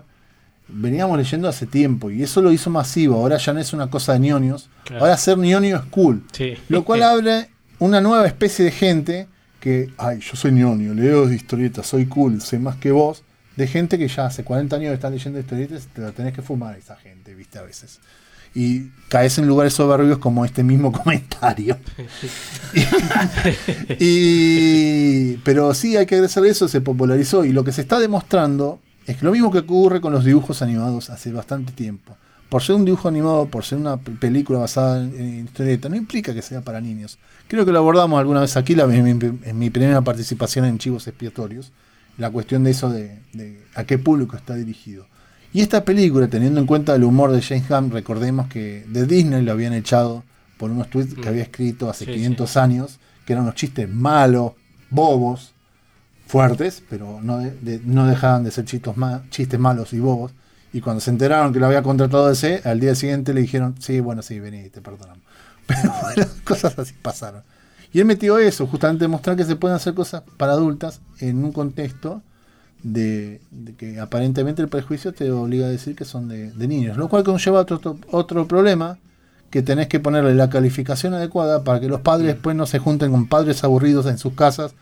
[0.68, 4.14] veníamos leyendo hace tiempo y eso lo hizo masivo, ahora ya no es una cosa
[4.14, 5.04] de ñoños, Claro.
[5.04, 6.54] ahora ser ñoño es cool, Sí.
[6.68, 7.48] lo cual abre
[7.78, 9.28] una nueva especie de gente
[9.60, 13.22] que, ay, yo soy ñoño, leo historietas, soy cool, sé más que vos,
[13.56, 16.74] de gente que ya hace 40 años está leyendo historietas, te la tenés que fumar
[16.74, 17.98] a esa gente, viste, a veces.
[18.54, 21.78] Y caes en lugares soberbios como este mismo comentario.
[23.98, 27.44] y, pero sí, hay que agradecerle eso, se popularizó.
[27.44, 30.62] Y lo que se está demostrando es que lo mismo que ocurre con los dibujos
[30.62, 32.16] animados hace bastante tiempo.
[32.48, 36.40] Por ser un dibujo animado, por ser una película basada en, historieta, no implica que
[36.40, 37.18] sea para niños.
[37.46, 39.10] Creo que lo abordamos alguna vez aquí, la, en, mi,
[39.42, 41.72] en mi primera participación en Chivos Expiatorios,
[42.16, 45.06] la cuestión de eso de, de a qué público está dirigido.
[45.52, 49.42] Y esta película, teniendo en cuenta el humor de James Gunn, recordemos que de Disney
[49.42, 50.24] lo habían echado
[50.58, 51.28] por unos tweets que Mm.
[51.28, 54.52] había escrito hace Sí, 500 años, que eran unos chistes malos,
[54.90, 55.52] bobos,
[56.26, 60.32] fuertes, pero no, de- de- no dejaban de ser chistes, ma- chistes malos y bobos.
[60.72, 64.00] Y cuando se enteraron que lo había contratado DC, al día siguiente le dijeron, sí,
[64.00, 65.22] bueno, sí, vení, te perdonamos.
[65.66, 67.42] Pero bueno, cosas así pasaron.
[67.92, 71.52] Y él metió eso, justamente demostrar que se pueden hacer cosas para adultas en un
[71.52, 72.22] contexto
[72.82, 76.96] de, de que aparentemente el prejuicio te obliga a decir que son de, de niños.
[76.96, 78.98] Lo cual conlleva otro, otro, otro problema,
[79.50, 83.10] que tenés que ponerle la calificación adecuada para que los padres después no se junten
[83.10, 84.74] con padres aburridos en sus casas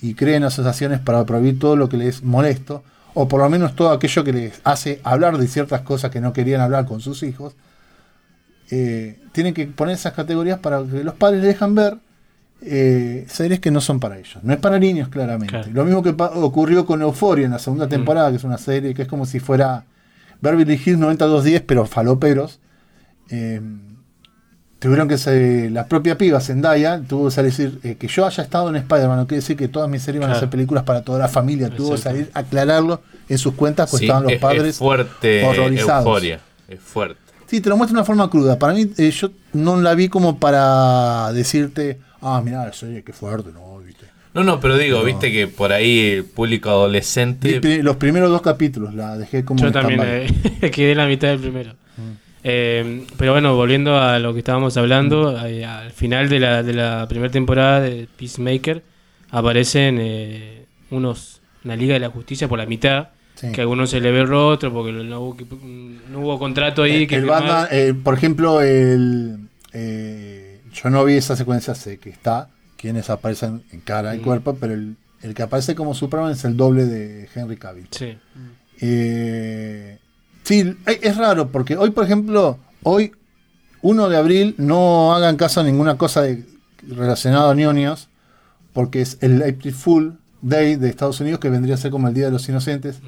[0.00, 2.82] y creen asociaciones para prohibir todo lo que les molesto,
[3.14, 6.32] o por lo menos todo aquello que les hace hablar de ciertas cosas que no
[6.32, 7.54] querían hablar con sus hijos.
[8.70, 11.98] Eh, tienen que poner esas categorías para que los padres les dejan ver
[12.66, 14.38] eh, series que no son para ellos.
[14.42, 15.52] No es para niños, claramente.
[15.52, 15.68] Claro.
[15.72, 19.02] Lo mismo que ocurrió con Euphoria en la segunda temporada, que es una serie que
[19.02, 19.84] es como si fuera
[20.40, 22.60] Beverly Hills 9210, pero faloperos.
[23.30, 23.60] Eh,
[24.78, 28.26] tuvieron que ser la propia piba Zendaya tuvo que salir a decir eh, que yo
[28.26, 30.40] haya estado en Spider-Man no quiere decir que todas mis series van a Claro.
[30.40, 34.00] ser películas para toda la familia tuvo que salir a aclararlo en sus cuentas pues
[34.00, 36.40] Sí, estaban los es- padres es fuerte horrorizados euforia.
[36.68, 37.18] Es fuerte.
[37.46, 38.58] Sí, te lo muestra de una forma cruda.
[38.58, 43.50] Para mí, eh, yo no la vi como para decirte, ah, mira, soy qué fuerte,
[43.52, 43.78] ¿no?
[43.78, 44.06] ¿Viste?
[44.34, 47.60] No, no, pero digo, viste que por ahí el público adolescente.
[47.82, 50.26] Los primeros dos capítulos la dejé como Yo también eh,
[50.72, 51.74] quedé en la mitad del primero.
[52.42, 56.74] Eh, pero bueno, volviendo a lo que estábamos hablando, eh, al final de la, de
[56.74, 58.82] la primera temporada de Peacemaker
[59.30, 63.50] aparecen eh, unos una Liga de la Justicia por la mitad, Sí.
[63.50, 65.44] que a algunos se le ve el rostro porque no hubo, que-
[66.10, 67.06] no hubo contrato ahí.
[67.06, 67.24] que el.
[67.24, 69.38] Batman, eh, por ejemplo, el,
[69.72, 70.43] eh,
[70.74, 74.22] yo no vi esa secuencia, sé que está, quienes aparecen en cara y Mm.
[74.22, 77.88] cuerpo, pero el, el que aparece como Superman es el doble de Henry Cavill.
[77.90, 78.18] Sí.
[78.80, 79.98] Eh,
[80.42, 83.12] sí, es raro porque hoy, por ejemplo, hoy,
[83.82, 86.44] 1 de abril, no hagan caso a ninguna cosa de,
[86.88, 88.08] relacionada a ñoños,
[88.72, 92.14] porque es el April Fool Day de Estados Unidos, que vendría a ser como el
[92.14, 93.00] Día de los Inocentes.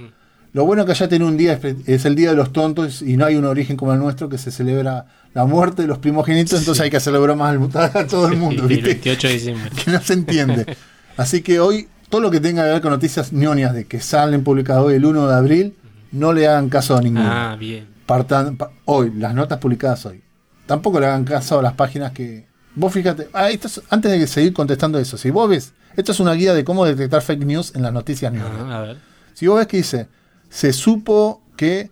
[0.52, 3.26] Lo bueno que allá tiene un día, es el Día de los Tontos, y no
[3.26, 6.82] hay un origen como el nuestro, que se celebra la muerte de los primogénitos, entonces
[6.82, 8.86] hay que hacerlo broma al- a todo el mundo, El ¿viste?
[8.88, 9.70] 28 de diciembre.
[9.84, 10.76] que no se entiende.
[11.18, 14.44] Así que hoy, todo lo que tenga que ver con noticias ñoñas de que salen
[14.44, 15.76] publicadas hoy el 1 de abril,
[16.12, 17.28] no le hagan caso a ninguno.
[17.30, 17.86] Ah, bien.
[18.06, 20.22] Partan, pa- hoy, las notas publicadas hoy.
[20.66, 22.46] Tampoco le hagan caso a las páginas que.
[22.74, 26.20] Vos fíjate, ah, esto es- antes de seguir contestando eso, si vos ves, esto es
[26.20, 28.50] una guía de cómo detectar fake news en las noticias ñoñas.
[28.64, 28.96] Ah, a ver.
[29.34, 30.08] Si vos ves que dice,
[30.48, 31.90] se supo que,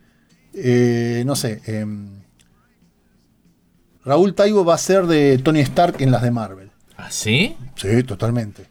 [0.54, 2.22] eh, no sé, em,
[4.04, 6.70] Raúl Taibo va a ser de Tony Stark en las de Marvel.
[6.96, 7.56] ¿Ah, sí?
[7.76, 8.68] Sí, totalmente.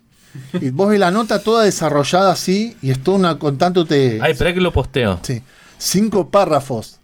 [0.59, 4.19] Y vos ves la nota toda desarrollada así y es toda una contándote.
[4.21, 5.19] Ay, espera que lo posteo.
[5.21, 5.41] Sí.
[5.77, 6.99] Cinco párrafos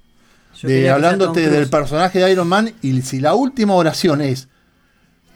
[0.62, 2.74] de, hablándote Tom del personaje de Iron Man.
[2.82, 4.48] Y si la última oración es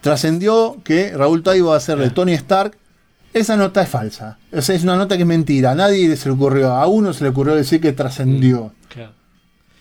[0.01, 2.77] trascendió que Raúl Taibo va a ser de Tony Stark,
[3.33, 4.37] esa nota es falsa.
[4.51, 5.71] O sea, es una nota que es mentira.
[5.71, 6.71] A nadie se le ocurrió.
[6.71, 8.73] A uno se le ocurrió decir que trascendió.
[8.89, 9.11] Claro.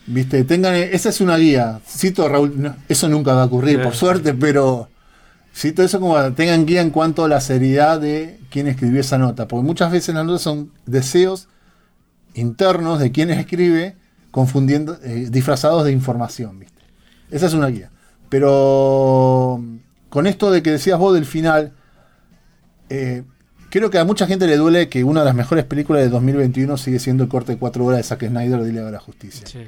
[0.07, 1.81] Viste, tengan, esa es una guía.
[1.87, 4.89] Cito Raúl, no, eso nunca va a ocurrir, por suerte, pero
[5.55, 9.47] cito eso como tengan guía en cuanto a la seriedad de quien escribió esa nota,
[9.47, 11.49] porque muchas veces las notas son deseos
[12.35, 13.97] internos de quien escribe,
[14.31, 16.83] confundiendo, eh, disfrazados de información, ¿viste?
[17.31, 17.91] Esa es una guía.
[18.29, 19.63] Pero
[20.09, 21.73] con esto de que decías vos del final,
[22.89, 23.23] eh,
[23.73, 26.77] creo que a mucha gente le duele que una de las mejores películas de 2021
[26.77, 29.47] sigue siendo el corte de cuatro horas de Zack Snyder de Liga de la Justicia.
[29.47, 29.67] Sí.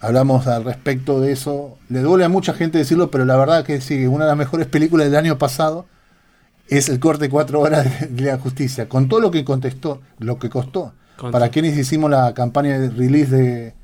[0.00, 1.76] Hablamos al respecto de eso.
[1.88, 4.68] Le duele a mucha gente decirlo, pero la verdad que sí, una de las mejores
[4.68, 5.86] películas del año pasado
[6.68, 8.88] es el corte de cuatro horas de Liga de la Justicia.
[8.88, 10.92] Con todo lo que contestó, lo que costó.
[11.32, 13.74] Para quienes hicimos la campaña de release de, eh,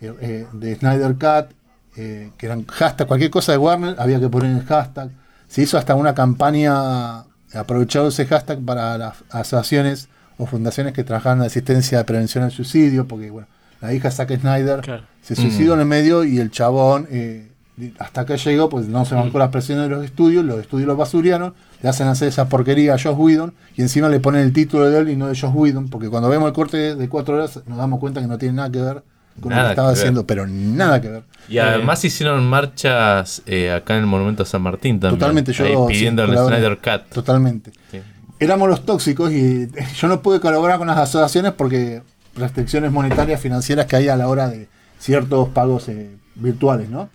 [0.00, 1.54] eh, de Snyder Cut,
[1.96, 5.10] eh, que eran hashtag, cualquier cosa de Warner, había que poner el hashtag.
[5.48, 7.24] Se hizo hasta una campaña
[7.54, 12.50] aprovechado ese hashtag para las asociaciones o fundaciones que trabajaban en asistencia de prevención al
[12.50, 13.48] suicidio, porque bueno,
[13.80, 15.04] la hija Zack Snyder Claro.
[15.22, 17.50] se suicidó en el medio y el chabón eh,
[17.98, 20.96] hasta acá llegó, pues no se bancó las presiones de los estudios, los estudios lo
[20.96, 24.90] basuriaron, le hacen hacer esa porquería a Josh Whedon y encima le ponen el título
[24.90, 27.60] de él y no de Josh Whedon, porque cuando vemos el corte de cuatro horas
[27.66, 29.02] nos damos cuenta que no tiene nada que ver
[29.40, 29.98] con lo Nada que estaba ver.
[29.98, 31.22] haciendo, pero nada que ver.
[31.48, 35.18] Y además hicieron marchas eh, acá en el Monumento a San Martín también.
[35.18, 36.56] Totalmente, yo ahí sí, pidiendo el colaboré.
[36.56, 37.12] Snyder Cut.
[37.12, 37.72] Totalmente.
[37.90, 38.00] Sí.
[38.40, 42.02] Éramos los tóxicos y yo no pude colaborar con las asociaciones porque
[42.36, 47.08] restricciones monetarias financieras que hay a la hora de ciertos pagos eh, virtuales, ¿no?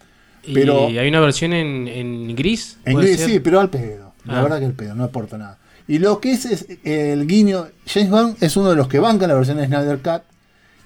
[0.53, 2.77] Pero ¿Y hay una versión en, en gris?
[2.85, 3.29] en ¿Puede inglés ser?
[3.29, 4.13] sí, pero al pedo.
[4.25, 4.43] La Ah.
[4.43, 5.57] verdad que el pedo, no aporta nada.
[5.87, 9.27] Y lo que es, es el guiño, James Gunn es uno de los que banca
[9.27, 10.21] la versión de Snyder Cut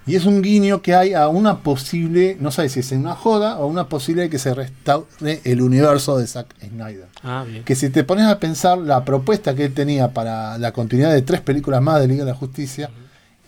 [0.07, 3.13] y es un guiño que hay a una posible, no sé si es en una
[3.15, 7.07] joda o una posible que se restaure el universo de Zack Snyder.
[7.23, 7.63] Ah, bien.
[7.63, 11.21] Que si te pones a pensar la propuesta que él tenía para la continuidad de
[11.21, 12.89] tres películas más de Liga de la Justicia,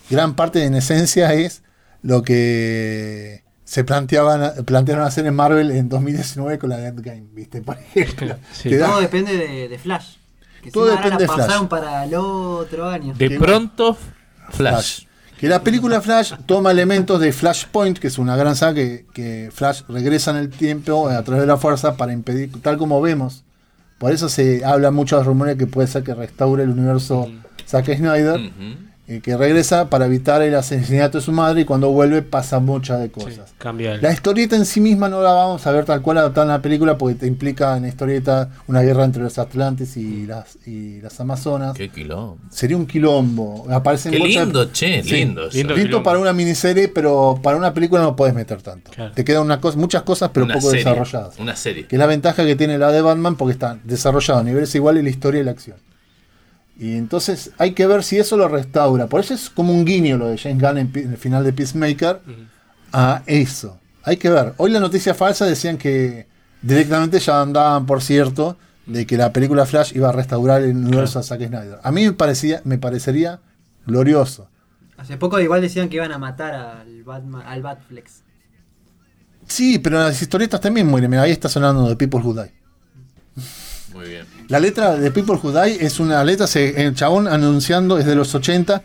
[0.09, 1.63] gran parte en esencia es
[2.01, 7.61] lo que se planteaban, plantearon hacer en Marvel en 2019 con la de Endgame, ¿viste?
[7.61, 8.35] Por ejemplo.
[8.65, 10.15] Da- Todo depende de, de Flash.
[10.63, 11.45] Que Todo depende de la Flash.
[11.47, 13.13] pasaron para el otro año.
[13.13, 13.95] De pronto,
[14.49, 15.03] Flash.
[15.39, 19.49] Que la película Flash toma elementos de Flashpoint, que es una gran saga que, que
[19.53, 23.45] Flash regresa en el tiempo a través de la fuerza para impedir, tal como vemos.
[23.99, 27.29] Por eso se habla mucho de rumores que puede ser que restaure el universo
[27.65, 28.51] Zack Snyder,
[29.11, 32.99] eh, que regresa para evitar el asesinato de su madre y cuando vuelve pasa muchas
[33.01, 33.53] de cosas.
[33.57, 36.45] Cambia el- La historieta en sí misma no la vamos a ver tal cual adaptada
[36.45, 40.27] en la película porque te implica en la historieta una guerra entre los Atlantes y
[40.27, 41.73] las, y las Amazonas.
[41.75, 42.37] Qué quilombo.
[42.51, 43.65] Sería un quilombo.
[43.71, 45.49] Aparecen Qué muchas- lindo, che, Sí, lindo.
[45.51, 48.91] Lindo, para una miniserie, pero para una película no puedes meter tanto.
[49.15, 51.39] Te quedan una cosa, muchas cosas, pero Una poco serie, desarrolladas.
[51.39, 51.87] Una serie.
[51.87, 55.03] Que es la ventaja que tiene la de Batman porque está desarrollado a niveles iguales
[55.03, 55.77] la historia y la acción.
[56.79, 59.07] Y entonces hay que ver si eso lo restaura.
[59.07, 62.21] Por eso es como un guiño lo de James Gunn en, el final de Peacemaker
[62.93, 63.77] a eso.
[64.03, 64.53] Hay que ver.
[64.55, 66.25] Hoy la noticia falsa decían que
[66.61, 71.19] directamente ya andaban, por cierto, de que la película Flash iba a restaurar el universo
[71.19, 71.79] de Zack Snyder.
[71.83, 73.41] A mí me, parecía, me parecería
[73.85, 74.49] glorioso.
[74.95, 78.23] Hace poco igual decían que iban a matar al Batman, al Batflex.
[79.47, 81.09] Sí, pero las historietas también mueren.
[81.09, 82.53] Mira, ahí está sonando de People Who Die.
[84.49, 88.33] La letra de People Who Die es una letra, se, el chabón anunciando desde los
[88.33, 88.81] 80,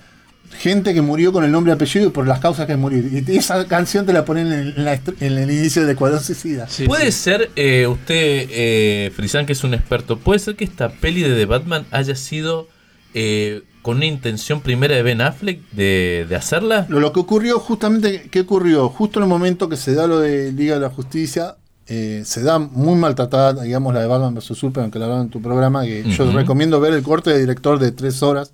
[0.58, 3.02] gente que murió con el nombre y apellido y por las causas que murió.
[3.02, 6.68] Y esa canción te la ponen en, la en el inicio de Ecuador Suicida.
[6.84, 11.22] puede ser, eh, usted, eh, Frisan, que es un experto, puede ser que esta peli
[11.22, 12.68] de The Batman haya sido
[13.14, 16.84] eh, con una intención primera de Ben Affleck de, de hacerla.
[16.90, 18.90] Lo, lo que ocurrió justamente, ¿qué ocurrió?
[18.90, 22.42] Justo en el momento que se da lo de Liga de la Justicia, eh, se
[22.42, 24.56] da muy maltratada, digamos, la de Batman vs.
[24.56, 27.78] Superman, que la hablaron en tu programa, que yo recomiendo ver el corte de director
[27.78, 28.52] de tres horas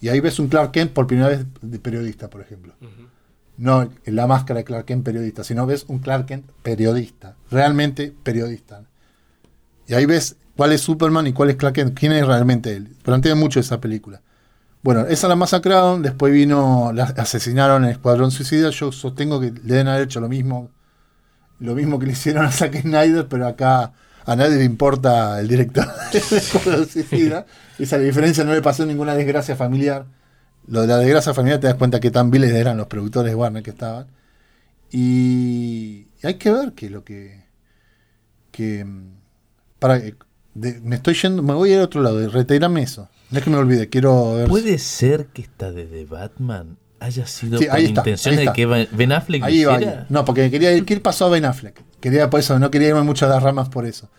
[0.00, 2.74] Y ahí ves un Clark Kent por primera vez de periodista, por ejemplo.
[3.56, 8.12] No en la máscara de Clark Kent periodista, sino ves un Clark Kent periodista, realmente
[8.22, 8.82] periodista.
[9.86, 12.88] Y ahí ves cuál es Superman y cuál es Clark Kent, quién es realmente él.
[13.02, 14.22] Plantea mucho esa película.
[14.82, 18.70] Bueno, esa la masacraron, después vino, la asesinaron en Escuadrón Suicida.
[18.70, 20.70] Yo sostengo que le deben haber hecho lo mismo,
[21.60, 23.92] lo mismo que le hicieron a Zack Snyder, pero acá
[24.26, 27.44] a nadie le importa el director de.
[27.78, 30.06] Esa diferencia no le pasó ninguna desgracia familiar.
[30.66, 33.36] Lo de la desgracia familiar te das cuenta que tan viles eran los productores de
[33.36, 34.06] Warner que estaban.
[34.90, 37.42] Y, hay que ver que lo que.
[38.52, 39.12] que mm,
[39.78, 40.14] para, eh,
[40.54, 43.08] de- me estoy yendo, me voy a ir a otro lado, retirame eso.
[43.30, 44.48] No es que me olvide, quiero ver.
[44.48, 49.12] ¿Puede ser que esta de The Batman haya sido Sí, está, intención de que Ben-
[49.12, 50.04] Affleck Ahí ahí.
[50.08, 51.80] No, porque quería ir, ¿qué pasó a Ben Affleck?
[52.00, 54.10] Quería por eso, no quería irme mucho a las ramas por eso.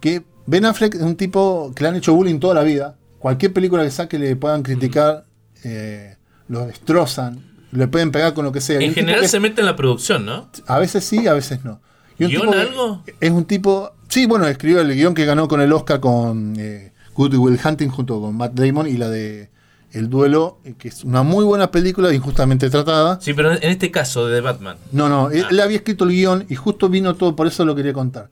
[0.00, 2.96] Que Ben Affleck es un tipo que le han hecho bullying toda la vida.
[3.18, 5.24] Cualquier película que saque le puedan criticar,
[5.64, 6.16] eh,
[6.48, 7.42] lo destrozan,
[7.72, 8.78] le pueden pegar con lo que sea.
[8.80, 10.50] En general que- se mete en la producción, ¿no?
[10.66, 11.80] A veces sí, a veces no.
[12.18, 13.02] Y un ¿Guión tipo algo?
[13.20, 13.92] Es un tipo.
[14.08, 17.88] Sí, bueno, escribió el guion que ganó con el Oscar con eh, Good Will Hunting
[17.88, 19.50] junto con Matt Damon y la de
[19.94, 23.20] El Duelo, eh, que es una muy buena película injustamente tratada.
[23.20, 24.76] Sí, pero en este caso de The Batman.
[24.92, 27.74] No, no, él, él había escrito el guion y justo vino todo, por eso lo
[27.74, 28.28] quería contar.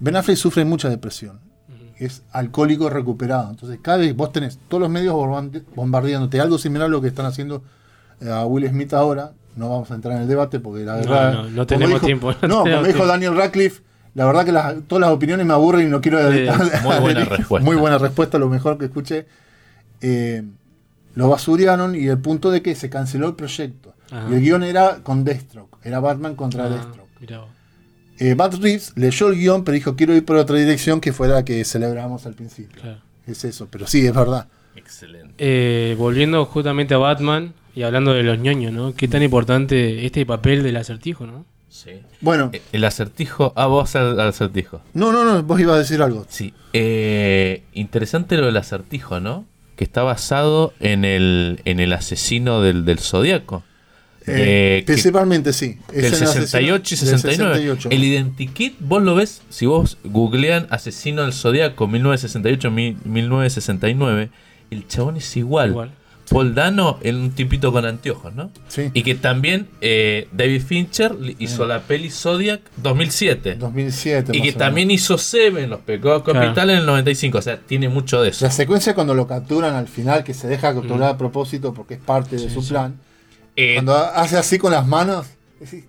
[0.00, 1.38] Ben Affleck sufre mucha depresión.
[1.98, 3.50] Es alcohólico recuperado.
[3.50, 5.14] Entonces, cada vez vos tenés todos los medios
[5.76, 7.62] bombardeándote algo similar a lo que están haciendo
[8.20, 9.32] eh, a Will Smith ahora.
[9.54, 11.44] No vamos a entrar en el debate porque la verdad.
[11.50, 13.06] no, tenemos dijo- tiempo, no No, como dijo.
[13.06, 13.82] Daniel Radcliffe,
[14.14, 16.18] la verdad que las- todas las opiniones me aburren y no quiero.
[16.22, 17.64] Muy buena respuesta.
[17.64, 19.26] Muy buena respuesta, lo mejor que escuché.
[20.00, 20.42] Eh,
[21.14, 23.94] lo basuriaron y el punto de que se canceló el proyecto.
[24.10, 24.28] Ajá.
[24.30, 27.08] Y el guion era con Deathstroke, era Batman contra Ah, Deathstroke.
[27.20, 27.48] mirá vos.
[28.18, 31.28] Eh, Matt Reeves leyó el guion, pero dijo quiero ir por otra dirección que fue
[31.28, 32.80] la que celebramos al principio.
[32.80, 33.00] Claro.
[33.26, 34.48] Es eso, pero sí, es verdad.
[34.76, 35.34] Excelente.
[35.38, 38.94] Eh, volviendo justamente a Batman y hablando de los ñoños, ¿no?
[38.94, 41.44] Qué tan importante este papel del acertijo, ¿no?
[41.68, 41.90] Sí.
[42.20, 42.50] Bueno.
[42.52, 43.52] Eh, El acertijo.
[43.56, 44.82] Ah, vos al, al acertijo.
[44.92, 46.26] No, no, no, vos ibas a decir algo.
[46.28, 46.52] Sí.
[46.74, 49.46] Eh, interesante lo del acertijo, ¿no?
[49.76, 53.62] Que está basado en el, en el asesino del, del zodiaco.
[54.26, 55.78] Eh, Eh, que- principalmente sí.
[55.92, 57.54] Es del el asesino 68 y del 69.
[57.54, 57.88] 68.
[57.90, 64.28] El identikit, vos lo ves, si vos googlean asesino del zodiaco 1968-1969,
[64.70, 65.70] el chabón es igual.
[65.70, 65.90] Igual.
[66.32, 68.50] Paul Dano es un tipito con anteojos, ¿no?
[68.68, 68.90] Sí.
[68.94, 71.68] Y que también eh, David Fincher hizo Sí.
[71.68, 73.56] la peli Zodiac 2007.
[73.56, 74.32] 2007.
[74.34, 76.40] Y más que o también hizo Seven, Los Pecados Claro.
[76.40, 77.38] Capitales en el 95.
[77.38, 78.44] O sea, tiene mucho de eso.
[78.44, 81.14] La secuencia cuando lo capturan al final, que se deja capturar Mm.
[81.14, 82.70] a propósito porque es parte de su sí.
[82.70, 82.98] plan.
[83.54, 85.26] Eh, cuando hace así con las manos.
[85.60, 85.84] decís,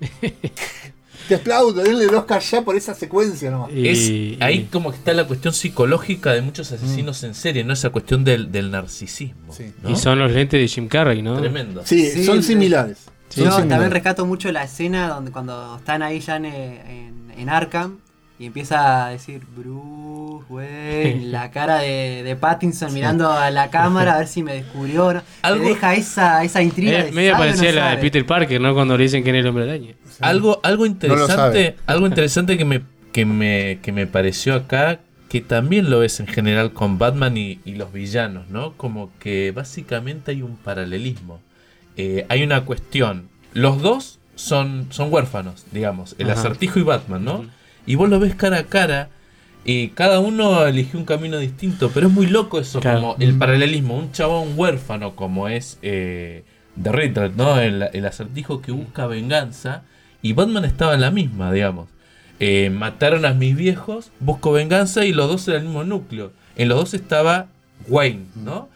[1.28, 3.70] Te aplaudo, denle el Oscar ya por esa secuencia nomás.
[3.74, 7.90] Es, ahí como que está la cuestión psicológica de muchos asesinos en serie, no esa
[7.90, 9.54] cuestión del, del narcisismo.
[9.82, 9.90] ¿no?
[9.90, 11.38] Y son los lentes de Jim Carrey, ¿no?
[11.38, 11.82] Tremendo.
[11.84, 12.98] Sí, son similares.
[13.28, 13.68] Sí, Son no, similares.
[13.70, 17.98] también rescato mucho la escena donde cuando están ahí ya en, en, en Arkham
[18.42, 24.14] y empieza a decir Bruce Wayne, la cara de, de Pattinson mirando a la cámara
[24.14, 25.12] a ver si me descubrió.
[25.14, 25.22] ¿no?
[25.42, 26.98] Algo- Te deja esa, esa intriga.
[27.00, 27.98] Eh, de medio parecía no la de.
[27.98, 28.74] Peter Parker, ¿no?
[28.74, 29.94] Cuando le dicen que es el hombre araña.
[30.20, 32.82] Algo, algo lo interesante, algo interesante que me,
[33.12, 34.98] que me, que me pareció acá,
[35.28, 38.72] que también lo ves en general con Batman y, y los villanos, ¿no?
[38.76, 41.40] Como que básicamente hay un paralelismo.
[41.96, 43.28] Eh, hay una cuestión.
[43.54, 46.40] Los dos son, son huérfanos, digamos, el Ajá.
[46.40, 47.44] acertijo y Batman, ¿no?
[47.86, 49.08] Y vos lo ves cara a cara.
[49.64, 53.00] Y cada uno eligió un camino distinto, pero es muy loco eso, Claro.
[53.00, 53.96] como el paralelismo.
[53.96, 56.44] Un chabón huérfano como es eh,
[56.82, 57.60] The Riddler, ¿no?
[57.60, 59.82] El, el acertijo que busca venganza.
[60.20, 61.88] Y Batman estaba en la misma, digamos.
[62.40, 66.32] Eh, mataron a mis viejos, busco venganza y los dos eran el mismo núcleo.
[66.56, 67.46] En los dos estaba
[67.88, 68.68] Wayne, ¿no?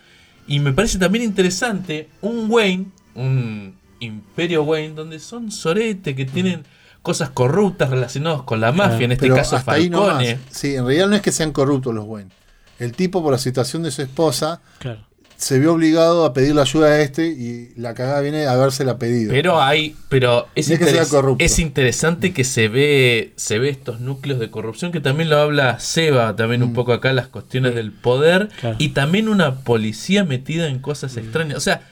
[0.46, 6.62] Y me parece también interesante un Wayne, un Imperio Wayne, donde son sorete, que tienen
[7.06, 10.38] cosas corruptas relacionadas con la mafia, en este Pero caso hasta ahí Falcone.
[10.50, 12.30] Sí, en realidad no es que sean corruptos los Wayne.
[12.78, 15.06] El tipo, por la situación de su esposa, Claro.
[15.36, 18.98] se vio obligado a pedir la ayuda a este y la cagada viene a habérsela
[18.98, 19.30] pedido.
[19.32, 24.40] Pero hay, pero es, No es interes- interesante que se ve, se ve estos núcleos
[24.40, 26.64] de corrupción que también lo habla Seba, también Mm.
[26.64, 31.56] un poco acá las cuestiones del poder y también una policía metida en cosas extrañas.
[31.58, 31.82] O sea,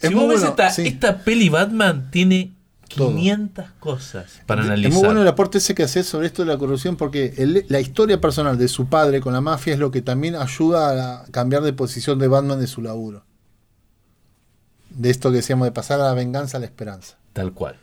[0.00, 0.86] Es si vos ves bueno, esta, sí.
[0.86, 2.52] esta peli Batman tiene
[2.96, 3.08] Todo.
[3.08, 4.92] 500 cosas para Es analizar.
[4.92, 7.80] muy bueno el aporte ese que haces sobre esto de la corrupción porque el- la
[7.80, 11.62] historia personal de su padre con la mafia es lo que también ayuda a cambiar
[11.62, 13.24] de posición de Batman de su laburo.
[14.90, 17.16] De esto que decíamos de pasar a la venganza a la esperanza.
[17.32, 17.76] Tal cual.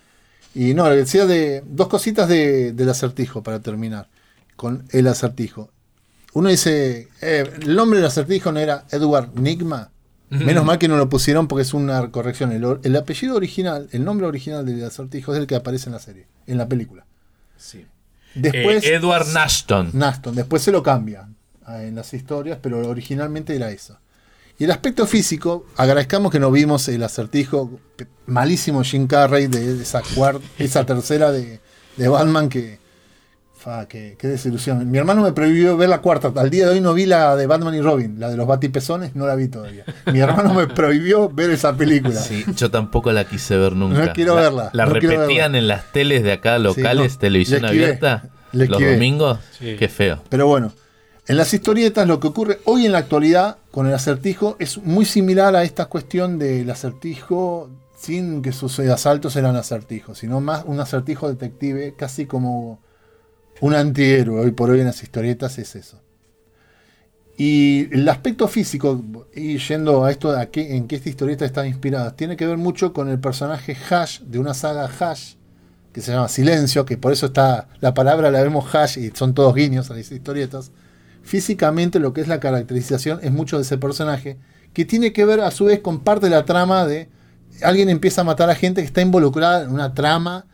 [0.55, 4.07] Y no, decía de dos cositas de- del acertijo para terminar
[4.55, 5.69] con el acertijo.
[6.33, 9.89] Uno dice, eh, el nombre del acertijo no era Edward Nigma.
[10.31, 12.51] Menos mal que no lo pusieron porque es una corrección.
[12.83, 16.25] El, apellido original, el nombre original del acertijo es el que aparece en la serie,
[16.47, 17.05] en la película.
[17.57, 17.85] Sí.
[18.33, 19.89] Después, Eh, Edward Nashton.
[19.93, 20.33] Naston.
[20.35, 21.27] Después se lo cambia
[21.65, 23.99] ah, en las historias, pero originalmente era eso.
[24.57, 27.79] Y el aspecto físico, agradezcamos que no vimos el acertijo
[28.27, 31.59] malísimo Jim Carrey de, de esa, cuar- esa tercera de,
[31.97, 32.79] de Batman que,
[33.61, 34.15] fa, que.
[34.19, 34.89] Qué desilusión.
[34.89, 36.31] Mi hermano me prohibió ver la cuarta.
[36.35, 39.15] Al día de hoy no vi la de Batman y Robin, la de los batipezones,
[39.15, 39.85] no la vi todavía.
[40.11, 42.19] Mi hermano me prohibió ver esa película.
[42.19, 44.05] Sí, yo tampoco la quise ver nunca.
[44.05, 47.61] No quiero La- verla, La no repetían en las teles de acá locales, no, televisión
[47.61, 49.39] le esquivé, abierta, le los domingos.
[49.57, 49.75] Sí.
[49.77, 50.21] Qué feo.
[50.29, 50.73] Pero bueno,
[51.27, 55.05] en las historietas lo que ocurre hoy en la actualidad con el acertijo es muy
[55.05, 60.79] similar a esta cuestión del acertijo sin que sus asaltos eran acertijos, sino más un
[60.79, 62.79] acertijo detective, casi como
[63.61, 66.01] un antihéroe hoy por hoy en las historietas es eso.
[67.37, 71.65] Y el aspecto físico, y yendo a esto, a qué, en qué esta historieta está
[71.65, 75.35] inspirada, tiene que ver mucho con el personaje Hash, de una saga Hash,
[75.93, 79.33] que se llama Silencio, que por eso está la palabra la vemos Hash y son
[79.33, 80.71] todos guiños a las historietas.
[81.23, 84.37] Físicamente lo que es la caracterización es mucho de ese personaje,
[84.73, 87.09] que tiene que ver a su vez con parte de la trama de
[87.63, 90.45] alguien empieza a matar a gente que está involucrada en una trama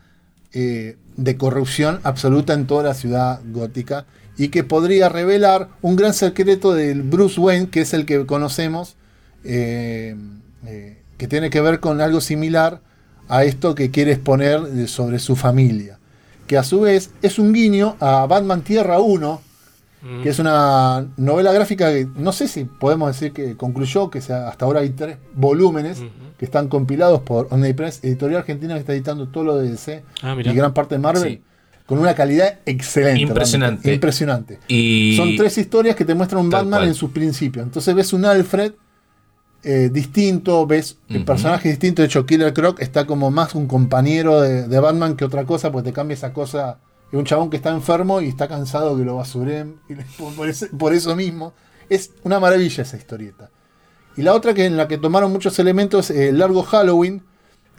[0.52, 4.06] eh, de corrupción absoluta en toda la ciudad gótica
[4.38, 8.96] y que podría revelar un gran secreto del Bruce Wayne, que es el que conocemos,
[9.42, 10.14] eh,
[10.64, 12.80] eh, que tiene que ver con algo similar
[13.28, 15.98] a esto que quiere exponer sobre su familia.
[16.46, 19.42] Que a su vez es un guiño a Batman Tierra 1,
[20.22, 24.48] que es una novela gráfica que no sé si podemos decir que concluyó, que sea-
[24.48, 26.02] hasta ahora hay tres volúmenes
[26.38, 30.36] que están compilados por Omnipress, editorial argentina que está editando todo lo de DC Ah,
[30.38, 31.42] y gran parte de Marvel, Sí.
[31.86, 33.22] con una calidad excelente.
[33.22, 33.66] Impresionante.
[33.82, 34.58] realmente, impresionante.
[34.68, 36.88] Y Son tres historias que te muestran un Tal Batman cual.
[36.88, 37.64] en sus principios.
[37.66, 38.72] Entonces ves un Alfred
[39.64, 41.24] eh, distinto, ves el Ujú.
[41.26, 42.00] personaje distinto.
[42.02, 45.72] De hecho, Killer Croc está como más un compañero de, de Batman que otra cosa,
[45.72, 46.78] porque te cambia esa cosa.
[47.10, 49.80] Es un chabón que está enfermo y está cansado que lo basuren.
[49.88, 49.94] y
[50.36, 51.54] por, ese- por eso mismo.
[51.88, 53.50] Es una maravilla esa historieta.
[54.16, 57.22] Y la otra que en la que tomaron muchos elementos, eh, Largo Halloween,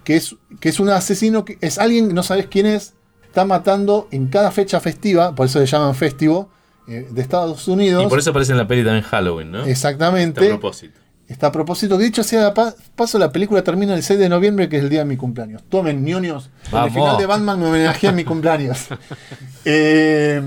[0.03, 2.93] que es, que es un asesino, que es alguien, no sabes quién es,
[3.25, 6.49] está matando en cada fecha festiva, por eso le llaman festivo,
[6.87, 8.03] eh, de Estados Unidos.
[8.05, 9.65] Y por eso aparece en la peli también Halloween, ¿no?
[9.65, 10.43] Exactamente.
[10.45, 10.99] A propósito.
[11.29, 11.97] Está a propósito.
[11.97, 14.83] Que dicho sea de pa- paso, la película termina el 6 de noviembre, que es
[14.83, 15.63] el día de mi cumpleaños.
[15.69, 16.49] Tomen, ñoños.
[16.71, 16.93] Vamos.
[16.93, 18.87] final de Batman me homenajea en mi cumpleaños.
[19.65, 20.41] Eh,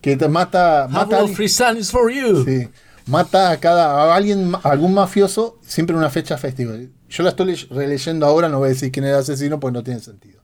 [0.00, 0.86] que te mata.
[0.88, 2.44] mata a alguien- free sun is for you.
[2.44, 2.68] Sí.
[3.06, 6.74] Mata a cada a alguien, a algún mafioso, siempre en una fecha festiva.
[7.08, 9.74] Yo la estoy le- releyendo ahora, no voy a decir quién era el asesino, porque
[9.74, 10.40] no tiene sentido.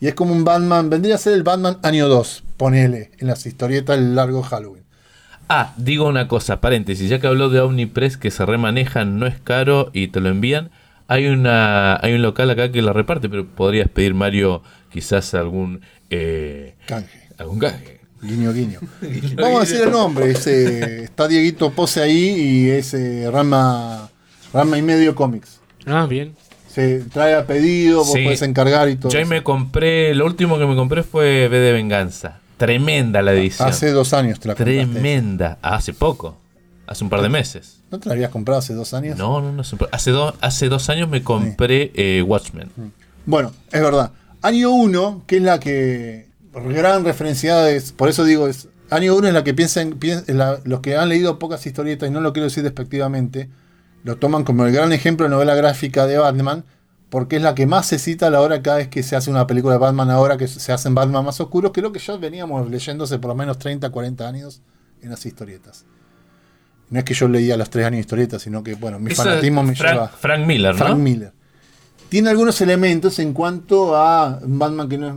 [0.00, 3.44] Y es como un Batman, vendría a ser el Batman año 2, ponele, en las
[3.46, 4.83] historietas del largo Halloween.
[5.48, 9.38] Ah, digo una cosa, paréntesis, ya que habló de Omnipress que se remanejan, no es
[9.40, 10.70] caro y te lo envían.
[11.06, 15.82] Hay una hay un local acá que la reparte, pero podrías pedir Mario quizás algún
[16.08, 17.28] eh, Canje.
[17.38, 18.00] algún canje.
[18.22, 18.80] Guiño, guiño.
[19.36, 20.30] Vamos a decir el nombre.
[20.30, 24.08] es, eh, está Dieguito Pose ahí y es eh, Rama,
[24.52, 25.60] Rama y Medio Comics.
[25.84, 26.34] Ah, bien.
[26.68, 28.24] Se trae a pedido, vos Sí.
[28.24, 29.12] podés encargar y todo.
[29.12, 32.40] Yo ahí me compré, lo último que me compré fue B de Venganza.
[32.56, 33.68] Tremenda la edición.
[33.68, 34.86] Hace dos años te la compraste.
[34.86, 35.58] Tremenda.
[35.62, 36.36] Ah, hace poco.
[36.86, 37.78] Hace un par de meses.
[37.90, 39.16] ¿No te la habías comprado hace dos años?
[39.18, 39.62] No, no, no.
[40.40, 42.70] hace dos años me compré eh, Watchmen.
[43.26, 44.10] Bueno, es verdad.
[44.42, 46.28] Año 1, que es la que.
[46.54, 47.92] Gran referenciada es.
[47.92, 48.68] Por eso digo, es.
[48.90, 49.94] Año 1 es la que piensan.
[49.98, 53.48] pien- la- los que han leído pocas historietas, y no lo quiero decir despectivamente,
[54.04, 56.64] lo toman como el gran ejemplo de novela gráfica de Batman,
[57.14, 59.30] porque es la que más se cita a la hora cada vez que se hace
[59.30, 62.00] una película de Batman ahora, que se hacen Batman más oscuros, que es lo que
[62.00, 64.62] ya veníamos leyéndose por lo menos 30, 40 años
[65.00, 65.84] en las historietas.
[66.90, 69.22] No es que yo leía los tres años de historietas, sino que, bueno, mi Esa-
[69.22, 70.08] fanatismo me Frank- lleva.
[70.08, 70.78] Frank Miller, ¿no?
[70.84, 71.32] Frank Miller.
[72.08, 75.14] Tiene algunos elementos en cuanto a Batman que no es-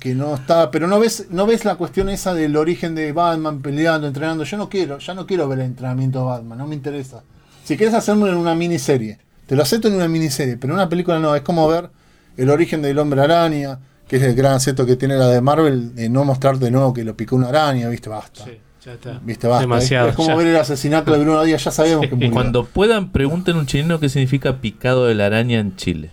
[0.00, 3.62] que no está, pero no ves, no ves la cuestión esa del origen de Batman
[3.62, 4.42] peleando, entrenando.
[4.42, 7.22] Yo no quiero, ya no quiero ver el entrenamiento de Batman, no me interesa.
[7.62, 10.88] Si quieres hacerlo en una miniserie, te lo acepto en una miniserie, pero en una
[10.88, 11.90] película no, es como ver
[12.36, 13.78] el origen del hombre araña,
[14.08, 16.92] que es el gran acierto que tiene la de Marvel, de no mostrar de nuevo
[16.92, 18.44] que lo picó una araña, viste, basta.
[18.84, 19.20] Ya está.
[19.22, 19.62] Viste, basta.
[19.62, 20.08] Demasiado.
[20.08, 20.36] Es, es como ya.
[20.36, 22.30] ver el asesinato de Bruno Díaz, ya sabemos que murió.
[22.30, 26.10] Cuando puedan, pregunten a un chileno qué significa picado de la araña en Chile.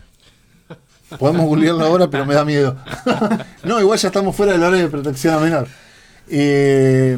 [1.20, 2.76] Podemos googlearlo ahora, pero me da miedo.
[3.64, 5.68] no, igual ya estamos fuera del área de protección a menor.
[6.28, 7.18] Eh,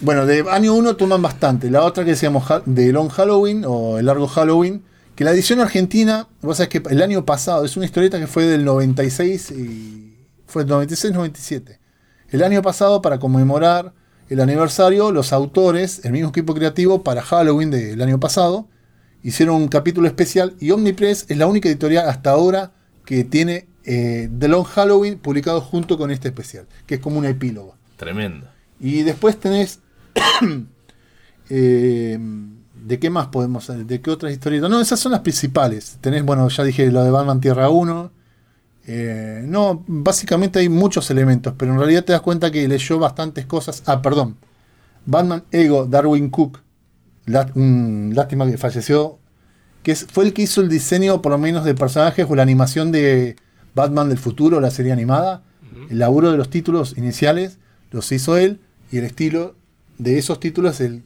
[0.00, 1.70] bueno, de año 1 toman bastante.
[1.70, 4.82] La otra que decíamos de Long Halloween o el largo Halloween,
[5.20, 8.46] que la edición argentina, vos sabés que el año pasado, es una historieta que fue
[8.46, 10.16] del 96 y
[10.46, 11.76] fue del 96-97.
[12.30, 13.92] El año pasado, para conmemorar
[14.30, 18.66] el aniversario, los autores, el mismo equipo creativo para Halloween del año pasado,
[19.22, 22.72] hicieron un capítulo especial y Omnipress es la única editorial hasta ahora
[23.04, 27.26] que tiene eh, The Long Halloween publicado junto con este especial, que es como un
[27.26, 27.76] epílogo.
[27.98, 28.48] Tremendo.
[28.80, 29.80] Y después tenés.
[31.50, 32.18] eh,
[32.84, 33.84] ¿De qué más podemos hacer?
[33.86, 34.70] ¿De qué otras historietas?
[34.70, 35.98] No, esas son las principales.
[36.00, 38.10] Tenés, bueno, ya dije lo de Batman Tierra 1.
[38.86, 43.46] Eh, no, básicamente hay muchos elementos, pero en realidad te das cuenta que leyó bastantes
[43.46, 43.82] cosas.
[43.86, 44.36] Ah, perdón.
[45.06, 46.60] Batman Ego, Darwin Cook.
[47.26, 49.18] lá- mm, lástima que falleció.
[49.82, 52.42] Que es- fue el que hizo el diseño, por lo menos, de personajes o la
[52.42, 53.36] animación de
[53.74, 55.42] Batman del futuro, la serie animada.
[55.90, 57.58] El laburo de los títulos iniciales
[57.92, 58.60] los hizo él.
[58.90, 59.54] Y el estilo
[59.98, 61.04] de esos títulos, el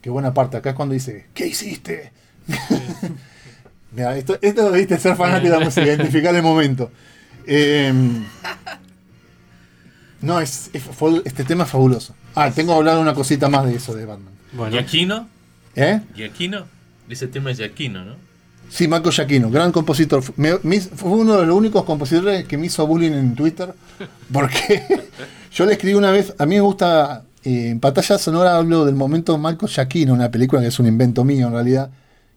[0.00, 2.12] que buena parte acá es cuando dice, ¿qué hiciste?
[3.92, 6.90] Mira, esto, esto viste ser fanático de la música, identificar el momento.
[7.46, 7.92] Eh,
[10.22, 12.14] no, es, es- fue- este tema es fabuloso.
[12.34, 14.32] Ah, tengo que hablar una cosita más de eso de Batman.
[14.72, 15.28] ¿Y Aquino?
[15.74, 16.00] ¿Eh?
[16.14, 16.66] ¿Y Aquino?
[17.08, 18.14] Ese tema es de Aquino, ¿no?
[18.68, 20.22] Sí, Marco Giacchino, gran compositor.
[20.36, 23.74] Me- me hizo- fue uno de los únicos compositores que me hizo bullying en Twitter.
[24.32, 24.84] Porque
[25.52, 28.94] yo le escribí una vez, a mí me gusta, eh, en pantalla sonora hablo del
[28.94, 31.90] momento Marco Giacchino, una película que es un invento mío en realidad,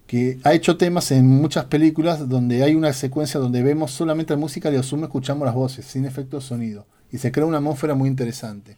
[0.08, 4.40] que ha hecho temas en muchas películas donde hay una secuencia donde vemos solamente la
[4.40, 6.86] música y a sumo escuchamos las voces, sin efecto de sonido.
[7.12, 8.78] Y se crea una atmósfera muy interesante.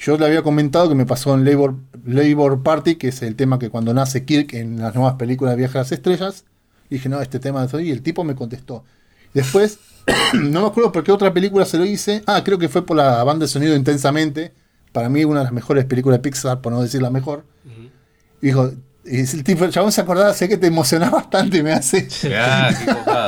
[0.00, 3.58] Yo le había comentado que me pasó en Labor, Labor Party, que es el tema
[3.58, 6.44] que cuando nace Kirk en las nuevas películas de Viaje a las Estrellas,
[6.90, 8.84] dije, no, este tema de y el tipo me contestó.
[9.32, 9.78] Después,
[10.34, 12.22] no me acuerdo por qué otra película se lo hice.
[12.26, 14.52] Ah, creo que fue por la banda de sonido Intensamente.
[14.94, 17.44] Para mí, una de las mejores películas de Pixar, por no decir la mejor.
[18.40, 18.72] Y dijo,
[19.04, 22.08] y el tipo, el chabón se acordaba, sé que te emocionaba bastante, me hace.
[22.34, 22.70] Ah,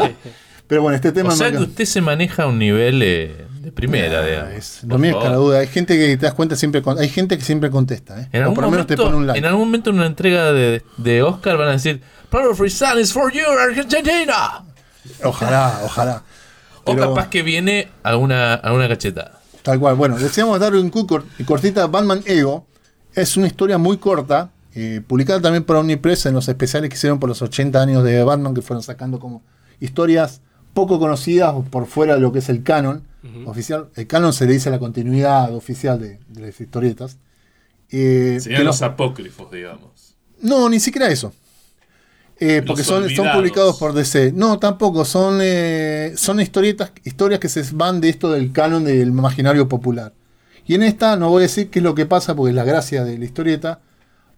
[0.06, 0.14] qué.
[0.68, 3.47] Pero bueno, este tema o sea me- que usted se maneja a un nivel eh,
[3.60, 4.80] de primera, digamos.
[4.84, 5.59] Lo mío es cara duda.
[5.60, 8.28] Hay gente que te das cuenta siempre, con- hay gente que siempre contesta, ¿eh?
[8.32, 9.38] En o algún, por lo menos te momento, pone un like.
[9.38, 13.12] en algún momento en una entrega de, de Oscar van a decir Power Sun is
[13.12, 14.64] for you, Argentina.
[15.22, 16.22] Ojalá, ojalá.
[16.84, 19.35] O Pero- capaz que viene a una, a una cachetada.
[19.66, 19.97] Tal cual.
[19.97, 22.64] Bueno, decíamos Darwin Cook, cor- cortita Batman Ego.
[23.14, 27.18] Es una historia muy corta, eh, publicada también por Omnipress en los especiales que hicieron
[27.18, 29.43] por los 80 años de Batman, que fueron sacando como
[29.80, 30.40] historias
[30.72, 33.02] poco conocidas por fuera de lo que es el canon
[33.44, 33.88] oficial.
[33.97, 37.16] El canon se le dice la continuidad oficial de, de las historietas.
[37.90, 40.14] Eh, Serían los apócrifos, digamos.
[40.43, 41.32] no, ni siquiera eso.
[42.38, 43.04] Eh, porque son,
[43.34, 44.32] publicados por DC.
[44.34, 45.04] No, tampoco.
[45.04, 50.12] Son, eh, son historietas, historias que se van de esto del canon del imaginario popular.
[50.66, 52.64] Y en esta no voy a decir qué es lo que pasa, porque es la
[52.64, 53.80] gracia de la historieta.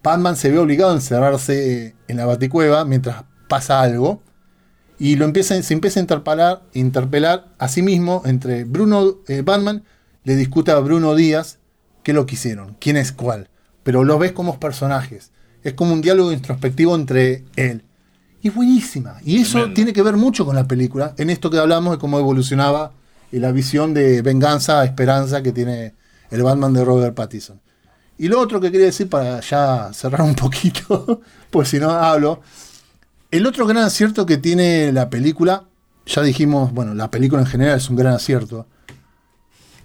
[0.03, 4.23] Batman se ve obligado a encerrarse eh, en la baticueva mientras pasa algo.
[4.99, 9.85] Y lo empieza, se empieza a interpelar, interpelar a sí mismo entre Bruno, eh, Batman,
[10.25, 11.59] le discute a Bruno Díaz
[12.03, 13.49] qué lo que hicieron, quién es cuál.
[13.83, 15.33] Pero los ves como personajes.
[15.63, 17.85] Es como un diálogo introspectivo entre él.
[18.43, 19.17] Y es buenísima.
[19.25, 19.75] Y eso Tremendo.
[19.75, 22.93] tiene que ver mucho con la película, en esto que hablamos de cómo evolucionaba
[23.33, 25.95] eh, la visión de venganza, esperanza que tiene
[26.31, 27.61] el Batman de Robert Pattinson.
[28.19, 31.21] Y lo otro que quería decir para ya cerrar un poquito,
[31.51, 32.43] pues si no hablo,
[33.31, 35.65] el otro gran acierto que tiene la película,
[36.07, 38.67] ya dijimos, bueno, la película en general es un gran acierto,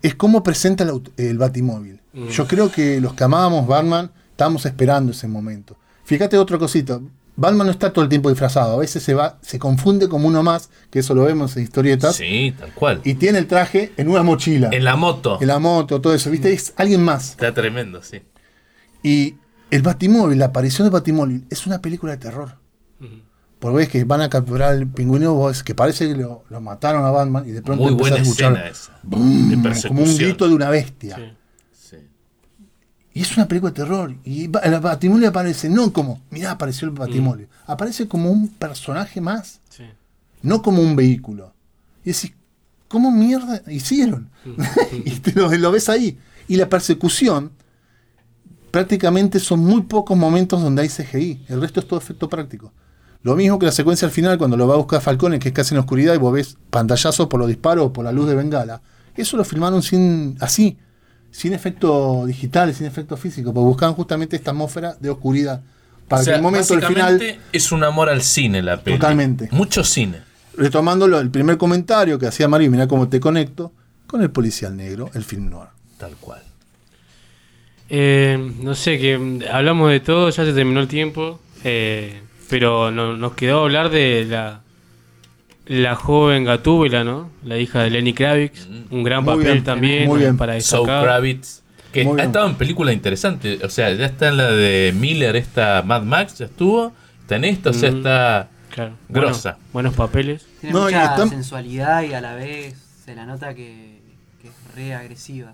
[0.01, 0.85] es cómo presenta
[1.17, 2.01] el Batimóvil.
[2.13, 2.27] Mm.
[2.27, 5.77] Yo creo que los que amábamos Batman estábamos esperando ese momento.
[6.03, 6.99] Fíjate otra cosita,
[7.35, 10.43] Batman no está todo el tiempo disfrazado, a veces se va, se confunde como uno
[10.43, 13.01] más, que eso lo vemos en historietas, Sí, tal cual.
[13.03, 14.69] y tiene el traje en una mochila.
[14.71, 15.39] En la moto.
[15.41, 16.53] En la moto, todo eso, ¿viste?
[16.53, 17.31] Es alguien más.
[17.31, 18.21] Está tremendo, sí.
[19.01, 19.35] Y
[19.71, 22.57] el Batimóvil, la aparición del Batimóvil, es una película de terror.
[23.59, 27.05] Porque ves que van a capturar al pingüino, vos, que parece que lo, lo mataron
[27.05, 28.99] a Batman y de pronto Muy buena a escuchar escena esa.
[29.03, 31.37] De como un grito de una bestia.
[33.13, 34.15] Y es una película de terror.
[34.25, 37.47] Y el Batimóvil aparece, no como, mirá, apareció el Batimóvil.
[37.67, 39.59] Aparece como un personaje más.
[40.41, 41.53] No como un vehículo.
[42.03, 42.33] Y decís,
[42.87, 44.29] ¿cómo mierda hicieron?
[45.05, 46.17] y te lo, lo ves ahí.
[46.47, 47.51] Y la persecución,
[48.71, 51.45] prácticamente son muy pocos momentos donde hay CGI.
[51.47, 52.73] El resto es todo efecto práctico.
[53.21, 55.53] Lo mismo que la secuencia al final, cuando lo va a buscar Falcone, que es
[55.53, 58.27] casi en la oscuridad, y vos ves pantallazos por los disparos o por la luz
[58.27, 58.81] de bengala.
[59.15, 60.77] Eso lo filmaron sin así,
[61.33, 65.61] sin efecto digital, sin efecto físico, porque buscaban justamente esta atmósfera de oscuridad.
[66.07, 67.37] Para o sea, que el momento del final.
[67.51, 68.97] es un amor al cine la peli.
[68.97, 69.49] Totalmente.
[69.51, 70.19] Mucho cine.
[70.55, 73.71] Retomando lo- el primer comentario que hacía Mario, mira cómo te conecto,
[74.05, 75.69] con el policial negro, el film noir.
[75.97, 76.41] Tal cual.
[77.89, 82.91] Eh, no sé, que mm, hablamos de todo, ya se terminó el tiempo, eh, pero
[82.91, 84.61] no- nos quedó hablar de la,
[85.65, 87.29] la joven Gatúbela, ¿no?
[87.43, 90.37] La hija de Lenny Kravitz, un gran Muy papel bien, también muy bien.
[90.37, 91.03] para destacar.
[91.03, 91.61] Kravitz.
[91.91, 92.27] Que Muy ha bien.
[92.27, 93.63] estado en películas interesantes.
[93.63, 96.91] O sea, ya está en la de Miller, esta Mad Max, ya estuvo.
[97.21, 98.93] Está en esta, o sea, Mm, está claro.
[99.09, 99.51] grosa.
[99.51, 100.45] Bueno, buenos papeles.
[100.59, 102.75] Tiene No, y mucha está- sensualidad y a la vez
[103.05, 104.01] se la nota que,
[104.41, 105.53] que es re agresiva.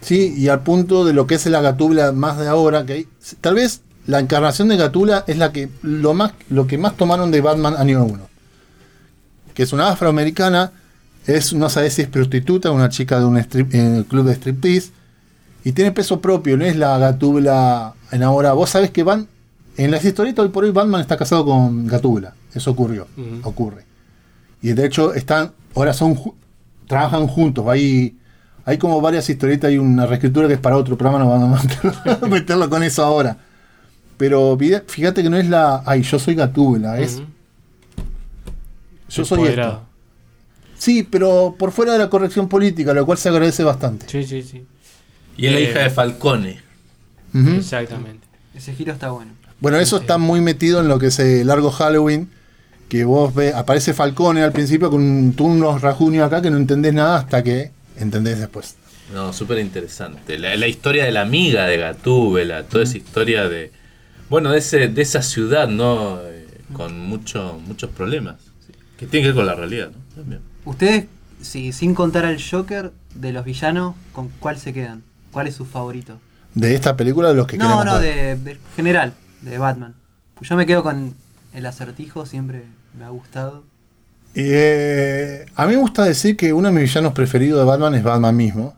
[0.00, 3.06] Sí, y al punto de lo que es la Gatula más de ahora, que hay,
[3.40, 7.30] tal vez la encarnación de Gatula es la que lo más lo que más tomaron
[7.30, 8.28] de Batman año 1.
[9.60, 10.72] Que es una afroamericana,
[11.26, 14.90] es no sabes si es prostituta, una chica de un strip- eh, club de striptease
[15.64, 18.54] y tiene peso propio, no es la Gatula en ahora.
[18.54, 19.28] Vos sabés que van
[19.76, 23.06] en las historietas hoy por hoy Batman está casado con Gatula, eso ocurrió,
[23.42, 23.84] ocurre.
[24.62, 26.18] Y de hecho están ahora son
[26.86, 28.16] trabajan juntos, hay
[28.64, 31.62] hay como varias historietas, hay una reescritura que es para otro programa, no vamos a
[31.64, 33.36] meterlo, meterlo con eso ahora.
[34.16, 34.56] Pero
[34.86, 35.82] fíjate que no es la.
[35.84, 37.20] Ay, yo soy Gatúbela, es.
[39.10, 39.82] Yo soy esto.
[40.78, 44.06] Sí, pero por fuera de la corrección política, lo cual se agradece bastante.
[44.08, 44.64] Sí, sí, sí.
[45.36, 46.60] Y es la Eh, hija de Falcone.
[47.34, 48.26] Exactamente.
[48.54, 49.32] Ese giro está bueno.
[49.60, 52.30] Bueno, eso está muy metido en lo que es el largo Halloween.
[52.88, 57.18] Que vos ves, aparece Falcone al principio con unos rajunios acá que no entendés nada
[57.18, 58.74] hasta que entendés después.
[59.14, 60.38] No, súper interesante.
[60.38, 63.70] La, la historia de la amiga de Gatúbela, toda esa historia de.
[64.28, 66.20] Bueno, de, ese, de esa ciudad, ¿no?
[66.22, 68.36] Eh, con mucho, muchos problemas.
[69.00, 70.14] Sí, que tiene que ver con la realidad, ¿no?
[70.22, 70.40] También.
[70.64, 71.06] Ustedes,
[71.40, 75.02] si, sin contar al Joker de los villanos, ¿con cuál se quedan?
[75.32, 76.18] ¿Cuál es su favorito?
[76.54, 79.12] De esta película, de los que no, queremos no, de, de general,
[79.42, 79.94] de Batman.
[80.34, 81.14] Pues yo me quedo con
[81.54, 82.64] el acertijo, siempre
[82.98, 83.64] me ha gustado.
[84.34, 88.02] Eh, a mí me gusta decir que uno de mis villanos preferidos de Batman es
[88.02, 88.74] Batman mismo.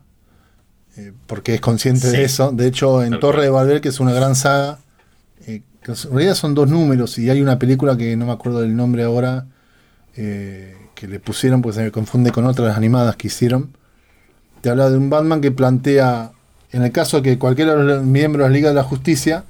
[0.96, 2.16] eh, porque es consciente Sí.
[2.18, 2.52] de eso.
[2.52, 4.78] De hecho, en Torre de Babel, que es una gran saga,
[5.46, 8.60] eh, que en realidad son dos números y hay una película que no me acuerdo
[8.60, 9.46] del nombre ahora,
[10.16, 13.76] eh, que le pusieron porque se me confunde con otras animadas que hicieron.
[14.60, 16.32] Te habla de un Batman que plantea,
[16.70, 19.44] en el caso de que cualquiera de los miembros de la Liga de la Justicia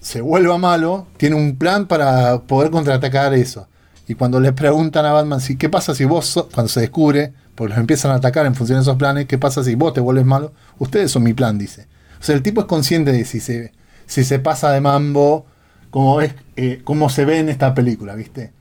[0.00, 3.66] se vuelva malo, tiene un plan para poder contraatacar eso.
[4.08, 7.32] Y cuando les preguntan a Batman si qué pasa si vos, so- cuando se descubre,
[7.56, 10.00] porque los empiezan a atacar en función de esos planes, qué pasa si vos te
[10.00, 11.86] vuelves malo, ustedes son mi plan, dice.
[12.20, 13.72] O sea, el tipo es consciente de si se,
[14.06, 15.44] si se pasa de mambo,
[15.90, 18.52] como es, eh, cómo se ve en esta película, ¿viste?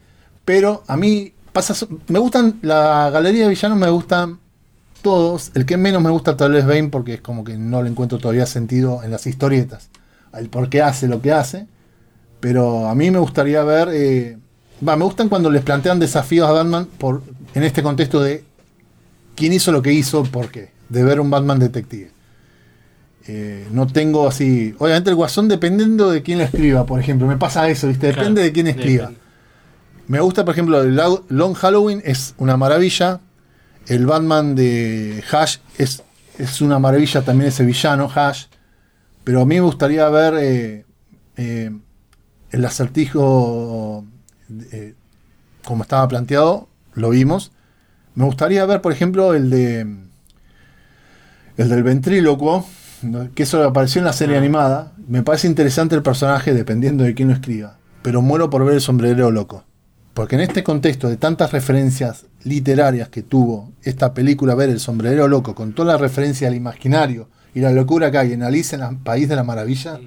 [0.46, 4.38] Pero a mí pasa, so- me gustan, la galería de villanos me gustan
[5.02, 5.52] todos.
[5.56, 8.18] El que menos me gusta tal vez Bane porque es como que no le encuentro
[8.20, 9.90] todavía sentido en las historietas.
[10.34, 11.66] El por qué hace lo que hace.
[12.42, 13.90] Pero a mí me gustaría ver.
[13.94, 14.38] eh,
[14.88, 17.24] va, me gustan cuando les plantean desafíos a Batman por,
[17.54, 18.44] en este contexto de
[19.36, 20.72] quién hizo lo que hizo, por qué.
[20.90, 22.12] De ver un Batman detective.
[23.28, 24.76] Eh, no tengo así.
[24.78, 27.26] Obviamente el guasón dependiendo de quién lo escriba, por ejemplo.
[27.28, 28.08] Me pasa eso, ¿viste?
[28.08, 29.04] Depende Claro, de quién escriba.
[29.08, 29.25] depende.
[30.08, 30.96] Me gusta, por ejemplo, el
[31.30, 33.22] Long Halloween es una maravilla.
[33.88, 36.04] El Batman de Hash es,
[36.38, 38.46] es una maravilla también ese villano, Hash.
[39.24, 40.86] Pero a mí me gustaría ver eh,
[41.38, 41.72] eh,
[42.52, 44.06] el acertijo
[44.72, 44.94] eh,
[45.64, 47.52] como estaba planteado, lo vimos.
[48.14, 50.06] Me gustaría ver, por ejemplo, el de
[51.58, 52.66] el del ventrílocuo,
[53.34, 54.94] que eso apareció en la serie animada.
[55.08, 57.78] Me parece interesante el personaje dependiendo de quién lo escriba.
[58.02, 59.64] Pero muero por ver el sombrerero loco.
[60.16, 65.28] Porque en este contexto de tantas referencias literarias que tuvo esta película, ver el sombrerero
[65.28, 68.82] loco, con toda la referencia al imaginario y la locura que hay en Alice en
[68.82, 70.00] el País de la Maravilla,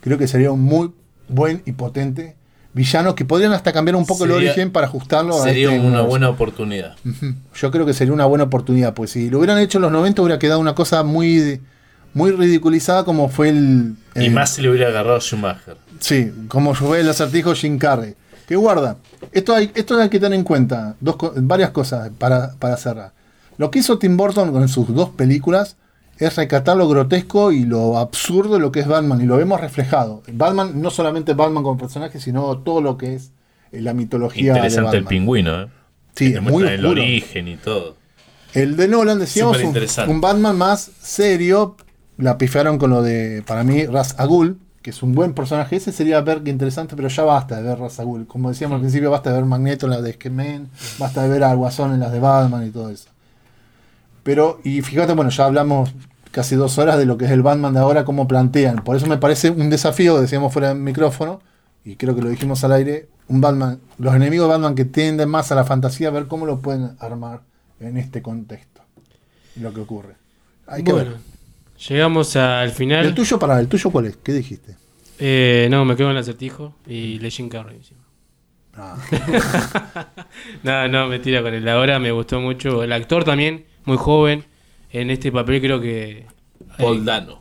[0.00, 0.92] creo que sería un muy
[1.28, 2.36] buen y potente
[2.72, 5.78] villano que podrían hasta cambiar un poco el Sería- origen para ajustarlo a Sería este
[5.80, 6.08] una universo.
[6.08, 6.94] buena oportunidad.
[7.56, 10.22] Yo creo que sería una buena oportunidad, pues si lo hubieran hecho en los 90
[10.22, 11.60] hubiera quedado una cosa muy,
[12.14, 13.94] muy ridiculizada como fue el...
[14.14, 15.76] Y eh, más si le hubiera agarrado a Schumacher.
[15.98, 18.14] Sí, como fue el acertijo Jim Carrey.
[18.46, 18.98] Que guarda,
[19.32, 23.12] esto hay, esto hay que tener en cuenta, dos, varias cosas para, para cerrar.
[23.58, 25.76] Lo que hizo Tim Burton con sus dos películas
[26.18, 29.60] es recatar lo grotesco y lo absurdo de lo que es Batman, y lo vemos
[29.60, 30.22] reflejado.
[30.32, 33.32] Batman, no solamente Batman como personaje, sino todo lo que es
[33.72, 35.08] eh, la mitología de Interesante el Batman.
[35.08, 35.68] pingüino, ¿eh?
[36.14, 37.96] Sí, muy el origen y todo.
[38.54, 39.76] El de Nolan, decíamos, un,
[40.08, 41.76] un Batman más serio.
[42.16, 45.74] La pifiaron con lo de, para mí, Ras Agul, que es un buen personaje.
[45.74, 48.24] Ese sería ver que interesante, pero ya basta de ver Ras Agul.
[48.28, 50.68] Como decíamos al principio, basta de ver Magneto en las de X-Men,
[51.00, 53.08] basta de ver al Guasón en las de Batman y todo eso.
[54.22, 55.92] Pero, y fíjate, bueno, ya hablamos
[56.30, 58.76] casi dos horas de lo que es el Batman de ahora, cómo plantean.
[58.84, 61.40] Por eso me parece un desafío, decíamos fuera del micrófono,
[61.84, 65.28] y creo que lo dijimos al aire, un Batman, los enemigos de Batman que tienden
[65.28, 67.40] más a la fantasía, a ver cómo lo pueden armar
[67.80, 68.82] en este contexto.
[69.56, 70.14] Y lo que ocurre.
[70.68, 71.35] Hay que bueno, ver.
[71.88, 73.06] Llegamos al final.
[73.06, 74.16] ¿El tuyo para el tuyo cuál es?
[74.16, 74.76] ¿Qué dijiste?
[75.18, 77.76] Eh, no, me quedo en el acertijo y Legend Carrey.
[77.76, 78.00] encima.
[78.74, 78.96] Ah.
[80.62, 82.82] no, no, mentira con el ahora, me gustó mucho.
[82.82, 84.44] El actor también, muy joven.
[84.90, 86.26] En este papel creo que.
[86.78, 87.38] Paul Dano.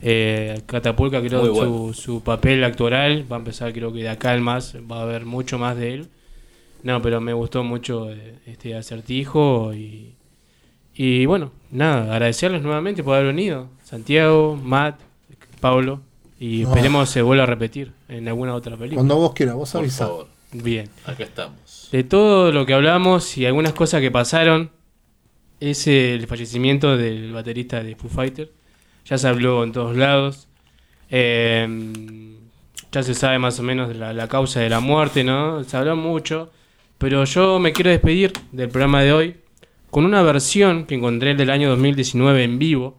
[0.00, 1.92] Eh, Catapulca creo Muy su, bueno.
[1.92, 5.24] su papel actoral va a empezar creo que de acá en más va a haber
[5.26, 6.08] mucho más de él.
[6.84, 10.14] No, pero me gustó mucho eh, este acertijo y,
[10.94, 13.68] y bueno, nada, agradecerles nuevamente por haber venido.
[13.88, 15.00] Santiago, Matt,
[15.60, 16.00] Pablo
[16.38, 16.68] y No.
[16.68, 18.96] esperemos se vuelva a repetir en alguna otra película.
[18.96, 20.06] Cuando vos quieras, vos Por avisá.
[20.06, 20.26] favor.
[20.52, 20.88] Bien.
[21.06, 21.88] Acá estamos.
[21.90, 24.70] De todo lo que hablamos y algunas cosas que pasaron,
[25.60, 28.52] es el fallecimiento del baterista de Foo Fighter.
[29.06, 30.48] Ya se habló en todos lados.
[31.10, 32.34] Eh,
[32.92, 35.64] ya se sabe más o menos de la, la causa de la muerte, ¿no?
[35.64, 36.50] Se habló mucho.
[36.98, 39.36] Pero yo me quiero despedir del programa de hoy
[39.90, 42.98] con una versión que encontré del año 2019 en vivo,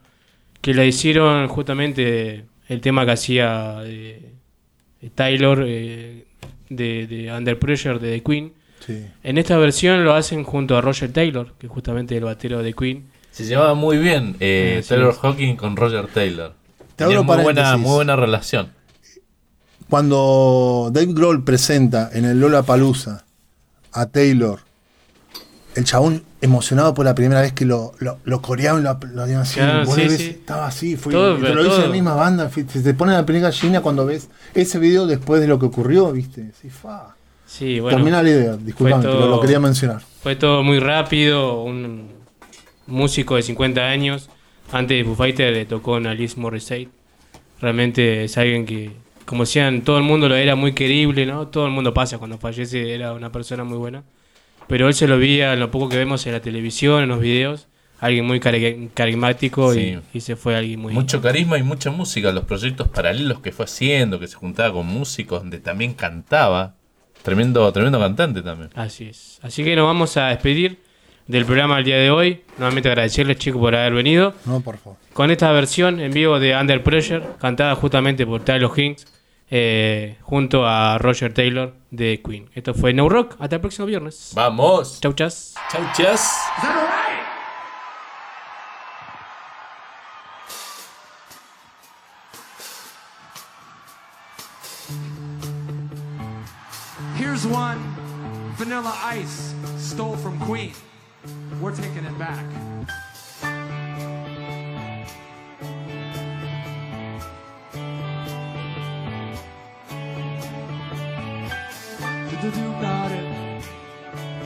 [0.61, 4.33] que la hicieron justamente el tema que hacía eh,
[5.15, 6.25] Taylor eh,
[6.69, 8.53] de, de Under Pressure de The Queen.
[8.85, 9.05] Sí.
[9.23, 12.73] En esta versión lo hacen junto a Roger Taylor, que es justamente el batero de
[12.73, 13.05] Queen.
[13.31, 14.89] Se llevaba muy bien eh, Eh, sí.
[14.89, 16.53] Taylor Hawking con Roger Taylor.
[16.95, 18.73] Te muy buena, muy buena relación.
[19.89, 23.25] Cuando Dave Grohl presenta en el Lola Palusa
[23.93, 24.59] a Taylor,
[25.75, 29.55] el chabón emocionado por la primera vez que lo, lo, lo coreaban, lo, lo así,
[29.59, 30.25] Claro, vos sí, le ves, sí.
[30.29, 31.79] estaba así, fue, Todo, te lo todo.
[31.81, 35.47] la misma banda, se te pone la película gallina cuando ves ese video después de
[35.47, 37.15] lo que ocurrió, viste, sí, fa.
[37.45, 37.97] Sí, bueno.
[37.97, 40.01] Termina la idea, disculpame, fue pero todo- lo quería mencionar.
[40.21, 41.63] Fue todo muy rápido.
[41.63, 42.09] Un
[42.87, 44.29] músico de 50 años,
[44.71, 46.89] antes de Foo Fighter, le tocó a Alice Morissette.
[47.59, 48.91] Realmente es alguien que,
[49.25, 51.47] como decían, todo el mundo lo era muy querible, ¿no?
[51.47, 54.03] Todo el mundo pasa cuando fallece, era una persona muy buena.
[54.69, 57.19] Pero él se lo veía en lo poco que vemos en la televisión, en los
[57.19, 57.67] videos,
[57.99, 59.97] alguien muy cari- carismático Sí.
[60.13, 60.93] y, y se fue alguien muy...
[60.93, 62.31] Mucho carisma y mucha música.
[62.31, 66.75] Los proyectos paralelos que fue haciendo, que se juntaba con músicos, donde también cantaba.
[67.23, 68.69] Tremendo, tremendo cantante también.
[68.75, 69.39] Así es.
[69.41, 70.79] Así que nos vamos a despedir
[71.27, 72.41] del programa el día de hoy.
[72.57, 74.33] Nuevamente agradecerles, chicos, por haber venido.
[74.45, 74.97] No, por favor.
[75.13, 79.05] Con esta versión en vivo de Under Pressure, cantada justamente por Tyler Hinks,
[79.49, 82.49] eh, junto a Roger Taylor de Queen.
[82.53, 83.35] Esto fue No Rock.
[83.39, 84.31] Hasta el próximo viernes.
[84.35, 84.99] Vamos.
[85.01, 85.55] Chau, chas.
[85.71, 86.37] Chau, chas.
[97.15, 97.79] Here's one
[98.57, 100.73] Vanilla Ice stole from Queen.
[101.61, 102.45] We're taking it back.
[112.41, 113.63] Do-do-do got it.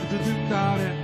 [0.10, 1.02] Do-do-do got it.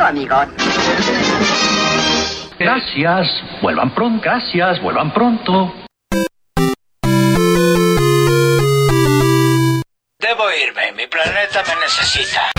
[0.00, 0.48] Todo, amigos.
[2.58, 5.74] Gracias, vuelvan pronto, gracias, vuelvan pronto.
[10.18, 12.49] Debo irme, mi planeta me necesita.